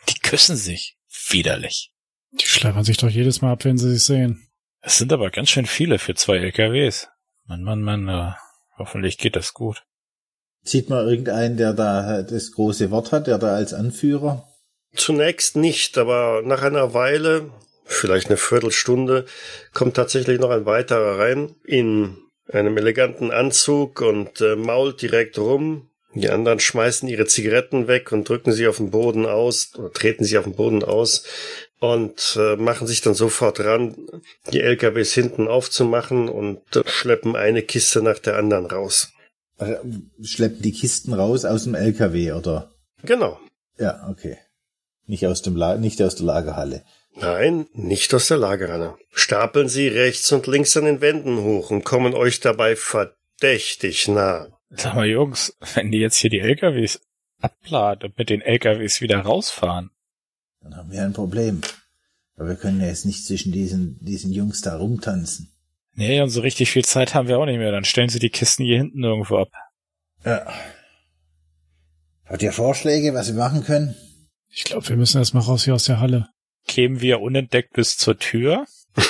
Die 0.08 0.18
küssen 0.20 0.56
sich. 0.56 0.96
Widerlich. 1.28 1.92
Die 2.30 2.46
schleppern 2.46 2.82
sich 2.82 2.96
doch 2.96 3.10
jedes 3.10 3.42
Mal 3.42 3.52
ab, 3.52 3.66
wenn 3.66 3.76
sie 3.76 3.90
sich 3.90 4.02
sehen. 4.02 4.48
Es 4.80 4.96
sind 4.96 5.12
aber 5.12 5.30
ganz 5.30 5.50
schön 5.50 5.66
viele 5.66 5.98
für 5.98 6.14
zwei 6.14 6.38
LKWs. 6.38 7.08
Mann, 7.44 7.62
Mann, 7.62 7.82
Mann, 7.82 8.08
äh, 8.08 8.32
hoffentlich 8.78 9.18
geht 9.18 9.36
das 9.36 9.52
gut. 9.52 9.84
Sieht 10.62 10.88
man 10.88 11.06
irgendeinen, 11.06 11.58
der 11.58 11.74
da 11.74 12.22
das 12.22 12.52
große 12.52 12.90
Wort 12.90 13.12
hat, 13.12 13.26
der 13.26 13.36
da 13.36 13.54
als 13.54 13.74
Anführer? 13.74 14.48
Zunächst 14.94 15.56
nicht, 15.56 15.98
aber 15.98 16.40
nach 16.42 16.62
einer 16.62 16.94
Weile, 16.94 17.50
vielleicht 17.84 18.28
eine 18.28 18.38
Viertelstunde, 18.38 19.26
kommt 19.74 19.96
tatsächlich 19.96 20.40
noch 20.40 20.50
ein 20.50 20.64
weiterer 20.64 21.18
rein 21.18 21.54
in 21.66 22.16
einem 22.52 22.76
eleganten 22.76 23.30
Anzug 23.30 24.00
und 24.00 24.40
äh, 24.40 24.56
mault 24.56 25.02
direkt 25.02 25.38
rum. 25.38 25.90
Die 26.14 26.30
anderen 26.30 26.58
schmeißen 26.58 27.08
ihre 27.08 27.26
Zigaretten 27.26 27.86
weg 27.86 28.10
und 28.10 28.28
drücken 28.28 28.52
sie 28.52 28.66
auf 28.66 28.78
den 28.78 28.90
Boden 28.90 29.26
aus 29.26 29.72
oder 29.76 29.92
treten 29.92 30.24
sie 30.24 30.38
auf 30.38 30.44
den 30.44 30.54
Boden 30.54 30.82
aus 30.82 31.24
und 31.78 32.36
äh, 32.38 32.56
machen 32.56 32.86
sich 32.86 33.00
dann 33.00 33.14
sofort 33.14 33.60
ran, 33.60 33.94
die 34.52 34.60
LKWs 34.60 35.12
hinten 35.12 35.46
aufzumachen 35.46 36.28
und 36.28 36.60
äh, 36.74 36.82
schleppen 36.86 37.36
eine 37.36 37.62
Kiste 37.62 38.02
nach 38.02 38.18
der 38.18 38.36
anderen 38.36 38.66
raus. 38.66 39.12
Äh, 39.58 39.76
Schleppen 40.22 40.62
die 40.62 40.72
Kisten 40.72 41.12
raus 41.12 41.44
aus 41.44 41.64
dem 41.64 41.74
LKW, 41.74 42.32
oder? 42.32 42.72
Genau. 43.04 43.38
Ja, 43.78 44.08
okay. 44.10 44.36
Nicht 45.06 45.26
aus 45.26 45.42
dem 45.42 45.56
La 45.56 45.76
nicht 45.76 46.02
aus 46.02 46.16
der 46.16 46.26
Lagerhalle. 46.26 46.84
Nein, 47.14 47.66
nicht 47.72 48.14
aus 48.14 48.28
der 48.28 48.38
Lagerhalle. 48.38 48.96
Stapeln 49.10 49.68
sie 49.68 49.88
rechts 49.88 50.30
und 50.32 50.46
links 50.46 50.76
an 50.76 50.84
den 50.84 51.00
Wänden 51.00 51.38
hoch 51.38 51.70
und 51.70 51.84
kommen 51.84 52.14
euch 52.14 52.40
dabei 52.40 52.76
verdächtig 52.76 54.08
nah. 54.08 54.48
Sag 54.70 54.94
mal, 54.94 55.06
Jungs, 55.06 55.56
wenn 55.74 55.90
die 55.90 55.98
jetzt 55.98 56.16
hier 56.18 56.30
die 56.30 56.40
LKWs 56.40 57.00
abladen 57.40 58.10
und 58.10 58.18
mit 58.18 58.30
den 58.30 58.40
LKWs 58.40 59.00
wieder 59.00 59.20
rausfahren. 59.20 59.90
Dann 60.60 60.76
haben 60.76 60.92
wir 60.92 61.02
ein 61.02 61.12
Problem. 61.12 61.60
Aber 62.36 62.48
wir 62.48 62.56
können 62.56 62.80
ja 62.80 62.86
jetzt 62.86 63.04
nicht 63.04 63.26
zwischen 63.26 63.52
diesen, 63.52 63.98
diesen 64.00 64.32
Jungs 64.32 64.62
da 64.62 64.76
rumtanzen. 64.76 65.52
Nee, 65.94 66.20
und 66.22 66.30
so 66.30 66.40
richtig 66.40 66.70
viel 66.70 66.84
Zeit 66.84 67.14
haben 67.14 67.28
wir 67.28 67.38
auch 67.38 67.46
nicht 67.46 67.58
mehr. 67.58 67.72
Dann 67.72 67.84
stellen 67.84 68.08
sie 68.08 68.18
die 68.18 68.30
Kisten 68.30 68.64
hier 68.64 68.78
hinten 68.78 69.02
irgendwo 69.02 69.38
ab. 69.38 69.50
Ja. 70.24 70.46
Habt 72.24 72.42
ihr 72.42 72.52
Vorschläge, 72.52 73.12
was 73.12 73.26
wir 73.26 73.34
machen 73.34 73.64
können? 73.64 73.96
Ich 74.48 74.64
glaube, 74.64 74.88
wir 74.88 74.96
müssen 74.96 75.18
erstmal 75.18 75.42
raus 75.42 75.64
hier 75.64 75.74
aus 75.74 75.84
der 75.84 76.00
Halle. 76.00 76.28
Kämen 76.70 77.00
wir 77.00 77.20
unentdeckt 77.20 77.72
bis 77.72 77.96
zur 77.96 78.16
Tür? 78.16 78.64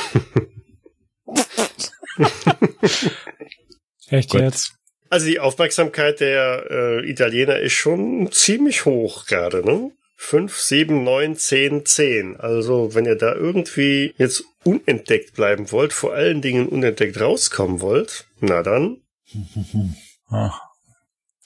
Echt 4.08 4.30
Gut. 4.30 4.40
jetzt? 4.40 4.72
Also 5.10 5.26
die 5.26 5.40
Aufmerksamkeit 5.40 6.20
der 6.20 6.64
äh, 6.70 7.06
Italiener 7.06 7.58
ist 7.58 7.74
schon 7.74 8.32
ziemlich 8.32 8.86
hoch 8.86 9.26
gerade, 9.26 9.62
ne? 9.62 9.90
Fünf, 10.16 10.58
sieben, 10.58 11.04
neun, 11.04 11.36
zehn, 11.36 11.84
zehn. 11.84 12.36
Also 12.36 12.94
wenn 12.94 13.04
ihr 13.04 13.16
da 13.16 13.34
irgendwie 13.34 14.14
jetzt 14.16 14.42
unentdeckt 14.64 15.34
bleiben 15.34 15.70
wollt, 15.70 15.92
vor 15.92 16.14
allen 16.14 16.40
Dingen 16.40 16.66
unentdeckt 16.66 17.20
rauskommen 17.20 17.82
wollt, 17.82 18.24
na 18.40 18.62
dann. 18.62 19.02
Ah. 20.32 20.69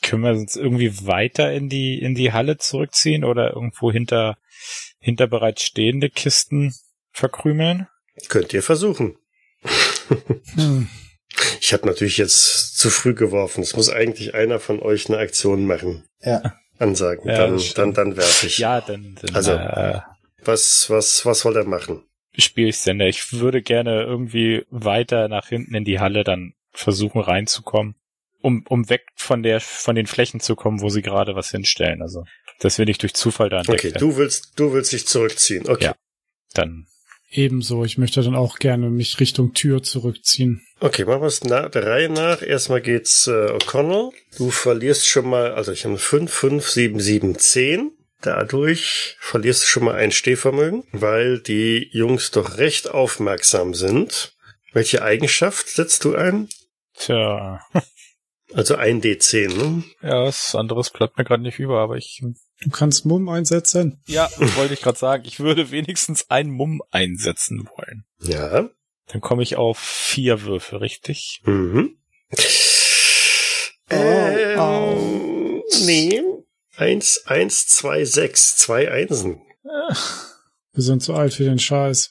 Können 0.04 0.22
wir 0.22 0.30
uns 0.32 0.54
irgendwie 0.56 1.06
weiter 1.06 1.52
in 1.52 1.68
die, 1.68 1.98
in 1.98 2.14
die 2.14 2.32
Halle 2.32 2.58
zurückziehen 2.58 3.24
oder 3.24 3.52
irgendwo 3.54 3.90
hinter, 3.90 4.36
hinter 4.98 5.26
bereits 5.26 5.62
stehende 5.62 6.10
Kisten 6.10 6.74
verkrümeln? 7.12 7.88
Könnt 8.28 8.52
ihr 8.52 8.62
versuchen. 8.62 9.16
Hm. 10.54 10.88
Ich 11.60 11.72
habe 11.72 11.86
natürlich 11.86 12.18
jetzt 12.18 12.76
zu 12.76 12.90
früh 12.90 13.14
geworfen. 13.14 13.62
Es 13.62 13.74
muss 13.74 13.88
eigentlich 13.90 14.34
einer 14.34 14.60
von 14.60 14.80
euch 14.80 15.08
eine 15.08 15.18
Aktion 15.18 15.66
machen. 15.66 16.04
Ja. 16.20 16.54
Ansagen. 16.78 17.28
Ja, 17.28 17.46
dann, 17.46 17.60
dann, 17.74 17.94
dann 17.94 18.16
werfe 18.16 18.46
ich. 18.46 18.58
Ja, 18.58 18.80
dann, 18.80 19.16
dann 19.20 19.34
Also- 19.34 19.52
äh, 19.52 20.00
Was, 20.44 20.90
was, 20.90 21.24
was 21.24 21.40
soll 21.40 21.56
er 21.56 21.64
machen? 21.64 22.02
spiele 22.36 22.68
ich 22.70 22.78
Sender. 22.78 23.06
Ich 23.06 23.32
würde 23.32 23.62
gerne 23.62 24.02
irgendwie 24.02 24.64
weiter 24.68 25.28
nach 25.28 25.46
hinten 25.48 25.74
in 25.76 25.84
die 25.84 26.00
Halle 26.00 26.24
dann 26.24 26.54
versuchen 26.72 27.20
reinzukommen, 27.20 27.94
um, 28.44 28.62
um 28.68 28.90
weg 28.90 29.06
von 29.16 29.42
der, 29.42 29.60
von 29.60 29.96
den 29.96 30.06
Flächen 30.06 30.38
zu 30.38 30.54
kommen, 30.54 30.82
wo 30.82 30.90
sie 30.90 31.00
gerade 31.00 31.34
was 31.34 31.50
hinstellen. 31.50 32.02
Also, 32.02 32.24
dass 32.60 32.76
wir 32.78 32.84
nicht 32.84 33.02
durch 33.02 33.14
Zufall 33.14 33.48
da 33.48 33.58
entdeckt 33.60 33.80
Okay, 33.80 33.94
werden. 33.94 34.00
du 34.10 34.16
willst, 34.16 34.52
du 34.56 34.72
willst 34.74 34.92
dich 34.92 35.06
zurückziehen. 35.06 35.66
Okay. 35.66 35.86
Ja. 35.86 35.94
Dann 36.52 36.86
ebenso. 37.30 37.84
Ich 37.84 37.96
möchte 37.96 38.22
dann 38.22 38.36
auch 38.36 38.58
gerne 38.58 38.90
mich 38.90 39.18
Richtung 39.18 39.54
Tür 39.54 39.82
zurückziehen. 39.82 40.60
Okay, 40.78 41.04
machen 41.06 41.22
wir 41.22 41.26
es 41.26 41.42
na 41.42 41.68
der 41.70 41.86
Reihe 41.86 42.10
nach. 42.10 42.42
Erstmal 42.42 42.82
geht's 42.82 43.26
äh, 43.26 43.30
O'Connell. 43.30 44.10
Du 44.36 44.50
verlierst 44.50 45.08
schon 45.08 45.28
mal, 45.28 45.52
also 45.54 45.72
ich 45.72 45.86
habe 45.86 45.96
5, 45.96 46.30
5, 46.30 46.68
7, 46.68 47.00
7, 47.00 47.38
10. 47.38 47.92
Dadurch 48.20 49.16
verlierst 49.20 49.62
du 49.62 49.66
schon 49.66 49.84
mal 49.84 49.94
ein 49.94 50.12
Stehvermögen, 50.12 50.84
weil 50.92 51.40
die 51.40 51.88
Jungs 51.92 52.30
doch 52.30 52.58
recht 52.58 52.90
aufmerksam 52.90 53.74
sind. 53.74 54.34
Welche 54.72 55.02
Eigenschaft 55.02 55.68
setzt 55.68 56.04
du 56.04 56.14
ein? 56.14 56.48
Tja, 56.96 57.60
Also 58.54 58.76
ein 58.76 59.02
D10, 59.02 59.48
ne? 59.56 59.84
ja, 60.00 60.24
was 60.24 60.54
anderes 60.54 60.90
bleibt 60.90 61.18
mir 61.18 61.24
gerade 61.24 61.42
nicht 61.42 61.58
über, 61.58 61.80
aber 61.80 61.96
ich, 61.96 62.22
Du 62.62 62.70
kannst 62.70 63.04
Mumm 63.04 63.28
einsetzen. 63.28 64.00
ja, 64.06 64.30
das 64.38 64.56
wollte 64.56 64.74
ich 64.74 64.80
gerade 64.80 64.98
sagen. 64.98 65.24
Ich 65.26 65.40
würde 65.40 65.70
wenigstens 65.72 66.30
einen 66.30 66.50
Mumm 66.50 66.80
einsetzen 66.92 67.68
wollen. 67.76 68.04
Ja. 68.20 68.70
Dann 69.08 69.20
komme 69.20 69.42
ich 69.42 69.56
auf 69.56 69.78
vier 69.78 70.42
Würfe, 70.42 70.80
richtig? 70.80 71.42
Mhm. 71.44 71.98
ähm, 73.90 74.58
au. 74.58 75.62
Nee. 75.84 76.22
Eins, 76.76 77.22
eins, 77.26 77.66
zwei, 77.66 78.04
sechs. 78.04 78.56
Zwei 78.56 78.90
Einsen. 78.90 79.42
Wir 80.72 80.82
sind 80.82 81.02
zu 81.02 81.14
alt 81.14 81.34
für 81.34 81.44
den 81.44 81.58
Scheiß. 81.58 82.10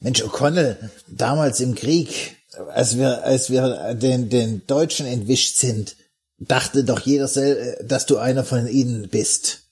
Mensch, 0.00 0.22
O'Connell, 0.22 0.90
damals 1.08 1.60
im 1.60 1.74
Krieg, 1.74 2.35
als 2.72 2.96
wir, 2.96 3.24
als 3.24 3.50
wir 3.50 3.94
den, 3.94 4.28
den 4.28 4.66
Deutschen 4.66 5.06
entwischt 5.06 5.56
sind, 5.56 5.96
dachte 6.38 6.84
doch 6.84 7.00
jeder, 7.00 7.28
sel- 7.28 7.78
dass 7.84 8.06
du 8.06 8.18
einer 8.18 8.44
von 8.44 8.68
ihnen 8.68 9.08
bist. 9.08 9.62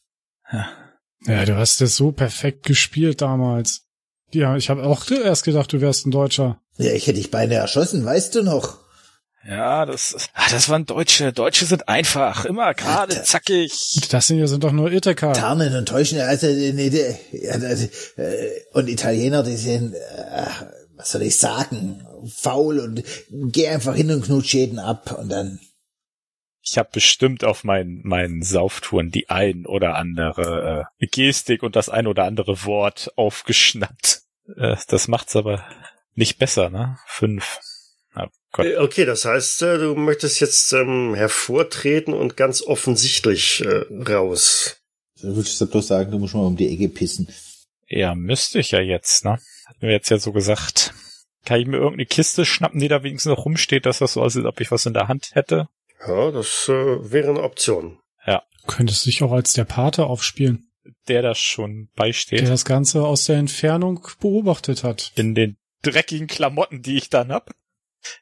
Ja, 1.27 1.45
du 1.45 1.57
hast 1.57 1.81
das 1.81 1.97
so 1.97 2.13
perfekt 2.13 2.65
gespielt 2.65 3.21
damals. 3.23 3.83
Ja, 4.33 4.57
ich 4.57 4.69
habe 4.71 4.85
auch 4.85 5.09
erst 5.11 5.45
gedacht, 5.45 5.73
du 5.73 5.81
wärst 5.81 6.07
ein 6.07 6.11
Deutscher. 6.11 6.61
Ja, 6.77 6.93
ich 6.93 7.07
hätte 7.07 7.19
dich 7.19 7.31
beinahe 7.31 7.59
erschossen, 7.59 8.05
weißt 8.05 8.35
du 8.35 8.43
noch? 8.43 8.79
Ja, 9.47 9.85
das, 9.85 10.17
ah, 10.33 10.47
das 10.51 10.71
waren 10.71 10.87
Deutsche. 10.87 11.33
Deutsche 11.33 11.67
sind 11.67 11.87
einfach, 11.87 12.47
immer 12.47 12.73
gerade, 12.73 13.23
zackig. 13.25 13.71
Das 14.11 14.27
sind 14.27 14.39
ja 14.39 14.47
sind 14.47 14.65
doch 14.65 14.73
nur 14.73 14.91
Ithaca. 14.91 15.35
Tarnen 15.35 15.77
und 15.77 15.87
täuschen, 15.87 16.19
also, 16.21 16.47
nee, 16.47 16.73
nee, 16.73 16.89
äh, 16.89 18.51
und 18.73 18.89
Italiener, 18.89 19.43
die 19.43 19.57
sind, 19.57 19.95
äh, 19.95 20.47
was 20.97 21.13
soll 21.13 21.23
ich 21.23 21.37
sagen, 21.37 22.07
faul 22.35 22.81
und 22.81 23.05
geh 23.31 23.69
einfach 23.69 23.95
hin 23.95 24.11
und 24.11 24.25
knutsch 24.25 24.55
jeden 24.55 24.79
ab 24.79 25.17
und 25.19 25.29
dann, 25.29 25.61
Ich 26.63 26.79
habe 26.79 26.89
bestimmt 26.93 27.45
auf 27.45 27.65
meinen, 27.65 28.01
meinen 28.05 28.43
Sauftouren 28.43 29.11
die 29.11 29.29
ein 29.29 29.67
oder 29.67 29.97
andere 29.97 30.87
äh, 31.01 31.07
Gestik 31.07 31.63
und 31.63 31.77
das 31.77 31.89
ein 31.89 32.07
oder 32.07 32.25
andere 32.25 32.65
Wort 32.65 33.13
aufgeschnappt. 33.17 34.23
Äh, 34.57 34.77
das 34.89 35.09
macht's 35.09 35.37
aber 35.37 35.65
nicht 36.15 36.39
besser, 36.39 36.71
ne? 36.71 36.99
Fünf. 37.07 37.61
Gott. 38.55 38.67
Äh, 38.67 38.77
Okay, 38.79 39.05
das 39.05 39.27
heißt, 39.27 39.63
äh, 39.63 39.79
du 39.79 39.95
möchtest 39.95 40.41
jetzt 40.41 40.73
ähm, 40.73 41.15
hervortreten 41.15 42.15
und 42.15 42.37
ganz 42.39 42.63
offensichtlich 42.63 43.63
äh, 43.63 43.85
raus. 44.09 44.77
würdest 45.21 45.61
du 45.61 45.67
bloß 45.67 45.89
sagen, 45.89 46.11
du 46.11 46.19
musst 46.19 46.35
mal 46.35 46.47
um 46.47 46.57
die 46.57 46.73
Ecke 46.73 46.89
pissen. 46.89 47.29
Ja, 47.89 48.15
müsste 48.15 48.61
ich 48.61 48.71
ja 48.71 48.81
jetzt, 48.81 49.25
ne? 49.25 49.39
Hat 49.67 49.81
mir 49.83 49.91
jetzt 49.93 50.11
ja 50.11 50.19
so 50.19 50.33
gesagt. 50.33 50.93
Kann 51.45 51.61
ich 51.61 51.67
mir 51.67 51.77
irgendeine 51.77 52.07
Kiste 52.07 52.45
schnappen, 52.45 52.81
die 52.81 52.89
da 52.89 53.03
wenigstens 53.03 53.31
noch 53.31 53.45
rumsteht, 53.45 53.85
dass 53.87 53.99
das 53.99 54.15
so 54.15 54.23
aussieht, 54.23 54.47
ob 54.47 54.61
ich 54.61 54.71
was 54.71 54.87
in 54.87 54.95
der 54.95 55.09
Hand 55.09 55.31
hätte? 55.35 55.69
Ja, 56.07 56.31
das 56.31 56.69
äh, 56.69 57.13
wäre 57.13 57.31
eine 57.31 57.43
Option. 57.43 57.99
Du 58.67 58.73
könntest 58.77 59.05
dich 59.05 59.23
auch 59.23 59.31
als 59.33 59.53
der 59.53 59.65
Pate 59.67 60.07
aufspielen, 60.07 60.71
Der 61.07 61.21
da 61.21 61.35
schon 61.35 61.91
beisteht. 61.97 62.41
der 62.41 62.49
das 62.49 62.65
Ganze 62.65 63.03
aus 63.05 63.27
der 63.27 63.37
Entfernung 63.37 64.09
beobachtet 64.21 64.85
hat. 64.85 65.13
in 65.17 65.35
den 65.35 65.59
dreckigen 65.83 66.29
Klamotten, 66.29 66.81
die 66.81 66.97
ich 66.97 67.11
dann 67.11 67.31
hab. 67.31 67.51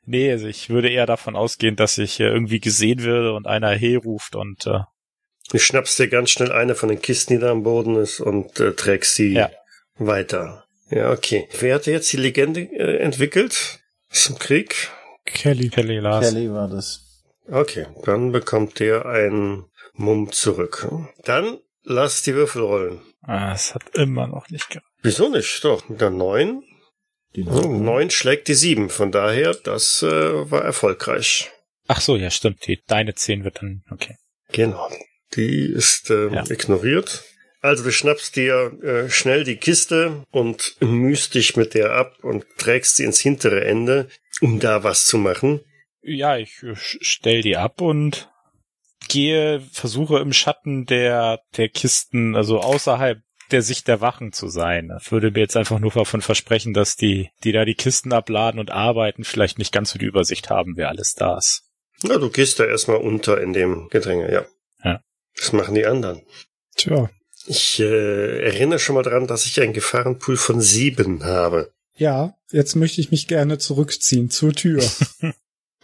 Nee, 0.04 0.32
also 0.32 0.48
ich 0.48 0.68
würde 0.68 0.88
eher 0.90 1.06
davon 1.06 1.36
ausgehen, 1.36 1.76
dass 1.76 1.96
ich 1.98 2.18
äh, 2.18 2.24
irgendwie 2.24 2.58
gesehen 2.58 3.04
werde 3.04 3.34
und 3.34 3.46
einer 3.46 3.70
hey 3.70 3.94
ruft 3.94 4.34
und 4.34 4.66
äh, 4.66 4.80
Du 5.50 5.58
schnappst 5.60 5.96
dir 6.00 6.08
ganz 6.08 6.30
schnell 6.30 6.50
eine 6.50 6.74
von 6.74 6.88
den 6.88 7.00
Kisten, 7.00 7.34
die 7.34 7.38
da 7.38 7.52
am 7.52 7.62
Boden 7.62 7.94
ist, 7.94 8.18
und 8.18 8.58
äh, 8.58 8.72
trägst 8.72 9.14
sie 9.14 9.34
Ja. 9.34 9.48
weiter. 9.94 10.64
Ja, 10.94 11.10
okay. 11.10 11.48
Wer 11.58 11.76
hat 11.76 11.86
jetzt 11.86 12.12
die 12.12 12.16
Legende 12.18 12.60
äh, 12.62 12.98
entwickelt? 12.98 13.80
Zum 14.10 14.38
Krieg? 14.38 14.90
Kelly. 15.24 15.70
Kelly 15.70 15.98
Lars. 15.98 16.28
Kelly 16.28 16.50
war 16.52 16.68
das. 16.68 17.24
Okay, 17.48 17.86
dann 18.04 18.32
bekommt 18.32 18.78
der 18.78 19.06
ein 19.06 19.64
Mumm 19.94 20.30
zurück. 20.32 20.88
Dann 21.24 21.58
lass 21.82 22.22
die 22.22 22.34
Würfel 22.34 22.62
rollen. 22.62 23.00
Ah, 23.22 23.52
es 23.54 23.74
hat 23.74 23.82
immer 23.96 24.26
noch 24.26 24.48
nicht 24.50 24.68
gereicht. 24.70 24.86
Wieso 25.02 25.28
nicht? 25.28 25.64
Doch, 25.64 25.88
mit 25.88 26.00
der 26.00 26.10
neun. 26.10 26.62
Die 27.34 27.44
Oh, 27.44 27.66
neun 27.72 28.10
schlägt 28.10 28.48
die 28.48 28.54
sieben. 28.54 28.90
Von 28.90 29.10
daher, 29.10 29.54
das 29.54 30.02
äh, 30.02 30.50
war 30.50 30.62
erfolgreich. 30.62 31.50
Ach 31.88 32.00
so, 32.00 32.16
ja, 32.16 32.30
stimmt. 32.30 32.66
Die, 32.66 32.82
deine 32.86 33.14
10 33.14 33.44
wird 33.44 33.62
dann, 33.62 33.82
okay. 33.90 34.16
Genau. 34.52 34.88
Die 35.34 35.64
ist 35.72 36.10
äh, 36.10 36.28
Ja. 36.28 36.44
ignoriert. 36.48 37.24
Also 37.62 37.84
du 37.84 37.92
schnappst 37.92 38.34
dir 38.34 38.72
äh, 38.82 39.08
schnell 39.08 39.44
die 39.44 39.56
Kiste 39.56 40.24
und 40.32 40.76
mühst 40.80 41.34
dich 41.34 41.56
mit 41.56 41.74
der 41.74 41.92
ab 41.92 42.18
und 42.22 42.44
trägst 42.58 42.96
sie 42.96 43.04
ins 43.04 43.20
hintere 43.20 43.64
Ende, 43.64 44.08
um 44.40 44.58
da 44.58 44.82
was 44.82 45.06
zu 45.06 45.16
machen. 45.16 45.60
Ja, 46.02 46.36
ich 46.36 46.60
äh, 46.64 46.74
stell 46.74 47.40
die 47.40 47.56
ab 47.56 47.80
und 47.80 48.28
gehe, 49.08 49.60
versuche 49.72 50.18
im 50.18 50.32
Schatten 50.32 50.86
der, 50.86 51.40
der 51.56 51.68
Kisten, 51.68 52.34
also 52.34 52.58
außerhalb 52.58 53.20
der 53.52 53.62
Sicht 53.62 53.86
der 53.86 54.00
Wachen 54.00 54.32
zu 54.32 54.48
sein. 54.48 54.90
Ich 55.00 55.12
würde 55.12 55.30
mir 55.30 55.40
jetzt 55.40 55.56
einfach 55.56 55.78
nur 55.78 55.92
davon 55.92 56.20
versprechen, 56.20 56.74
dass 56.74 56.96
die, 56.96 57.30
die 57.44 57.52
da 57.52 57.64
die 57.64 57.74
Kisten 57.74 58.12
abladen 58.12 58.58
und 58.58 58.72
arbeiten, 58.72 59.22
vielleicht 59.22 59.58
nicht 59.58 59.72
ganz 59.72 59.92
so 59.92 60.00
die 60.00 60.06
Übersicht 60.06 60.50
haben, 60.50 60.76
wer 60.76 60.88
alles 60.88 61.14
da 61.14 61.36
ist. 61.36 61.62
Na, 62.02 62.18
du 62.18 62.28
gehst 62.28 62.58
da 62.58 62.64
erstmal 62.64 62.96
unter 62.96 63.40
in 63.40 63.52
dem 63.52 63.88
Gedränge, 63.88 64.32
ja. 64.32 64.46
Ja. 64.82 65.00
Das 65.36 65.52
machen 65.52 65.76
die 65.76 65.86
anderen. 65.86 66.22
Tja. 66.76 67.08
Ich 67.46 67.80
äh, 67.80 68.44
erinnere 68.44 68.78
schon 68.78 68.94
mal 68.94 69.02
dran, 69.02 69.26
dass 69.26 69.46
ich 69.46 69.60
einen 69.60 69.72
Gefahrenpool 69.72 70.36
von 70.36 70.60
sieben 70.60 71.24
habe. 71.24 71.72
Ja, 71.96 72.34
jetzt 72.50 72.74
möchte 72.76 73.00
ich 73.00 73.10
mich 73.10 73.28
gerne 73.28 73.58
zurückziehen 73.58 74.30
zur 74.30 74.52
Tür. 74.52 74.82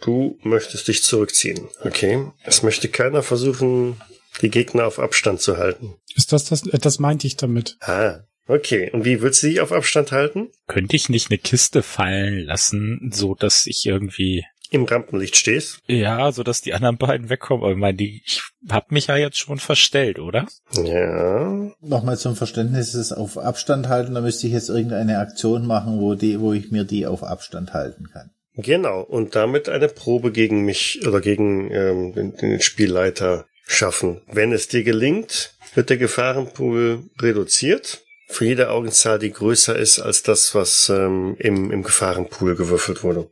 Du 0.01 0.39
möchtest 0.43 0.87
dich 0.87 1.03
zurückziehen. 1.03 1.67
Okay. 1.81 2.25
Es 2.45 2.63
möchte 2.63 2.87
keiner 2.87 3.21
versuchen, 3.21 3.99
die 4.41 4.49
Gegner 4.49 4.85
auf 4.85 4.97
Abstand 4.97 5.41
zu 5.41 5.57
halten. 5.57 5.95
Ist 6.15 6.31
das 6.31 6.45
das? 6.45 6.65
äh, 6.67 6.79
Das 6.79 6.99
meinte 6.99 7.27
ich 7.27 7.35
damit. 7.35 7.75
Ah, 7.81 8.21
okay. 8.47 8.89
Und 8.93 9.03
wie 9.03 9.21
willst 9.21 9.43
du 9.43 9.47
dich 9.47 9.59
auf 9.59 9.73
Abstand 9.73 10.13
halten? 10.13 10.47
Könnte 10.67 10.95
ich 10.95 11.09
nicht 11.09 11.29
eine 11.29 11.37
Kiste 11.37 11.83
fallen 11.83 12.39
lassen, 12.45 13.11
so 13.13 13.35
dass 13.35 13.65
ich 13.67 13.85
irgendwie, 13.85 14.45
Im 14.71 14.85
Rampenlicht 14.85 15.35
stehst? 15.35 15.79
ja, 15.87 16.31
so 16.31 16.43
dass 16.43 16.61
die 16.61 16.73
anderen 16.73 16.97
beiden 16.97 17.29
wegkommen? 17.29 17.63
Aber 17.63 17.71
ich 17.71 17.77
meine, 17.77 17.97
die, 17.97 18.21
ich 18.25 18.41
hab 18.69 18.91
mich 18.91 19.07
ja 19.07 19.17
jetzt 19.17 19.37
schon 19.37 19.59
verstellt, 19.59 20.19
oder? 20.19 20.47
Ja. 20.73 21.71
Nochmal 21.81 22.17
zum 22.17 22.35
Verständnis, 22.35 22.93
es 22.93 23.11
auf 23.11 23.37
Abstand 23.37 23.87
halten, 23.87 24.13
da 24.13 24.21
müsste 24.21 24.47
ich 24.47 24.53
jetzt 24.53 24.69
irgendeine 24.69 25.19
Aktion 25.19 25.65
machen, 25.65 25.99
wo 25.99 26.15
die, 26.15 26.39
wo 26.39 26.53
ich 26.53 26.71
mir 26.71 26.83
die 26.83 27.07
auf 27.07 27.23
Abstand 27.23 27.73
halten 27.73 28.09
kann. 28.11 28.29
Genau. 28.55 29.01
Und 29.01 29.35
damit 29.35 29.69
eine 29.69 29.87
Probe 29.87 30.31
gegen 30.31 30.65
mich 30.65 31.01
oder 31.07 31.21
gegen 31.21 31.71
ähm, 31.71 32.13
den, 32.13 32.35
den 32.35 32.61
Spielleiter 32.61 33.45
schaffen. 33.65 34.21
Wenn 34.27 34.51
es 34.51 34.67
dir 34.67 34.83
gelingt, 34.83 35.53
wird 35.75 35.89
der 35.89 35.97
Gefahrenpool 35.97 37.03
reduziert. 37.21 38.01
Für 38.27 38.45
jede 38.45 38.69
Augenzahl, 38.69 39.17
die 39.17 39.31
größer 39.31 39.75
ist 39.75 39.99
als 39.99 40.23
das, 40.23 40.53
was 40.53 40.89
ähm, 40.89 41.35
im, 41.39 41.71
im 41.71 41.83
Gefahrenpool 41.83 42.55
gewürfelt 42.55 43.03
wurde. 43.03 43.29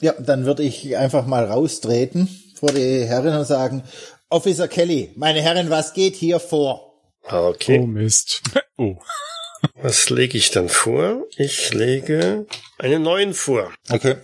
Ja, 0.00 0.12
dann 0.18 0.44
würde 0.44 0.62
ich 0.62 0.96
einfach 0.96 1.26
mal 1.26 1.44
raustreten 1.44 2.28
vor 2.54 2.72
die 2.72 3.04
Herren 3.04 3.36
und 3.36 3.44
sagen, 3.44 3.82
Officer 4.28 4.68
Kelly, 4.68 5.12
meine 5.16 5.40
Herren, 5.40 5.70
was 5.70 5.94
geht 5.94 6.14
hier 6.14 6.40
vor? 6.40 6.94
Oh 7.30 7.48
Okay. 7.54 7.78
Mist. 7.78 8.42
Oh. 8.80 8.96
Was 9.82 10.08
lege 10.08 10.38
ich 10.38 10.52
dann 10.52 10.68
vor? 10.68 11.24
Ich 11.36 11.74
lege 11.74 12.46
einen 12.78 13.02
neuen 13.02 13.34
vor. 13.34 13.72
Okay. 13.90 14.14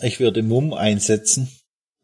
Ich 0.00 0.20
würde 0.20 0.44
Mumm 0.44 0.72
einsetzen. 0.72 1.50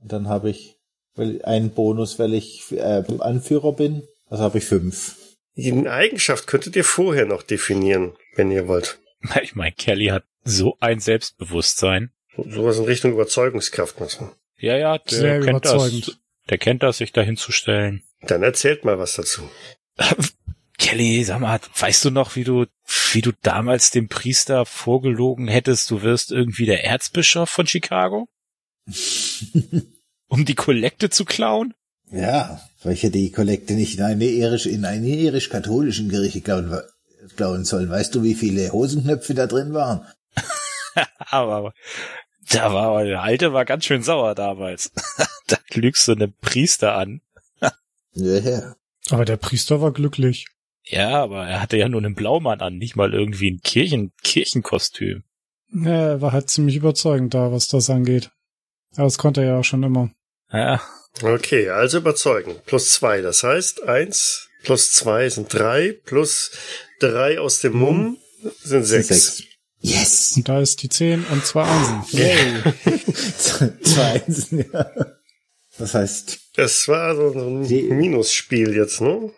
Und 0.01 0.11
dann 0.11 0.29
habe 0.29 0.51
ich 0.51 0.79
weil 1.19 1.43
einen 1.43 1.71
Bonus, 1.71 2.19
weil 2.19 2.33
ich 2.33 2.73
äh, 2.73 3.03
Anführer 3.19 3.73
bin. 3.73 4.07
Also 4.27 4.45
habe 4.45 4.59
ich 4.59 4.65
fünf. 4.65 5.17
Die 5.57 5.89
Eigenschaft 5.89 6.47
könntet 6.47 6.77
ihr 6.77 6.85
vorher 6.85 7.27
noch 7.27 7.43
definieren, 7.43 8.17
wenn 8.37 8.51
ihr 8.51 8.69
wollt. 8.69 8.99
Ich 9.43 9.57
meine, 9.57 9.73
Kelly 9.73 10.07
hat 10.07 10.25
so 10.45 10.77
ein 10.79 11.01
Selbstbewusstsein. 11.01 12.13
Sowas 12.47 12.79
in 12.79 12.85
Richtung 12.85 13.13
Überzeugungskraft 13.13 14.01
machen. 14.01 14.31
Ja, 14.59 14.77
ja, 14.77 14.99
der 14.99 15.19
Sehr 15.19 15.41
kennt 15.41 15.65
überzeugend. 15.65 16.09
das. 16.09 16.17
Der 16.51 16.59
kennt 16.59 16.83
das, 16.83 16.99
sich 16.99 17.13
da 17.13 17.21
hinzustellen. 17.21 18.03
Dann 18.23 18.43
erzählt 18.43 18.85
mal 18.85 18.99
was 18.99 19.15
dazu. 19.15 19.49
Kelly, 20.79 21.25
sag 21.25 21.41
mal, 21.41 21.61
weißt 21.79 22.05
du 22.05 22.11
noch, 22.11 22.37
wie 22.37 22.45
du, 22.45 22.67
wie 23.13 23.21
du 23.21 23.33
damals 23.43 23.91
dem 23.91 24.09
Priester 24.09 24.65
vorgelogen 24.65 25.49
hättest, 25.49 25.91
du 25.91 26.03
wirst 26.03 26.31
irgendwie 26.31 26.67
der 26.67 26.85
Erzbischof 26.85 27.51
von 27.51 27.67
Chicago? 27.67 28.29
um 30.29 30.45
die 30.45 30.55
Kollekte 30.55 31.11
zu 31.11 31.25
klauen? 31.25 31.75
Ja, 32.11 32.61
weil 32.83 32.95
ich 32.95 33.03
ja 33.03 33.11
die 33.11 33.33
Kollekte 33.33 33.75
nicht 33.75 33.99
in 33.99 34.05
eine 34.05 34.25
irisch, 34.25 34.67
in 34.67 34.85
eine 34.85 35.07
irisch-katholischen 35.07 36.09
Kirche 36.09 36.41
klauen 36.41 36.81
klauen 37.37 37.65
sollen. 37.65 37.91
Weißt 37.91 38.15
du, 38.15 38.23
wie 38.23 38.35
viele 38.35 38.73
Hosenknöpfe 38.73 39.35
da 39.35 39.47
drin 39.47 39.75
waren? 39.75 40.07
aber 41.19 41.73
da 42.51 42.73
war 42.73 42.89
aber 42.89 43.05
der 43.05 43.23
Alte 43.23 43.53
war 43.53 43.65
ganz 43.65 43.85
schön 43.85 44.03
sauer 44.03 44.35
damals. 44.35 44.93
da 45.47 45.57
lügst 45.73 46.09
du 46.09 46.13
einen 46.13 46.35
Priester 46.41 46.95
an. 46.95 47.21
Ja, 48.13 48.39
ja. 48.39 48.77
Aber 49.11 49.25
der 49.25 49.37
Priester 49.37 49.81
war 49.81 49.93
glücklich. 49.93 50.47
Ja, 50.85 51.23
aber 51.23 51.47
er 51.47 51.61
hatte 51.61 51.77
ja 51.77 51.89
nur 51.89 52.01
einen 52.01 52.15
Blaumann 52.15 52.61
an, 52.61 52.79
nicht 52.79 52.97
mal 52.97 53.13
irgendwie 53.13 53.51
ein 53.51 53.61
Kirchen 53.63 54.13
Kirchenkostüm. 54.23 55.23
Ja, 55.73 56.09
er 56.09 56.21
war 56.21 56.33
halt 56.33 56.49
ziemlich 56.51 56.77
überzeugend 56.77 57.35
da, 57.35 57.53
was 57.53 57.69
das 57.69 57.91
angeht. 57.91 58.31
Aber 58.95 59.05
das 59.05 59.19
konnte 59.19 59.43
er 59.43 59.49
ja 59.49 59.59
auch 59.59 59.65
schon 59.65 59.83
immer. 59.83 60.11
Ja, 60.51 60.81
Okay, 61.23 61.69
also 61.71 61.99
überzeugen. 61.99 62.57
Plus 62.67 62.93
zwei, 62.93 63.21
das 63.21 63.43
heißt 63.43 63.85
eins 63.85 64.49
plus 64.63 64.93
zwei 64.93 65.29
sind 65.29 65.53
drei, 65.53 65.99
plus 66.05 66.53
drei 67.01 67.39
aus 67.39 67.61
dem 67.61 67.77
Mumm 67.77 68.19
sind 68.63 68.85
sechs. 68.85 69.09
Sechs. 69.09 69.43
Yes! 69.81 70.35
Und 70.37 70.49
da 70.49 70.61
ist 70.61 70.83
die 70.83 70.89
10 70.89 71.25
und 71.27 71.45
zwei 71.47 71.63
Einsen. 71.65 72.05
Yay! 72.19 72.63
Zwei 73.83 74.23
Einsen, 74.27 74.67
ja. 74.73 74.91
Das 75.79 75.95
heißt, 75.95 76.41
Das 76.57 76.89
war 76.89 77.15
so 77.15 77.31
ein 77.33 77.61
Minusspiel 77.97 78.75
jetzt, 78.75 79.01
ne? 79.01 79.33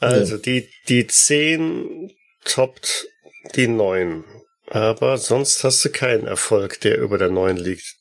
Also 0.00 0.38
die, 0.38 0.68
die 0.88 1.06
zehn 1.06 2.10
toppt 2.44 3.06
die 3.54 3.68
neun. 3.68 4.24
Aber 4.68 5.18
sonst 5.18 5.62
hast 5.64 5.84
du 5.84 5.90
keinen 5.90 6.26
Erfolg, 6.26 6.80
der 6.80 6.98
über 6.98 7.18
der 7.18 7.28
neun 7.30 7.56
liegt. 7.56 7.96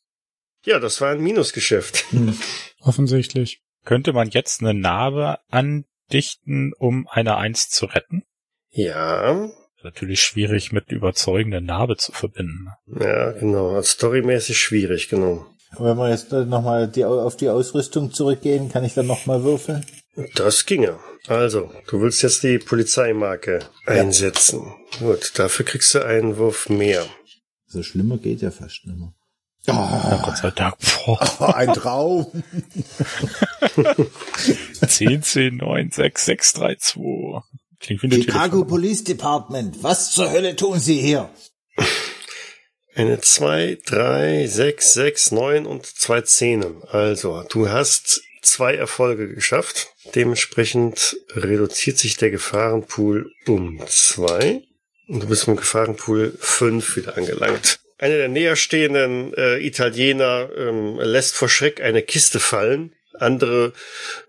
Ja, 0.66 0.80
das 0.80 1.00
war 1.02 1.12
ein 1.12 1.22
Minusgeschäft. 1.22 2.06
Offensichtlich. 2.80 3.62
könnte 3.84 4.14
man 4.14 4.30
jetzt 4.30 4.62
eine 4.62 4.74
Narbe 4.74 5.38
andichten, 5.50 6.74
um 6.78 7.08
eine 7.10 7.38
Eins 7.38 7.70
zu 7.70 7.86
retten? 7.86 8.24
Ja, 8.72 9.50
Natürlich 9.86 10.22
schwierig 10.22 10.72
mit 10.72 10.92
überzeugender 10.92 11.62
Narbe 11.62 11.96
zu 11.96 12.12
verbinden. 12.12 12.70
ja, 13.00 13.32
genau. 13.34 13.80
Storymäßig 13.84 14.60
schwierig, 14.60 15.10
genau. 15.10 15.46
wenn 15.78 15.96
wir 15.96 16.10
jetzt 16.10 16.32
nochmal 16.32 16.88
die, 16.88 17.06
auf 17.06 17.38
die 17.38 17.50
Ausrüstung 17.50 18.12
zurückgehen, 18.12 18.72
kann 18.72 18.84
ich 18.84 18.96
dann 18.96 19.06
nochmal 19.06 19.44
würfeln? 19.44 19.86
Das 20.34 20.66
ginge. 20.66 20.98
Also, 21.28 21.72
du 21.88 22.02
willst 22.02 22.24
jetzt 22.24 22.42
die 22.42 22.58
Polizeimarke 22.58 23.60
einsetzen. 23.86 24.74
Gut, 24.98 25.38
dafür 25.38 25.66
kriegst 25.66 25.94
du 25.94 26.04
einen 26.04 26.38
Wurf 26.38 26.68
mehr. 26.68 27.06
So 27.68 27.84
schlimmer 27.84 28.18
geht 28.18 28.42
ja 28.42 28.50
fast 28.50 28.88
nicht 28.88 28.98
mehr. 28.98 29.14
Ja, 29.68 30.22
Gott 30.26 30.38
sei 30.38 30.50
Dank. 30.52 30.78
Boah, 31.06 31.20
Oh, 31.40 31.46
ein 31.54 31.74
Traum! 31.74 32.26
10, 34.88 35.22
10, 35.22 35.58
9, 35.58 35.92
6, 35.92 36.26
6, 36.26 36.54
3, 36.54 36.76
2. 36.76 37.42
Klingt 37.86 38.02
wie 38.02 38.08
eine 38.08 38.16
Chicago 38.16 38.58
Telefon 38.58 38.68
Police 38.68 39.04
Department, 39.04 39.84
was 39.84 40.12
zur 40.12 40.32
Hölle 40.32 40.56
tun 40.56 40.80
Sie 40.80 41.00
hier? 41.00 41.30
Eine 42.96 43.22
zwei, 43.22 43.78
drei, 43.86 44.48
sechs, 44.48 44.94
sechs, 44.94 45.32
neun 45.32 45.68
und 45.68 45.86
zwei 45.86 46.22
Zehnen. 46.22 46.82
Also, 46.86 47.44
du 47.48 47.70
hast 47.70 48.24
zwei 48.42 48.74
Erfolge 48.74 49.32
geschafft. 49.32 49.90
Dementsprechend 50.16 51.18
reduziert 51.36 52.00
sich 52.00 52.18
der 52.18 52.32
Gefahrenpool 52.32 53.32
um 53.46 53.80
zwei. 53.86 54.64
Und 55.08 55.22
du 55.22 55.28
bist 55.28 55.48
mit 55.48 55.58
dem 55.58 55.60
Gefahrenpool 55.60 56.36
fünf 56.40 56.96
wieder 56.96 57.16
angelangt. 57.18 57.80
Einer 58.00 58.18
der 58.18 58.30
näherstehenden 58.30 59.32
äh, 59.36 59.60
Italiener 59.60 60.50
ähm, 60.58 60.98
lässt 61.00 61.36
vor 61.36 61.50
Schreck 61.50 61.82
eine 61.82 62.02
Kiste 62.02 62.40
fallen. 62.40 62.96
Andere 63.20 63.74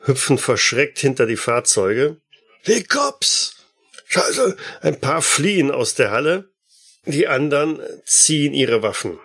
hüpfen 0.04 0.36
verschreckt 0.36 0.98
hinter 0.98 1.24
die 1.24 1.36
Fahrzeuge. 1.36 2.18
Die 2.66 2.82
Cops! 2.82 3.54
Scheiße! 4.06 4.56
Ein 4.80 5.00
paar 5.00 5.22
fliehen 5.22 5.70
aus 5.70 5.94
der 5.94 6.10
Halle. 6.10 6.50
Die 7.04 7.28
anderen 7.28 7.80
ziehen 8.04 8.54
ihre 8.54 8.82
Waffen. 8.82 9.18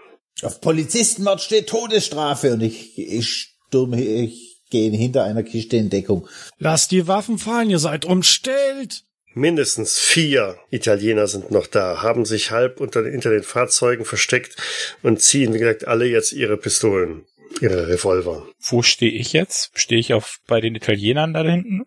Auf 0.43 0.61
Polizistenmord 0.61 1.41
steht 1.41 1.67
Todesstrafe 1.67 2.53
und 2.53 2.61
ich, 2.61 2.97
ich 2.97 3.55
stürme, 3.67 4.01
ich 4.01 4.61
gehe 4.69 4.91
hinter 4.91 5.23
einer 5.23 5.43
Kiste 5.43 5.77
in 5.77 5.89
Deckung. 5.89 6.27
Lasst 6.59 6.91
die 6.91 7.07
Waffen 7.07 7.39
fallen, 7.39 7.69
ihr 7.69 7.79
seid 7.79 8.05
umstellt! 8.05 9.03
Mindestens 9.33 9.97
vier 9.97 10.57
Italiener 10.71 11.25
sind 11.25 11.51
noch 11.51 11.65
da, 11.65 12.01
haben 12.01 12.25
sich 12.25 12.51
halb 12.51 12.81
unter, 12.81 13.05
hinter 13.05 13.29
den 13.29 13.43
Fahrzeugen 13.43 14.03
versteckt 14.03 14.57
und 15.03 15.21
ziehen, 15.21 15.53
wie 15.53 15.59
gesagt, 15.59 15.87
alle 15.87 16.05
jetzt 16.05 16.33
ihre 16.33 16.57
Pistolen, 16.57 17.25
ihre 17.61 17.87
Revolver. 17.87 18.45
Wo 18.59 18.83
stehe 18.83 19.11
ich 19.11 19.31
jetzt? 19.31 19.71
Stehe 19.73 20.01
ich 20.01 20.13
auf 20.13 20.39
bei 20.47 20.59
den 20.59 20.75
Italienern 20.75 21.33
da 21.33 21.43
hinten? 21.43 21.83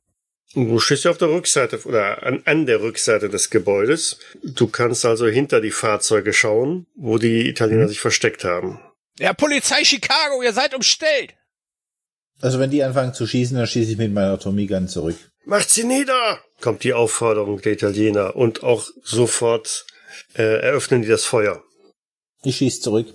Du 0.55 0.79
stehst 0.79 1.05
ja 1.05 1.11
auf 1.11 1.19
der 1.19 1.31
Rückseite 1.31 1.81
oder 1.85 2.23
an, 2.23 2.43
an 2.45 2.67
der 2.67 2.81
Rückseite 2.81 3.29
des 3.29 3.51
Gebäudes. 3.51 4.19
Du 4.43 4.69
kannst 4.69 5.05
also 5.05 5.27
hinter 5.27 5.61
die 5.61 5.73
Fahrzeuge 5.73 6.33
schauen, 6.33 6.87
wo 6.95 7.19
die 7.19 7.49
Italiener 7.49 7.89
sich 7.89 8.01
versteckt 8.01 8.45
haben. 8.45 8.81
Ja, 9.19 9.33
Polizei 9.33 9.85
Chicago, 9.85 10.43
ihr 10.43 10.53
seid 10.53 10.75
umstellt! 10.75 11.35
Also 12.41 12.59
wenn 12.59 12.71
die 12.71 12.83
anfangen 12.83 13.15
zu 13.15 13.27
schießen, 13.27 13.57
dann 13.57 13.67
schieße 13.67 13.93
ich 13.93 13.99
mit 13.99 14.13
meiner 14.13 14.39
Tommy 14.39 14.67
Gun 14.67 14.89
zurück. 14.89 15.17
Macht 15.45 15.71
sie 15.71 15.85
nieder! 15.85 16.41
kommt 16.61 16.85
die 16.85 16.95
Aufforderung 16.95 17.61
der 17.61 17.73
Italiener 17.73 18.37
und 18.37 18.63
auch 18.63 18.89
sofort 19.03 19.87
äh, 20.35 20.61
eröffnen 20.61 21.03
die 21.03 21.09
das 21.09 21.25
Feuer. 21.25 21.63
Ich 22.43 22.57
schieße 22.57 22.81
zurück. 22.81 23.07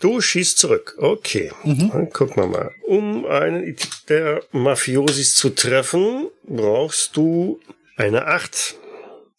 Du 0.00 0.20
schießt 0.20 0.58
zurück. 0.58 0.94
Okay. 0.98 1.52
Dann 1.64 2.10
gucken 2.10 2.36
wir 2.42 2.46
mal. 2.46 2.70
Um 2.86 3.24
einen 3.26 3.76
der 4.08 4.42
Mafiosis 4.52 5.34
zu 5.34 5.50
treffen, 5.50 6.28
brauchst 6.44 7.16
du 7.16 7.60
eine 7.96 8.26
Acht. 8.26 8.74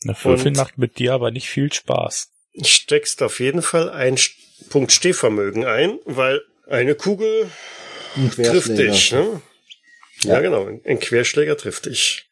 Eine 0.03 0.15
Würfel 0.23 0.51
macht 0.53 0.77
mit 0.77 0.97
dir 0.97 1.13
aber 1.13 1.31
nicht 1.31 1.49
viel 1.49 1.71
Spaß. 1.71 2.29
Steckst 2.63 3.21
auf 3.21 3.39
jeden 3.39 3.61
Fall 3.61 3.89
einen 3.89 4.17
St- 4.17 4.33
Punkt 4.69 4.91
Stehvermögen 4.93 5.65
ein, 5.65 5.99
weil 6.05 6.41
eine 6.67 6.95
Kugel 6.95 7.49
Ein 8.15 8.31
trifft 8.31 8.77
dich. 8.77 9.11
Ne? 9.11 9.41
Ja. 10.21 10.35
Ja. 10.35 10.39
genau. 10.41 10.67
Ein 10.85 10.99
Querschläger 10.99 11.57
trifft 11.57 11.85
dich. 11.87 12.27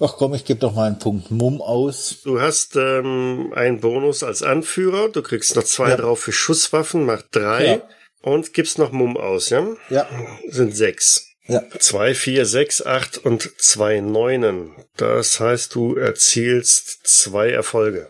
Ach 0.00 0.14
komm, 0.16 0.34
ich 0.34 0.44
gebe 0.44 0.60
doch 0.60 0.74
mal 0.74 0.86
einen 0.86 0.98
Punkt 0.98 1.30
Mumm 1.30 1.60
aus. 1.60 2.18
Du 2.22 2.40
hast 2.40 2.76
ähm, 2.76 3.52
einen 3.54 3.80
Bonus 3.80 4.22
als 4.22 4.42
Anführer. 4.42 5.08
Du 5.08 5.22
kriegst 5.22 5.56
noch 5.56 5.64
zwei 5.64 5.90
Ja. 5.90 5.96
drauf 5.96 6.20
für 6.20 6.32
Schusswaffen, 6.32 7.04
macht 7.04 7.26
drei. 7.32 7.66
Ja. 7.66 7.82
Und 8.22 8.52
gibst 8.52 8.78
noch 8.78 8.92
Mumm 8.92 9.16
aus, 9.16 9.50
ja? 9.50 9.66
Ja, 9.90 10.06
Sind 10.48 10.76
sechs. 10.76 11.24
ja. 11.46 11.62
Zwei, 11.78 12.14
vier, 12.14 12.46
sechs, 12.46 12.84
acht 12.84 13.18
und 13.18 13.50
zwei 13.60 14.00
Neunen. 14.00 14.72
Das 14.96 15.40
heißt, 15.40 15.74
du 15.74 15.96
erzielst 15.96 17.06
zwei 17.06 17.50
Erfolge. 17.50 18.08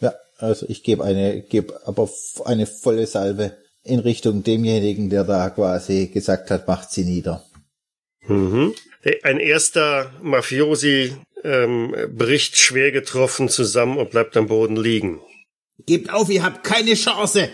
Ja, 0.00 0.14
also 0.38 0.66
ich 0.68 0.82
gebe 0.82 1.04
eine, 1.04 1.42
gebe 1.42 1.80
aber 1.86 2.08
eine 2.44 2.66
volle 2.66 3.06
Salve 3.06 3.56
in 3.84 3.98
Richtung 4.00 4.42
demjenigen, 4.42 5.10
der 5.10 5.24
da 5.24 5.50
quasi 5.50 6.06
gesagt 6.08 6.50
hat, 6.50 6.66
macht 6.66 6.90
sie 6.90 7.04
nieder. 7.04 7.44
Mhm. 8.26 8.74
Ein 9.22 9.40
erster 9.40 10.12
Mafiosi 10.22 11.16
ähm, 11.42 11.94
bricht 12.16 12.56
schwer 12.56 12.92
getroffen 12.92 13.48
zusammen 13.48 13.98
und 13.98 14.10
bleibt 14.10 14.36
am 14.36 14.46
Boden 14.46 14.76
liegen. 14.76 15.20
Gebt 15.86 16.12
auf, 16.12 16.30
ihr 16.30 16.42
habt 16.42 16.64
keine 16.64 16.94
Chance. 16.94 17.48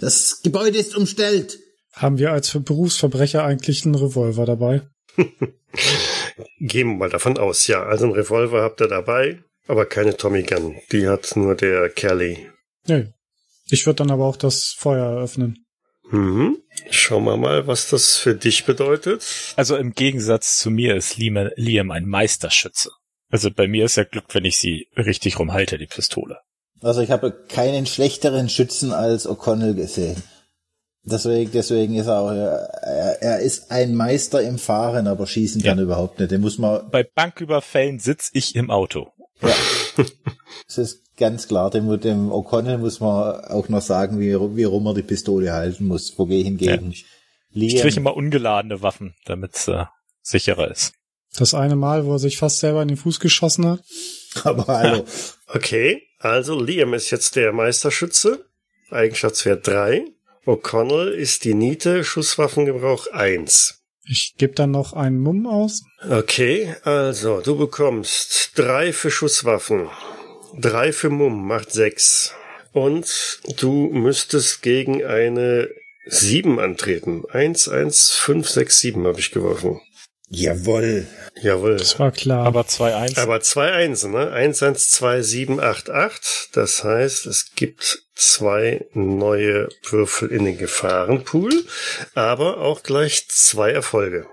Das 0.00 0.40
Gebäude 0.42 0.78
ist 0.78 0.96
umstellt. 0.96 1.58
Haben 1.92 2.18
wir 2.18 2.32
als 2.32 2.50
Berufsverbrecher 2.52 3.44
eigentlich 3.44 3.84
einen 3.84 3.94
Revolver 3.94 4.44
dabei? 4.44 4.82
Gehen 6.60 6.88
wir 6.88 6.96
mal 6.96 7.10
davon 7.10 7.38
aus, 7.38 7.66
ja. 7.66 7.82
Also 7.82 8.06
ein 8.06 8.12
Revolver 8.12 8.62
habt 8.62 8.80
ihr 8.80 8.88
dabei, 8.88 9.42
aber 9.66 9.86
keine 9.86 10.16
Tommy 10.16 10.42
Gun. 10.42 10.76
Die 10.92 11.08
hat 11.08 11.36
nur 11.36 11.54
der 11.54 11.90
Kelly. 11.90 12.48
Nee. 12.86 13.12
Ich 13.70 13.84
würde 13.86 13.96
dann 13.96 14.10
aber 14.10 14.24
auch 14.24 14.36
das 14.36 14.74
Feuer 14.78 15.04
eröffnen. 15.04 15.66
Mhm. 16.10 16.58
Schauen 16.90 17.24
wir 17.24 17.36
mal, 17.36 17.66
was 17.66 17.90
das 17.90 18.16
für 18.16 18.34
dich 18.34 18.64
bedeutet. 18.64 19.24
Also 19.56 19.76
im 19.76 19.92
Gegensatz 19.92 20.58
zu 20.58 20.70
mir 20.70 20.96
ist 20.96 21.16
Liam, 21.16 21.90
ein 21.90 22.06
Meisterschütze. 22.06 22.90
Also 23.30 23.50
bei 23.50 23.68
mir 23.68 23.84
ist 23.84 23.96
ja 23.96 24.04
Glück, 24.04 24.24
wenn 24.32 24.44
ich 24.44 24.58
sie 24.58 24.88
richtig 24.96 25.38
rumhalte, 25.38 25.76
die 25.76 25.86
Pistole. 25.86 26.38
Also 26.80 27.00
ich 27.00 27.10
habe 27.10 27.32
keinen 27.48 27.86
schlechteren 27.86 28.48
Schützen 28.48 28.92
als 28.92 29.28
O'Connell 29.28 29.74
gesehen. 29.74 30.22
Deswegen, 31.02 31.50
deswegen 31.52 31.94
ist 31.94 32.06
er 32.06 32.20
auch, 32.20 32.30
er, 32.30 33.18
er 33.20 33.38
ist 33.40 33.70
ein 33.70 33.94
Meister 33.94 34.42
im 34.42 34.58
Fahren, 34.58 35.06
aber 35.06 35.26
schießen 35.26 35.62
kann 35.62 35.78
er 35.78 35.84
überhaupt 35.84 36.18
nicht. 36.18 36.30
Den 36.30 36.40
muss 36.40 36.58
man, 36.58 36.90
Bei 36.90 37.02
Banküberfällen 37.02 37.98
sitz 37.98 38.30
ich 38.32 38.54
im 38.54 38.70
Auto. 38.70 39.12
ja, 39.42 39.54
das 40.66 40.78
ist 40.78 41.07
ganz 41.18 41.48
klar, 41.48 41.70
dem, 41.70 42.00
dem 42.00 42.30
O'Connell 42.30 42.78
muss 42.78 43.00
man 43.00 43.44
auch 43.44 43.68
noch 43.68 43.82
sagen, 43.82 44.18
wie, 44.20 44.34
wie 44.56 44.64
rum 44.64 44.86
er 44.86 44.94
die 44.94 45.02
Pistole 45.02 45.52
halten 45.52 45.86
muss. 45.86 46.18
Wogegen 46.18 46.58
Ich 47.50 47.76
kriege 47.76 47.96
immer 47.96 48.16
ungeladene 48.16 48.82
Waffen, 48.82 49.14
damit 49.26 49.56
es 49.56 49.68
äh, 49.68 49.84
sicherer 50.22 50.70
ist. 50.70 50.94
Das 51.36 51.54
eine 51.54 51.76
Mal, 51.76 52.06
wo 52.06 52.12
er 52.12 52.18
sich 52.18 52.38
fast 52.38 52.60
selber 52.60 52.82
in 52.82 52.88
den 52.88 52.96
Fuß 52.96 53.20
geschossen 53.20 53.66
hat. 53.66 53.80
aber 54.44 54.66
hallo, 54.66 55.04
Okay, 55.46 56.02
also 56.18 56.60
Liam 56.60 56.94
ist 56.94 57.10
jetzt 57.10 57.36
der 57.36 57.52
Meisterschütze. 57.52 58.44
Eigenschaftswert 58.90 59.66
3. 59.66 60.04
O'Connell 60.46 61.08
ist 61.08 61.44
die 61.44 61.54
Niete, 61.54 62.04
Schusswaffengebrauch 62.04 63.08
1. 63.08 63.82
Ich 64.10 64.34
gebe 64.38 64.54
dann 64.54 64.70
noch 64.70 64.94
einen 64.94 65.20
Mumm 65.20 65.46
aus. 65.46 65.82
Okay, 66.08 66.74
also 66.84 67.42
du 67.42 67.56
bekommst 67.56 68.52
drei 68.54 68.94
für 68.94 69.10
Schusswaffen, 69.10 69.88
Drei 70.56 70.92
für 70.92 71.10
Mumm 71.10 71.46
macht 71.46 71.72
sechs. 71.72 72.34
Und 72.72 73.40
du 73.56 73.88
müsstest 73.92 74.62
gegen 74.62 75.04
eine 75.04 75.68
sieben 76.06 76.58
antreten. 76.60 77.24
Eins, 77.30 77.68
eins, 77.68 78.12
fünf, 78.12 78.48
sechs, 78.48 78.80
sieben 78.80 79.06
habe 79.06 79.20
ich 79.20 79.30
geworfen. 79.30 79.80
Jawohl. 80.30 81.06
Jawohl. 81.40 81.76
Das 81.76 81.98
war 81.98 82.12
klar. 82.12 82.44
Aber 82.44 82.62
2-1. 82.62 83.18
Aber 83.18 83.40
zwei 83.40 83.72
Einsen, 83.72 84.12
ne? 84.12 84.30
Eins, 84.30 84.62
eins, 84.62 84.90
zwei, 84.90 85.22
sieben, 85.22 85.58
acht, 85.58 85.88
acht. 85.88 86.50
Das 86.52 86.84
heißt, 86.84 87.26
es 87.26 87.54
gibt 87.54 88.02
zwei 88.14 88.84
neue 88.92 89.68
Würfel 89.88 90.30
in 90.30 90.44
den 90.44 90.58
Gefahrenpool, 90.58 91.64
aber 92.14 92.58
auch 92.58 92.82
gleich 92.82 93.26
zwei 93.28 93.70
Erfolge. 93.70 94.26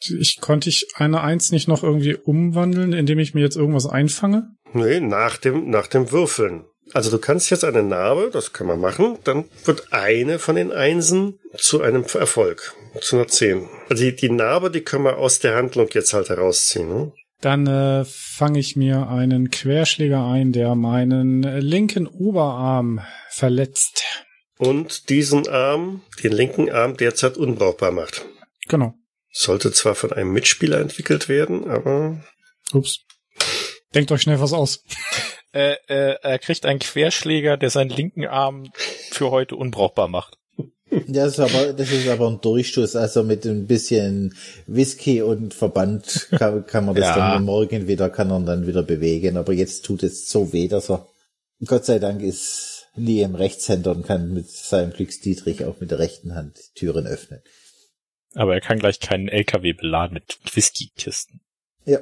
ich 0.00 0.38
konnte 0.40 0.68
ich 0.68 0.86
eine 0.94 1.20
Eins 1.20 1.50
nicht 1.50 1.66
noch 1.66 1.82
irgendwie 1.82 2.14
umwandeln, 2.14 2.92
indem 2.92 3.18
ich 3.18 3.34
mir 3.34 3.40
jetzt 3.40 3.56
irgendwas 3.56 3.86
einfange? 3.86 4.50
Nee, 4.72 5.00
nach 5.00 5.36
dem, 5.36 5.70
nach 5.70 5.86
dem 5.86 6.12
Würfeln. 6.12 6.64
Also 6.92 7.10
du 7.10 7.18
kannst 7.18 7.50
jetzt 7.50 7.64
eine 7.64 7.82
Narbe, 7.82 8.30
das 8.32 8.52
kann 8.52 8.66
man 8.66 8.80
machen, 8.80 9.18
dann 9.24 9.44
wird 9.64 9.92
eine 9.92 10.38
von 10.38 10.56
den 10.56 10.72
Einsen 10.72 11.38
zu 11.56 11.82
einem 11.82 12.04
Erfolg, 12.04 12.74
zu 13.00 13.16
einer 13.16 13.28
Zehn. 13.28 13.68
Also 13.88 14.02
die, 14.02 14.16
die 14.16 14.30
Narbe, 14.30 14.70
die 14.70 14.80
können 14.80 15.04
wir 15.04 15.18
aus 15.18 15.38
der 15.38 15.54
Handlung 15.54 15.88
jetzt 15.92 16.12
halt 16.12 16.30
herausziehen. 16.30 16.88
Ne? 16.88 17.12
Dann 17.40 17.66
äh, 17.66 18.04
fange 18.04 18.58
ich 18.58 18.76
mir 18.76 19.08
einen 19.08 19.50
Querschläger 19.50 20.26
ein, 20.26 20.52
der 20.52 20.74
meinen 20.74 21.42
linken 21.42 22.06
Oberarm 22.06 23.00
verletzt. 23.30 24.02
Und 24.58 25.08
diesen 25.08 25.48
Arm, 25.48 26.02
den 26.22 26.32
linken 26.32 26.70
Arm 26.70 26.96
derzeit 26.96 27.38
unbrauchbar 27.38 27.92
macht. 27.92 28.26
Genau. 28.68 28.94
Sollte 29.32 29.72
zwar 29.72 29.94
von 29.94 30.12
einem 30.12 30.32
Mitspieler 30.32 30.80
entwickelt 30.80 31.28
werden, 31.28 31.70
aber 31.70 32.20
Ups. 32.72 33.04
Denkt 33.94 34.12
euch 34.12 34.22
schnell 34.22 34.40
was 34.40 34.52
aus. 34.52 34.84
Äh, 35.52 35.74
äh, 35.88 36.14
er 36.22 36.38
kriegt 36.38 36.64
einen 36.64 36.78
Querschläger, 36.78 37.56
der 37.56 37.70
seinen 37.70 37.90
linken 37.90 38.24
Arm 38.24 38.70
für 39.10 39.32
heute 39.32 39.56
unbrauchbar 39.56 40.06
macht. 40.06 40.38
Das 41.08 41.32
ist 41.32 41.40
aber, 41.40 41.72
das 41.72 41.90
ist 41.90 42.08
aber 42.08 42.28
ein 42.28 42.40
Durchschuss. 42.40 42.94
Also 42.94 43.24
mit 43.24 43.44
ein 43.46 43.66
bisschen 43.66 44.36
Whisky 44.68 45.22
und 45.22 45.52
Verband 45.52 46.28
kann, 46.30 46.64
kann 46.66 46.86
man 46.86 46.94
das 46.94 47.16
Ja. 47.16 47.34
dann 47.34 47.44
morgen 47.44 47.88
wieder, 47.88 48.10
kann 48.10 48.30
er 48.30 48.38
dann 48.38 48.68
wieder 48.68 48.84
bewegen. 48.84 49.36
Aber 49.36 49.52
jetzt 49.52 49.84
tut 49.84 50.04
es 50.04 50.28
so 50.28 50.52
weh, 50.52 50.68
dass 50.68 50.88
er, 50.88 51.08
Gott 51.66 51.84
sei 51.84 51.98
Dank 51.98 52.22
ist 52.22 52.86
Liam 52.94 53.34
Rechtshänder 53.34 53.90
und 53.90 54.06
kann 54.06 54.32
mit 54.32 54.48
seinem 54.48 54.92
Glücksdietrich 54.92 55.64
auch 55.64 55.80
mit 55.80 55.90
der 55.90 55.98
rechten 55.98 56.36
Hand 56.36 56.60
Türen 56.76 57.08
öffnen. 57.08 57.40
Aber 58.34 58.54
er 58.54 58.60
kann 58.60 58.78
gleich 58.78 59.00
keinen 59.00 59.26
LKW 59.28 59.72
beladen 59.72 60.14
mit 60.14 60.38
Whiskykisten. 60.54 61.40
Ja. 61.90 61.98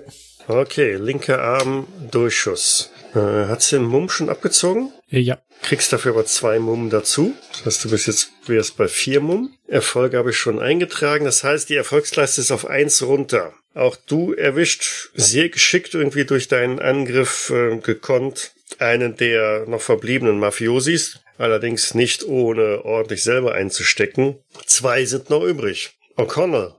okay, 0.48 0.94
linker 0.96 1.40
Arm 1.42 1.86
Durchschuss. 2.10 2.90
Äh, 3.14 3.46
hat's 3.48 3.70
den 3.70 3.84
Mumm 3.84 4.08
schon 4.10 4.28
abgezogen? 4.28 4.92
Äh, 5.10 5.20
Ja. 5.20 5.38
Kriegst 5.62 5.92
dafür 5.92 6.12
aber 6.12 6.24
zwei 6.24 6.58
Mumm 6.60 6.88
dazu. 6.88 7.34
Das 7.52 7.66
heißt, 7.66 7.84
du 7.84 7.90
bist 7.90 8.06
jetzt 8.06 8.30
wärst 8.46 8.76
bei 8.76 8.86
vier 8.86 9.20
Mumm. 9.20 9.54
Erfolge 9.66 10.16
habe 10.16 10.30
ich 10.30 10.36
schon 10.36 10.60
eingetragen. 10.60 11.24
Das 11.24 11.42
heißt, 11.42 11.68
die 11.68 11.74
Erfolgsleiste 11.74 12.40
ist 12.40 12.52
auf 12.52 12.66
eins 12.66 13.02
runter. 13.02 13.54
Auch 13.74 13.96
du 13.96 14.34
erwischt 14.34 15.10
sehr 15.14 15.48
geschickt 15.48 15.94
irgendwie 15.94 16.24
durch 16.24 16.46
deinen 16.46 16.78
Angriff 16.78 17.50
äh, 17.50 17.78
gekonnt 17.78 18.52
einen 18.78 19.16
der 19.16 19.64
noch 19.66 19.80
verbliebenen 19.80 20.38
Mafiosis. 20.38 21.20
Allerdings 21.38 21.94
nicht 21.94 22.24
ohne 22.24 22.84
ordentlich 22.84 23.22
selber 23.24 23.54
einzustecken. 23.54 24.38
Zwei 24.66 25.04
sind 25.06 25.30
noch 25.30 25.42
übrig. 25.42 25.90
O'Connell. 26.16 26.74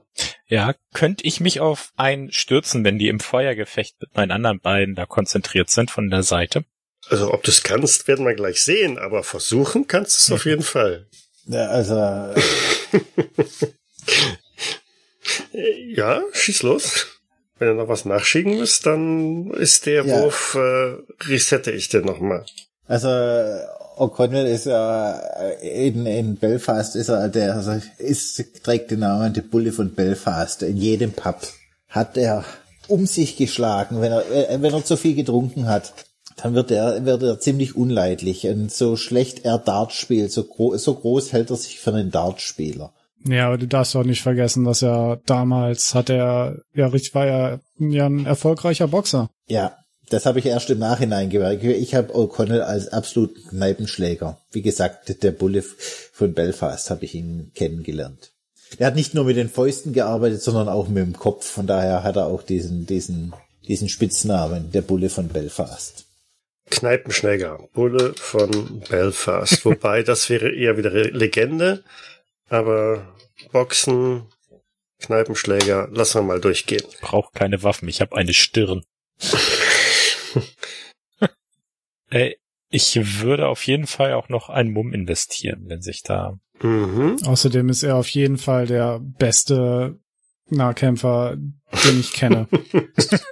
Ja, 0.46 0.74
könnte 0.94 1.24
ich 1.26 1.40
mich 1.40 1.60
auf 1.60 1.92
einen 1.96 2.32
stürzen, 2.32 2.84
wenn 2.84 2.98
die 2.98 3.08
im 3.08 3.20
Feuergefecht 3.20 3.96
mit 4.00 4.14
meinen 4.16 4.30
anderen 4.32 4.60
beiden 4.60 4.94
da 4.94 5.06
konzentriert 5.06 5.70
sind 5.70 5.90
von 5.90 6.10
der 6.10 6.22
Seite? 6.22 6.64
Also 7.08 7.32
ob 7.32 7.42
du 7.42 7.50
es 7.50 7.62
kannst, 7.62 8.08
werden 8.08 8.26
wir 8.26 8.34
gleich 8.34 8.62
sehen, 8.62 8.98
aber 8.98 9.22
versuchen 9.22 9.86
kannst 9.86 10.28
du 10.28 10.34
es 10.34 10.38
auf 10.40 10.44
jeden 10.44 10.62
Fall. 10.62 11.08
ja 11.46 11.66
also, 11.68 11.94
Ja, 15.52 16.22
schieß 16.32 16.62
los. 16.62 17.06
Wenn 17.58 17.68
du 17.68 17.74
noch 17.74 17.88
was 17.88 18.04
nachschieben 18.04 18.56
müsst, 18.58 18.86
dann 18.86 19.50
ist 19.52 19.86
der 19.86 20.04
Ja. 20.04 20.22
Wurf, 20.22 20.54
äh, 20.54 20.94
resette 21.28 21.70
ich 21.72 21.88
den 21.88 22.04
nochmal. 22.04 22.44
also 22.86 23.08
O'Connell 24.00 24.46
ist 24.46 24.64
ja 24.64 25.20
in, 25.60 26.06
in 26.06 26.36
Belfast 26.36 26.96
ist 26.96 27.10
er 27.10 27.28
der 27.28 27.54
also 27.54 27.72
ist 27.98 28.42
trägt 28.64 28.90
den 28.90 29.00
Namen 29.00 29.34
der 29.34 29.42
Bulle 29.42 29.72
von 29.72 29.94
Belfast. 29.94 30.62
In 30.62 30.78
jedem 30.78 31.12
Pub 31.12 31.36
hat 31.88 32.16
er 32.16 32.44
um 32.88 33.04
sich 33.06 33.36
geschlagen, 33.36 34.00
wenn 34.00 34.12
er 34.12 34.24
äh, 34.30 34.62
wenn 34.62 34.72
er 34.72 34.84
zu 34.84 34.96
viel 34.96 35.14
getrunken 35.14 35.68
hat. 35.68 35.92
Dann 36.36 36.54
wird 36.54 36.70
er 36.70 37.04
wird 37.04 37.22
er 37.22 37.40
ziemlich 37.40 37.76
unleidlich 37.76 38.46
und 38.46 38.72
so 38.72 38.96
schlecht 38.96 39.44
er 39.44 39.58
Dart 39.58 39.92
spielt, 39.92 40.32
so, 40.32 40.44
gro 40.44 40.76
so 40.78 40.94
groß 40.94 41.34
hält 41.34 41.50
er 41.50 41.56
sich 41.56 41.78
für 41.78 41.92
einen 41.92 42.10
Dartspieler. 42.10 42.94
Ja, 43.28 43.48
aber 43.48 43.58
du 43.58 43.68
darfst 43.68 43.94
auch 43.96 44.04
nicht 44.04 44.22
vergessen, 44.22 44.64
dass 44.64 44.80
er 44.80 45.20
damals 45.26 45.94
hat 45.94 46.08
er, 46.08 46.62
ja, 46.72 46.86
richtig, 46.86 47.14
war 47.14 47.26
er 47.26 47.60
ja 47.78 48.06
ein 48.06 48.24
erfolgreicher 48.24 48.88
Boxer. 48.88 49.28
Ja, 49.46 49.76
das 50.10 50.26
habe 50.26 50.40
ich 50.40 50.46
erst 50.46 50.70
im 50.70 50.80
Nachhinein 50.80 51.30
gemerkt. 51.30 51.62
Ich 51.64 51.94
habe 51.94 52.12
O'Connell 52.14 52.60
als 52.60 52.88
absoluten 52.88 53.48
Kneipenschläger. 53.48 54.40
Wie 54.50 54.62
gesagt, 54.62 55.22
der 55.22 55.30
Bulle 55.30 55.62
von 55.62 56.34
Belfast 56.34 56.90
habe 56.90 57.04
ich 57.04 57.14
ihn 57.14 57.52
kennengelernt. 57.54 58.32
Er 58.78 58.88
hat 58.88 58.96
nicht 58.96 59.14
nur 59.14 59.24
mit 59.24 59.36
den 59.36 59.48
Fäusten 59.48 59.92
gearbeitet, 59.92 60.42
sondern 60.42 60.68
auch 60.68 60.88
mit 60.88 61.04
dem 61.04 61.16
Kopf. 61.16 61.48
Von 61.48 61.66
daher 61.66 62.02
hat 62.02 62.16
er 62.16 62.26
auch 62.26 62.42
diesen, 62.42 62.86
diesen, 62.86 63.32
diesen 63.66 63.88
Spitznamen, 63.88 64.72
der 64.72 64.82
Bulle 64.82 65.10
von 65.10 65.28
Belfast. 65.28 66.04
Kneipenschläger, 66.70 67.68
Bulle 67.72 68.14
von 68.16 68.80
Belfast. 68.88 69.64
Wobei, 69.64 70.02
das 70.04 70.28
wäre 70.28 70.52
eher 70.52 70.76
wieder 70.76 70.90
Legende, 70.90 71.84
aber 72.48 73.14
Boxen, 73.52 74.26
Kneipenschläger, 75.00 75.88
lassen 75.92 76.18
wir 76.18 76.22
mal 76.22 76.40
durchgehen. 76.40 76.84
Braucht 77.00 77.34
keine 77.34 77.62
Waffen, 77.62 77.88
ich 77.88 78.00
habe 78.00 78.16
eine 78.16 78.34
Stirn. 78.34 78.82
äh, 82.10 82.32
ich 82.68 83.22
würde 83.22 83.48
auf 83.48 83.66
jeden 83.66 83.86
Fall 83.86 84.12
auch 84.12 84.28
noch 84.28 84.48
einen 84.48 84.72
Mumm 84.72 84.92
investieren, 84.92 85.64
wenn 85.66 85.82
sich 85.82 86.02
da. 86.02 86.38
Mhm. 86.62 87.16
Außerdem 87.24 87.68
ist 87.68 87.82
er 87.82 87.96
auf 87.96 88.08
jeden 88.08 88.38
Fall 88.38 88.66
der 88.66 89.00
beste 89.00 89.98
Nahkämpfer, 90.48 91.36
den 91.36 92.00
ich 92.00 92.12
kenne. 92.12 92.48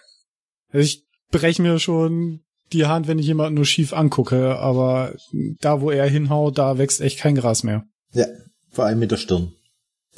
ich 0.73 1.05
breche 1.31 1.63
mir 1.63 1.79
schon 1.79 2.41
die 2.73 2.87
Hand, 2.87 3.09
wenn 3.09 3.19
ich 3.19 3.27
jemanden 3.27 3.55
nur 3.55 3.65
schief 3.65 3.93
angucke, 3.93 4.57
aber 4.57 5.15
da, 5.61 5.81
wo 5.81 5.91
er 5.91 6.09
hinhaut, 6.09 6.59
da 6.59 6.79
wächst 6.79 7.01
echt 7.01 7.19
kein 7.19 7.35
Gras 7.35 7.63
mehr. 7.63 7.85
Ja, 8.13 8.27
vor 8.71 8.85
allem 8.85 8.99
mit 8.99 9.11
der 9.11 9.17
Stirn. 9.17 9.53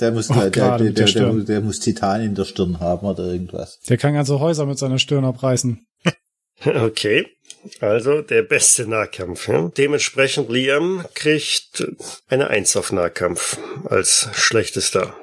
Der 0.01 0.13
muss, 0.13 0.31
Oh, 0.31 0.35
der, 0.35 0.51
der, 0.51 0.51
der, 0.51 0.79
der 0.79 0.93
der, 0.93 1.07
Stirn. 1.07 1.45
der 1.45 1.61
muss 1.61 1.81
Titan 1.81 2.23
in 2.23 2.35
der 2.35 2.45
Stirn 2.45 2.81
haben 2.81 3.07
oder 3.07 3.25
irgendwas. 3.25 3.81
Der 3.89 3.99
kann 3.99 4.15
ganze 4.15 4.41
Häuser 4.41 4.67
mit 4.67 4.79
seiner 4.79 4.99
Stirn 4.99 5.25
abreißen. 5.25 5.87
Okay. 6.65 7.27
Also 7.81 8.23
der 8.23 8.43
beste 8.43 8.87
Nahkampf. 8.87 9.49
Ja? 9.49 9.71
Dementsprechend 9.77 10.51
Liam 10.51 11.05
kriegt 11.15 11.87
eine 12.29 12.49
Eins 12.49 12.75
auf 12.77 12.91
Nahkampf 12.91 13.59
als 13.85 14.31
schlechtester. 14.33 15.15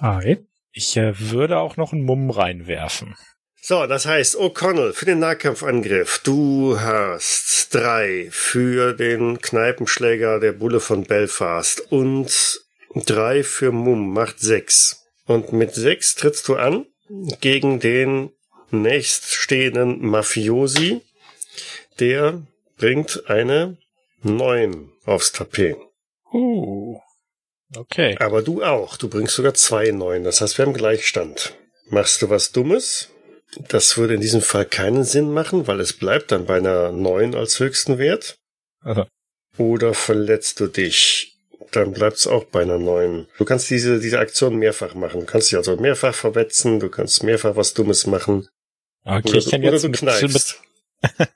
Ei. 0.00 0.38
Ich 0.72 0.96
äh, 0.96 1.12
würde 1.30 1.58
auch 1.58 1.76
noch 1.76 1.92
einen 1.92 2.02
Mumm 2.02 2.30
reinwerfen. 2.30 3.14
So, 3.60 3.86
das 3.86 4.06
heißt, 4.06 4.36
O'Connell 4.36 4.92
für 4.92 5.06
den 5.06 5.20
Nahkampfangriff. 5.20 6.20
Du 6.24 6.78
hast 6.80 7.74
drei 7.74 8.28
für 8.30 8.92
den 8.92 9.40
Kneipenschläger 9.40 10.40
der 10.40 10.52
Bulle 10.52 10.80
von 10.80 11.04
Belfast 11.04 11.80
und 11.92 12.60
drei 12.94 13.42
für 13.42 13.72
Mumm, 13.72 14.12
macht 14.12 14.40
sechs. 14.40 15.06
Und 15.26 15.52
mit 15.52 15.74
sechs 15.74 16.14
trittst 16.14 16.48
du 16.48 16.56
an 16.56 16.86
gegen 17.40 17.80
den 17.80 18.30
nächststehenden 18.82 20.04
Mafiosi. 20.06 21.00
Der 22.00 22.42
bringt 22.76 23.24
eine 23.26 23.78
neun 24.22 24.90
aufs 25.04 25.32
Tapet. 25.32 25.76
Uh. 26.32 26.98
Okay. 27.76 28.16
Aber 28.18 28.42
du 28.42 28.62
auch. 28.62 28.96
Du 28.96 29.08
bringst 29.08 29.34
sogar 29.34 29.54
zwei 29.54 29.90
neun. 29.90 30.24
Das 30.24 30.40
heißt, 30.40 30.58
wir 30.58 30.66
haben 30.66 30.74
Gleichstand. 30.74 31.54
Machst 31.88 32.22
du 32.22 32.30
was 32.30 32.52
Dummes? 32.52 33.10
Das 33.68 33.96
würde 33.96 34.14
in 34.14 34.20
diesem 34.20 34.40
Fall 34.40 34.64
keinen 34.64 35.04
Sinn 35.04 35.32
machen, 35.32 35.66
weil 35.66 35.80
es 35.80 35.92
bleibt 35.92 36.32
dann 36.32 36.46
bei 36.46 36.56
einer 36.56 36.90
neun 36.90 37.34
als 37.34 37.60
höchsten 37.60 37.98
Wert. 37.98 38.36
Also, 38.80 39.06
Oder 39.58 39.94
verletzt 39.94 40.60
du 40.60 40.66
dich? 40.66 41.36
Dann 41.70 41.92
bleibt 41.92 42.16
es 42.16 42.26
auch 42.26 42.44
bei 42.44 42.62
einer 42.62 42.78
neun. 42.78 43.26
Du 43.38 43.44
kannst 43.44 43.70
diese, 43.70 44.00
diese 44.00 44.18
Aktion 44.18 44.56
mehrfach 44.56 44.94
machen. 44.94 45.20
Du 45.20 45.26
kannst 45.26 45.50
dich 45.50 45.56
also 45.56 45.76
mehrfach 45.76 46.14
verwetzen, 46.14 46.80
du 46.80 46.88
kannst 46.88 47.22
mehrfach 47.22 47.56
was 47.56 47.74
Dummes 47.74 48.06
machen. 48.06 48.48
Okay, 49.04 49.28
Oder, 49.28 49.38
ich 49.38 49.50
kann 49.50 49.62
du, 49.62 49.70
jetzt 49.70 49.82
mit, 49.84 50.02
mit 50.02 50.60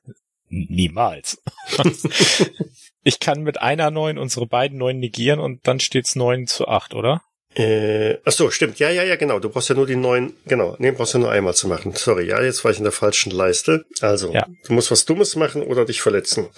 niemals. 0.49 1.43
ich 3.05 3.21
kann 3.21 3.43
mit 3.43 3.61
einer 3.61 3.91
neun 3.91 4.19
unsere 4.19 4.47
beiden 4.47 4.79
neun 4.79 4.99
negieren 4.99 5.41
und 5.41 5.67
dann 5.67 5.81
steht's 5.81 6.17
neun 6.17 6.47
zu 6.47 6.69
acht, 6.69 6.95
oder? 6.95 7.23
Äh, 7.55 8.19
ach 8.25 8.33
so, 8.33 8.51
stimmt. 8.51 8.79
Ja, 8.79 8.91
ja, 8.91 9.03
ja, 9.03 9.17
genau. 9.17 9.39
Du 9.41 9.49
brauchst 9.49 9.69
ja 9.71 9.75
nur 9.75 9.87
die 9.87 9.97
neuen, 9.97 10.35
genau. 10.47 10.77
Nee, 10.79 10.91
brauchst 10.93 11.15
ja 11.15 11.21
nur 11.21 11.31
einmal 11.31 11.55
zu 11.55 11.67
machen. 11.67 11.93
Sorry, 11.95 12.27
ja, 12.29 12.41
jetzt 12.43 12.63
war 12.63 12.71
ich 12.71 12.77
in 12.79 12.85
der 12.85 12.93
falschen 12.93 13.31
Leiste. 13.33 13.85
Also, 14.01 14.33
Ja. 14.33 14.47
du 14.67 14.73
musst 14.75 14.91
was 14.91 15.07
Dummes 15.07 15.35
machen 15.35 15.63
oder 15.63 15.85
dich 15.87 16.01
verletzen. 16.03 16.49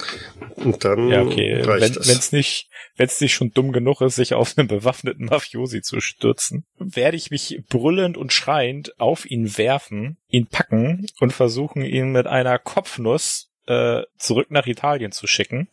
Und 0.57 0.85
dann 0.85 1.09
Ja, 1.09 1.23
okay. 1.23 1.63
reicht 1.63 1.95
Wenn 1.95 2.03
es. 2.03 2.09
es 2.09 2.33
nicht, 2.33 2.69
wenn's 2.97 3.21
nicht 3.21 3.33
schon 3.35 3.53
dumm 3.53 3.73
genug 3.73 4.01
ist, 4.01 4.17
sich 4.17 4.35
auf 4.35 4.59
einen 4.59 4.67
bewaffneten 4.69 5.27
Mafiosi 5.27 5.81
zu 5.81 6.01
stürzen, 6.01 6.67
werde 6.79 7.17
ich 7.17 7.31
mich 7.31 7.63
brüllend 7.69 8.17
und 8.19 8.33
schreiend 8.33 8.93
auf 9.01 9.31
ihn 9.31 9.57
werfen, 9.57 10.19
ihn 10.29 10.49
packen 10.49 11.07
und 11.21 11.33
versuchen, 11.33 11.83
ihn 11.83 12.11
mit 12.13 12.27
einer 12.27 12.59
Kopfnuss 12.59 13.49
äh, 13.67 14.03
zurück 14.19 14.51
nach 14.51 14.67
Italien 14.67 15.13
zu 15.13 15.27
schicken, 15.29 15.69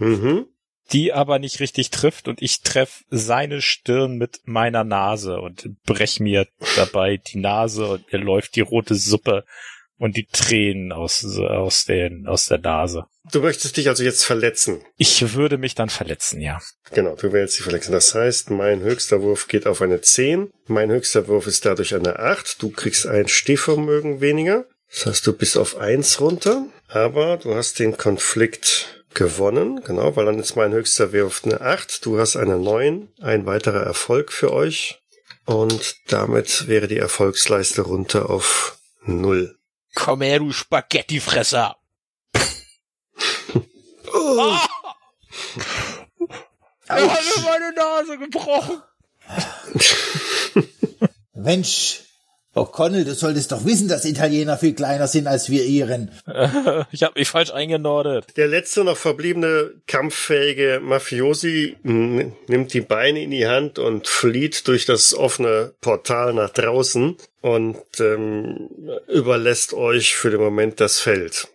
Mhm. 0.00 0.46
Die 0.92 1.12
aber 1.12 1.38
nicht 1.38 1.60
richtig 1.60 1.90
trifft 1.90 2.28
und 2.28 2.40
ich 2.42 2.62
treff 2.62 3.04
seine 3.10 3.60
Stirn 3.60 4.16
mit 4.16 4.40
meiner 4.44 4.84
Nase 4.84 5.40
und 5.40 5.68
brech 5.84 6.20
mir 6.20 6.46
dabei 6.76 7.18
die 7.18 7.38
Nase 7.38 7.86
und 7.86 8.12
mir 8.12 8.18
läuft 8.18 8.56
die 8.56 8.62
rote 8.62 8.94
Suppe 8.94 9.44
und 9.98 10.16
die 10.16 10.26
Tränen 10.26 10.92
aus, 10.92 11.24
aus, 11.38 11.84
den, 11.84 12.26
aus 12.26 12.46
der 12.46 12.58
Nase. 12.58 13.06
Du 13.30 13.40
möchtest 13.40 13.76
dich 13.76 13.88
also 13.88 14.04
jetzt 14.04 14.24
verletzen. 14.24 14.80
Ich 14.96 15.34
würde 15.34 15.58
mich 15.58 15.74
dann 15.74 15.90
verletzen, 15.90 16.40
ja. 16.40 16.60
Genau, 16.92 17.14
du 17.16 17.32
wählst 17.32 17.58
die 17.58 17.62
verletzen. 17.62 17.92
Das 17.92 18.14
heißt, 18.14 18.50
mein 18.50 18.80
höchster 18.80 19.20
Wurf 19.20 19.48
geht 19.48 19.66
auf 19.66 19.82
eine 19.82 20.00
10. 20.00 20.50
Mein 20.66 20.90
höchster 20.90 21.28
Wurf 21.28 21.46
ist 21.46 21.66
dadurch 21.66 21.94
eine 21.94 22.18
8. 22.18 22.62
Du 22.62 22.70
kriegst 22.70 23.06
ein 23.06 23.28
Stehvermögen 23.28 24.20
weniger. 24.22 24.64
Das 24.90 25.04
heißt, 25.04 25.26
du 25.26 25.34
bist 25.34 25.58
auf 25.58 25.76
1 25.76 26.20
runter. 26.20 26.64
Aber 26.86 27.36
du 27.36 27.54
hast 27.54 27.78
den 27.78 27.98
Konflikt 27.98 28.97
gewonnen. 29.14 29.82
Genau, 29.84 30.16
weil 30.16 30.26
dann 30.26 30.38
ist 30.38 30.56
mein 30.56 30.72
höchster 30.72 31.12
Wurf 31.12 31.42
eine 31.44 31.60
8. 31.60 32.04
Du 32.04 32.18
hast 32.18 32.36
eine 32.36 32.58
9. 32.58 33.08
Ein 33.20 33.46
weiterer 33.46 33.82
Erfolg 33.82 34.32
für 34.32 34.52
euch. 34.52 35.00
Und 35.44 35.96
damit 36.08 36.68
wäre 36.68 36.88
die 36.88 36.98
Erfolgsleiste 36.98 37.82
runter 37.82 38.28
auf 38.28 38.78
0. 39.02 39.58
Komm 39.94 40.20
her, 40.20 40.38
du 40.38 40.52
Spaghettifresser! 40.52 41.76
Oh. 44.10 44.56
Er 46.86 47.12
hat 47.12 47.20
mir 47.36 47.42
meine 47.42 47.72
Nase 47.74 48.16
gebrochen! 48.16 48.82
Mensch, 51.34 52.04
O'Connell, 52.58 53.04
du 53.04 53.14
solltest 53.14 53.52
doch 53.52 53.64
wissen, 53.64 53.88
dass 53.88 54.04
Italiener 54.04 54.58
viel 54.58 54.74
kleiner 54.74 55.06
sind 55.06 55.26
als 55.26 55.48
wir 55.48 55.64
Iren. 55.64 56.10
ich 56.92 57.02
habe 57.02 57.18
mich 57.18 57.28
falsch 57.28 57.52
eingenordet. 57.52 58.36
Der 58.36 58.48
letzte 58.48 58.84
noch 58.84 58.96
verbliebene 58.96 59.72
kampffähige 59.86 60.80
Mafiosi 60.82 61.76
nimmt 61.82 62.74
die 62.74 62.80
Beine 62.80 63.22
in 63.22 63.30
die 63.30 63.46
Hand 63.46 63.78
und 63.78 64.08
flieht 64.08 64.66
durch 64.68 64.86
das 64.86 65.14
offene 65.14 65.74
Portal 65.80 66.34
nach 66.34 66.50
draußen 66.50 67.16
und 67.40 68.00
ähm, 68.00 68.68
überlässt 69.06 69.74
euch 69.74 70.16
für 70.16 70.30
den 70.30 70.40
Moment 70.40 70.80
das 70.80 70.98
Feld. 70.98 71.48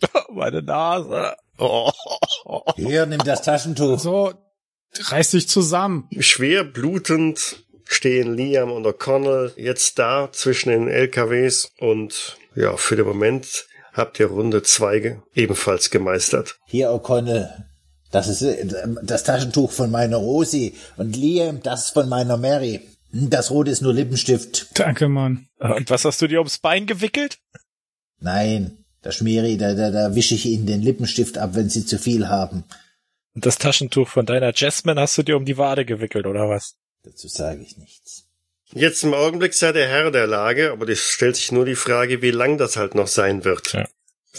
Meine 0.30 0.62
Nase. 0.62 1.36
Oh. 1.58 1.90
Hier, 2.76 3.06
nimm 3.06 3.22
das 3.24 3.42
Taschentuch. 3.42 3.98
So, 3.98 4.32
reiß 4.98 5.32
dich 5.32 5.48
zusammen. 5.48 6.08
Schwer 6.18 6.64
blutend 6.64 7.64
stehen 7.92 8.34
Liam 8.36 8.70
und 8.70 8.86
O'Connell 8.86 9.52
jetzt 9.56 9.98
da 9.98 10.28
zwischen 10.32 10.70
den 10.70 10.88
LKWs 10.88 11.72
und 11.78 12.36
ja, 12.54 12.76
für 12.76 12.94
den 12.96 13.06
Moment 13.06 13.66
habt 13.92 14.20
ihr 14.20 14.26
Runde 14.26 14.62
zwei 14.62 15.00
ge- 15.00 15.16
ebenfalls 15.34 15.90
gemeistert. 15.90 16.58
Hier, 16.66 16.90
O'Connell. 16.90 17.48
Das 18.12 18.28
ist 18.28 18.42
äh, 18.42 18.66
das 19.02 19.24
Taschentuch 19.24 19.72
von 19.72 19.90
meiner 19.90 20.16
Rosi. 20.18 20.74
Und 20.96 21.16
Liam, 21.16 21.62
das 21.62 21.90
von 21.90 22.08
meiner 22.08 22.36
Mary. 22.36 22.80
Hm, 23.12 23.28
Das 23.30 23.50
rote 23.50 23.70
ist 23.72 23.82
nur 23.82 23.92
Lippenstift. 23.92 24.68
Danke, 24.78 25.08
Mann. 25.08 25.46
Und 25.58 25.90
was 25.90 26.04
hast 26.04 26.22
du 26.22 26.28
dir 26.28 26.38
ums 26.38 26.58
Bein 26.58 26.86
gewickelt? 26.86 27.38
Nein, 28.20 28.84
da 29.02 29.12
schmiere 29.12 29.48
ich, 29.48 29.58
da, 29.58 29.74
da, 29.74 29.90
da 29.90 30.14
wische 30.14 30.34
ich 30.34 30.46
ihnen 30.46 30.66
den 30.66 30.82
Lippenstift 30.82 31.38
ab, 31.38 31.50
wenn 31.54 31.68
sie 31.68 31.86
zu 31.86 31.98
viel 31.98 32.28
haben. 32.28 32.64
Und 33.34 33.46
das 33.46 33.58
Taschentuch 33.58 34.08
von 34.08 34.26
deiner 34.26 34.52
Jasmine 34.54 35.00
hast 35.00 35.16
du 35.18 35.22
dir 35.22 35.36
um 35.36 35.44
die 35.44 35.56
Wade 35.58 35.84
gewickelt, 35.84 36.26
oder 36.26 36.48
was? 36.48 36.74
Dazu 37.04 37.28
sage 37.28 37.62
ich 37.62 37.76
nichts. 37.76 38.26
Jetzt 38.72 39.02
im 39.02 39.14
Augenblick 39.14 39.54
seid 39.54 39.74
ihr 39.76 39.86
Herr 39.86 40.10
der 40.10 40.26
Lage, 40.26 40.70
aber 40.70 40.88
es 40.88 41.00
stellt 41.00 41.36
sich 41.36 41.50
nur 41.50 41.64
die 41.64 41.74
Frage, 41.74 42.22
wie 42.22 42.30
lang 42.30 42.56
das 42.58 42.76
halt 42.76 42.94
noch 42.94 43.08
sein 43.08 43.44
wird. 43.44 43.72
Ja. 43.72 43.86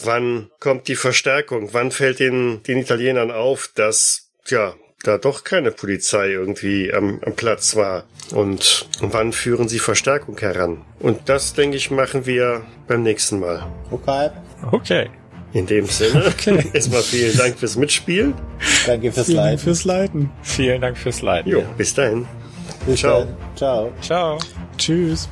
Wann 0.03 0.49
kommt 0.59 0.87
die 0.87 0.95
Verstärkung? 0.95 1.69
Wann 1.73 1.91
fällt 1.91 2.19
den, 2.19 2.63
den 2.63 2.77
Italienern 2.77 3.29
auf, 3.29 3.69
dass, 3.75 4.29
tja, 4.45 4.73
da 5.03 5.17
doch 5.17 5.43
keine 5.43 5.71
Polizei 5.71 6.29
irgendwie 6.29 6.93
am, 6.93 7.19
am 7.25 7.35
Platz 7.35 7.75
war? 7.75 8.05
Und 8.31 8.87
wann 9.01 9.33
führen 9.33 9.67
sie 9.67 9.79
Verstärkung 9.79 10.37
heran? 10.37 10.85
Und 10.99 11.27
das, 11.27 11.53
denke 11.53 11.75
ich, 11.75 11.91
machen 11.91 12.25
wir 12.25 12.65
beim 12.87 13.03
nächsten 13.03 13.39
Mal. 13.39 13.67
Okay, 13.89 14.29
Okay. 14.71 15.09
In 15.53 15.65
dem 15.65 15.87
Sinne, 15.87 16.23
Okay. 16.27 16.69
erstmal 16.73 17.01
vielen 17.01 17.35
Dank 17.35 17.59
fürs 17.59 17.75
Mitspielen. 17.75 18.33
danke 18.85 19.11
fürs 19.11 19.25
Vielen 19.25 19.37
Dank 19.37 19.47
Leiden. 19.49 19.59
fürs 19.59 19.83
Leiten. 19.83 20.31
Vielen 20.43 20.79
Dank 20.81 20.97
fürs 20.97 21.21
Leiden. 21.21 21.51
Jo, 21.51 21.63
bis 21.77 21.93
dahin. 21.93 22.25
Bis 22.85 22.99
Ciao. 22.99 23.19
dann. 23.19 23.35
Ciao. 23.55 23.91
Ciao. 24.01 24.39
Tschüss. 24.77 25.29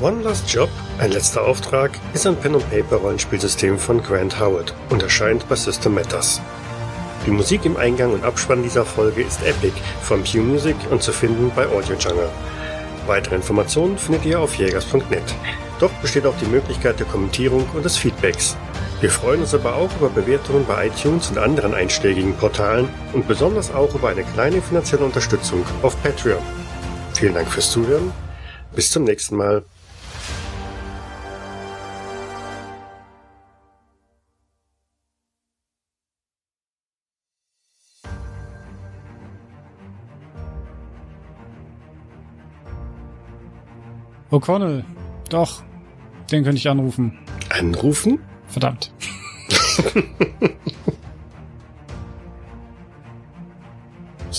One 0.00 0.22
Last 0.22 0.52
Job, 0.52 0.68
ein 0.98 1.12
letzter 1.12 1.46
Auftrag, 1.46 1.92
ist 2.12 2.26
ein 2.26 2.36
Pen-and-Paper-Rollenspielsystem 2.36 3.78
von 3.78 4.02
Grant 4.02 4.38
Howard 4.38 4.74
und 4.90 5.02
erscheint 5.02 5.48
bei 5.48 5.54
System 5.54 5.94
Matters. 5.94 6.42
Die 7.24 7.30
Musik 7.30 7.64
im 7.64 7.78
Eingang 7.78 8.12
und 8.12 8.22
Abspann 8.22 8.62
dieser 8.62 8.84
Folge 8.84 9.22
ist 9.22 9.42
Epic 9.42 9.72
von 10.02 10.22
Pew 10.22 10.42
Music 10.42 10.76
und 10.90 11.02
zu 11.02 11.10
finden 11.10 11.50
bei 11.56 11.66
Audio 11.66 11.96
Jungle. 11.96 12.28
Weitere 13.06 13.36
Informationen 13.36 13.96
findet 13.96 14.26
ihr 14.26 14.40
auf 14.40 14.56
jägers.net. 14.56 15.34
Dort 15.80 16.00
besteht 16.00 16.26
auch 16.26 16.36
die 16.38 16.46
Möglichkeit 16.46 16.98
der 16.98 17.06
Kommentierung 17.06 17.66
und 17.74 17.84
des 17.84 17.96
Feedbacks. 17.96 18.56
Wir 19.00 19.10
freuen 19.10 19.40
uns 19.40 19.54
aber 19.54 19.74
auch 19.74 19.90
über 19.98 20.08
Bewertungen 20.08 20.64
bei 20.66 20.86
iTunes 20.86 21.30
und 21.30 21.38
anderen 21.38 21.74
einschlägigen 21.74 22.34
Portalen 22.36 22.88
und 23.12 23.26
besonders 23.28 23.74
auch 23.74 23.94
über 23.94 24.08
eine 24.08 24.22
kleine 24.22 24.62
finanzielle 24.62 25.04
Unterstützung 25.04 25.64
auf 25.82 26.00
Patreon. 26.02 26.42
Vielen 27.12 27.34
Dank 27.34 27.48
fürs 27.48 27.70
Zuhören. 27.70 28.12
Bis 28.74 28.90
zum 28.90 29.04
nächsten 29.04 29.36
Mal. 29.36 29.64
O'Connell. 44.30 44.84
Doch. 45.28 45.62
Den 46.30 46.44
könnte 46.44 46.58
ich 46.58 46.68
anrufen. 46.68 47.18
Anrufen? 47.50 48.20
Verdammt. 48.48 48.92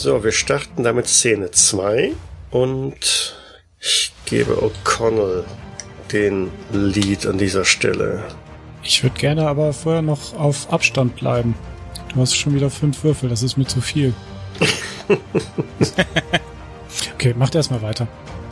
So, 0.06 0.26
wir 0.26 0.34
starten 0.34 0.84
damit 0.84 1.08
Szene 1.08 1.52
2 1.52 2.12
und 2.52 3.38
ich 3.80 4.12
gebe 4.26 4.62
O'Connell 4.62 5.46
den 6.12 6.52
Lead 6.74 7.26
an 7.26 7.38
dieser 7.38 7.64
Stelle. 7.64 8.22
Ich 8.84 9.04
würde 9.04 9.18
gerne 9.18 9.48
aber 9.48 9.72
vorher 9.72 10.02
noch 10.02 10.36
auf 10.36 10.72
Abstand 10.72 11.16
bleiben. 11.16 11.56
Du 12.14 12.20
hast 12.20 12.36
schon 12.36 12.54
wieder 12.54 12.70
fünf 12.70 13.06
Würfel, 13.06 13.30
das 13.30 13.42
ist 13.42 13.58
mir 13.58 13.68
zu 13.68 13.80
viel. 13.80 14.14
okay, 17.14 17.34
macht 17.34 17.56
erstmal 17.56 17.82
weiter. 17.82 18.06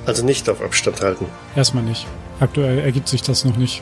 Also 0.05 0.25
nicht 0.25 0.49
auf 0.49 0.61
Abstand 0.61 1.01
halten. 1.01 1.27
Erstmal 1.55 1.83
nicht. 1.83 2.05
Aktuell 2.39 2.79
ergibt 2.79 3.07
sich 3.07 3.21
das 3.21 3.45
noch 3.45 3.55
nicht. 3.55 3.81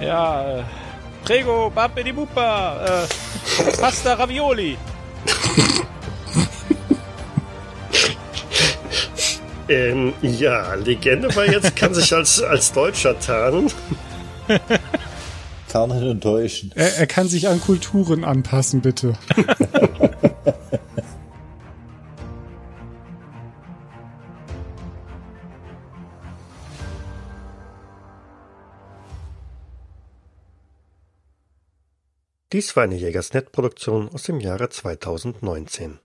Ja, 0.00 0.58
äh, 0.58 0.62
Prego, 1.24 1.70
Bappe 1.74 2.04
di 2.04 2.12
Bupa, 2.12 2.84
äh, 2.84 3.72
Pasta 3.80 4.14
Ravioli. 4.14 4.76
Ähm, 9.68 10.12
ja, 10.22 10.74
Legende 10.74 11.34
war 11.34 11.44
jetzt, 11.50 11.74
kann 11.74 11.92
sich 11.92 12.14
als, 12.14 12.40
als 12.40 12.72
Deutscher 12.72 13.18
tarnen. 13.18 13.68
Tarnen 15.68 16.08
und 16.08 16.20
täuschen. 16.20 16.70
Er, 16.76 16.96
er 16.96 17.06
kann 17.08 17.28
sich 17.28 17.48
an 17.48 17.60
Kulturen 17.60 18.24
anpassen, 18.24 18.80
bitte. 18.80 19.14
Dies 32.52 32.76
war 32.76 32.84
eine 32.84 32.94
Jägersnet-Produktion 32.94 34.08
aus 34.08 34.22
dem 34.22 34.38
Jahre 34.38 34.68
2019. 34.68 35.94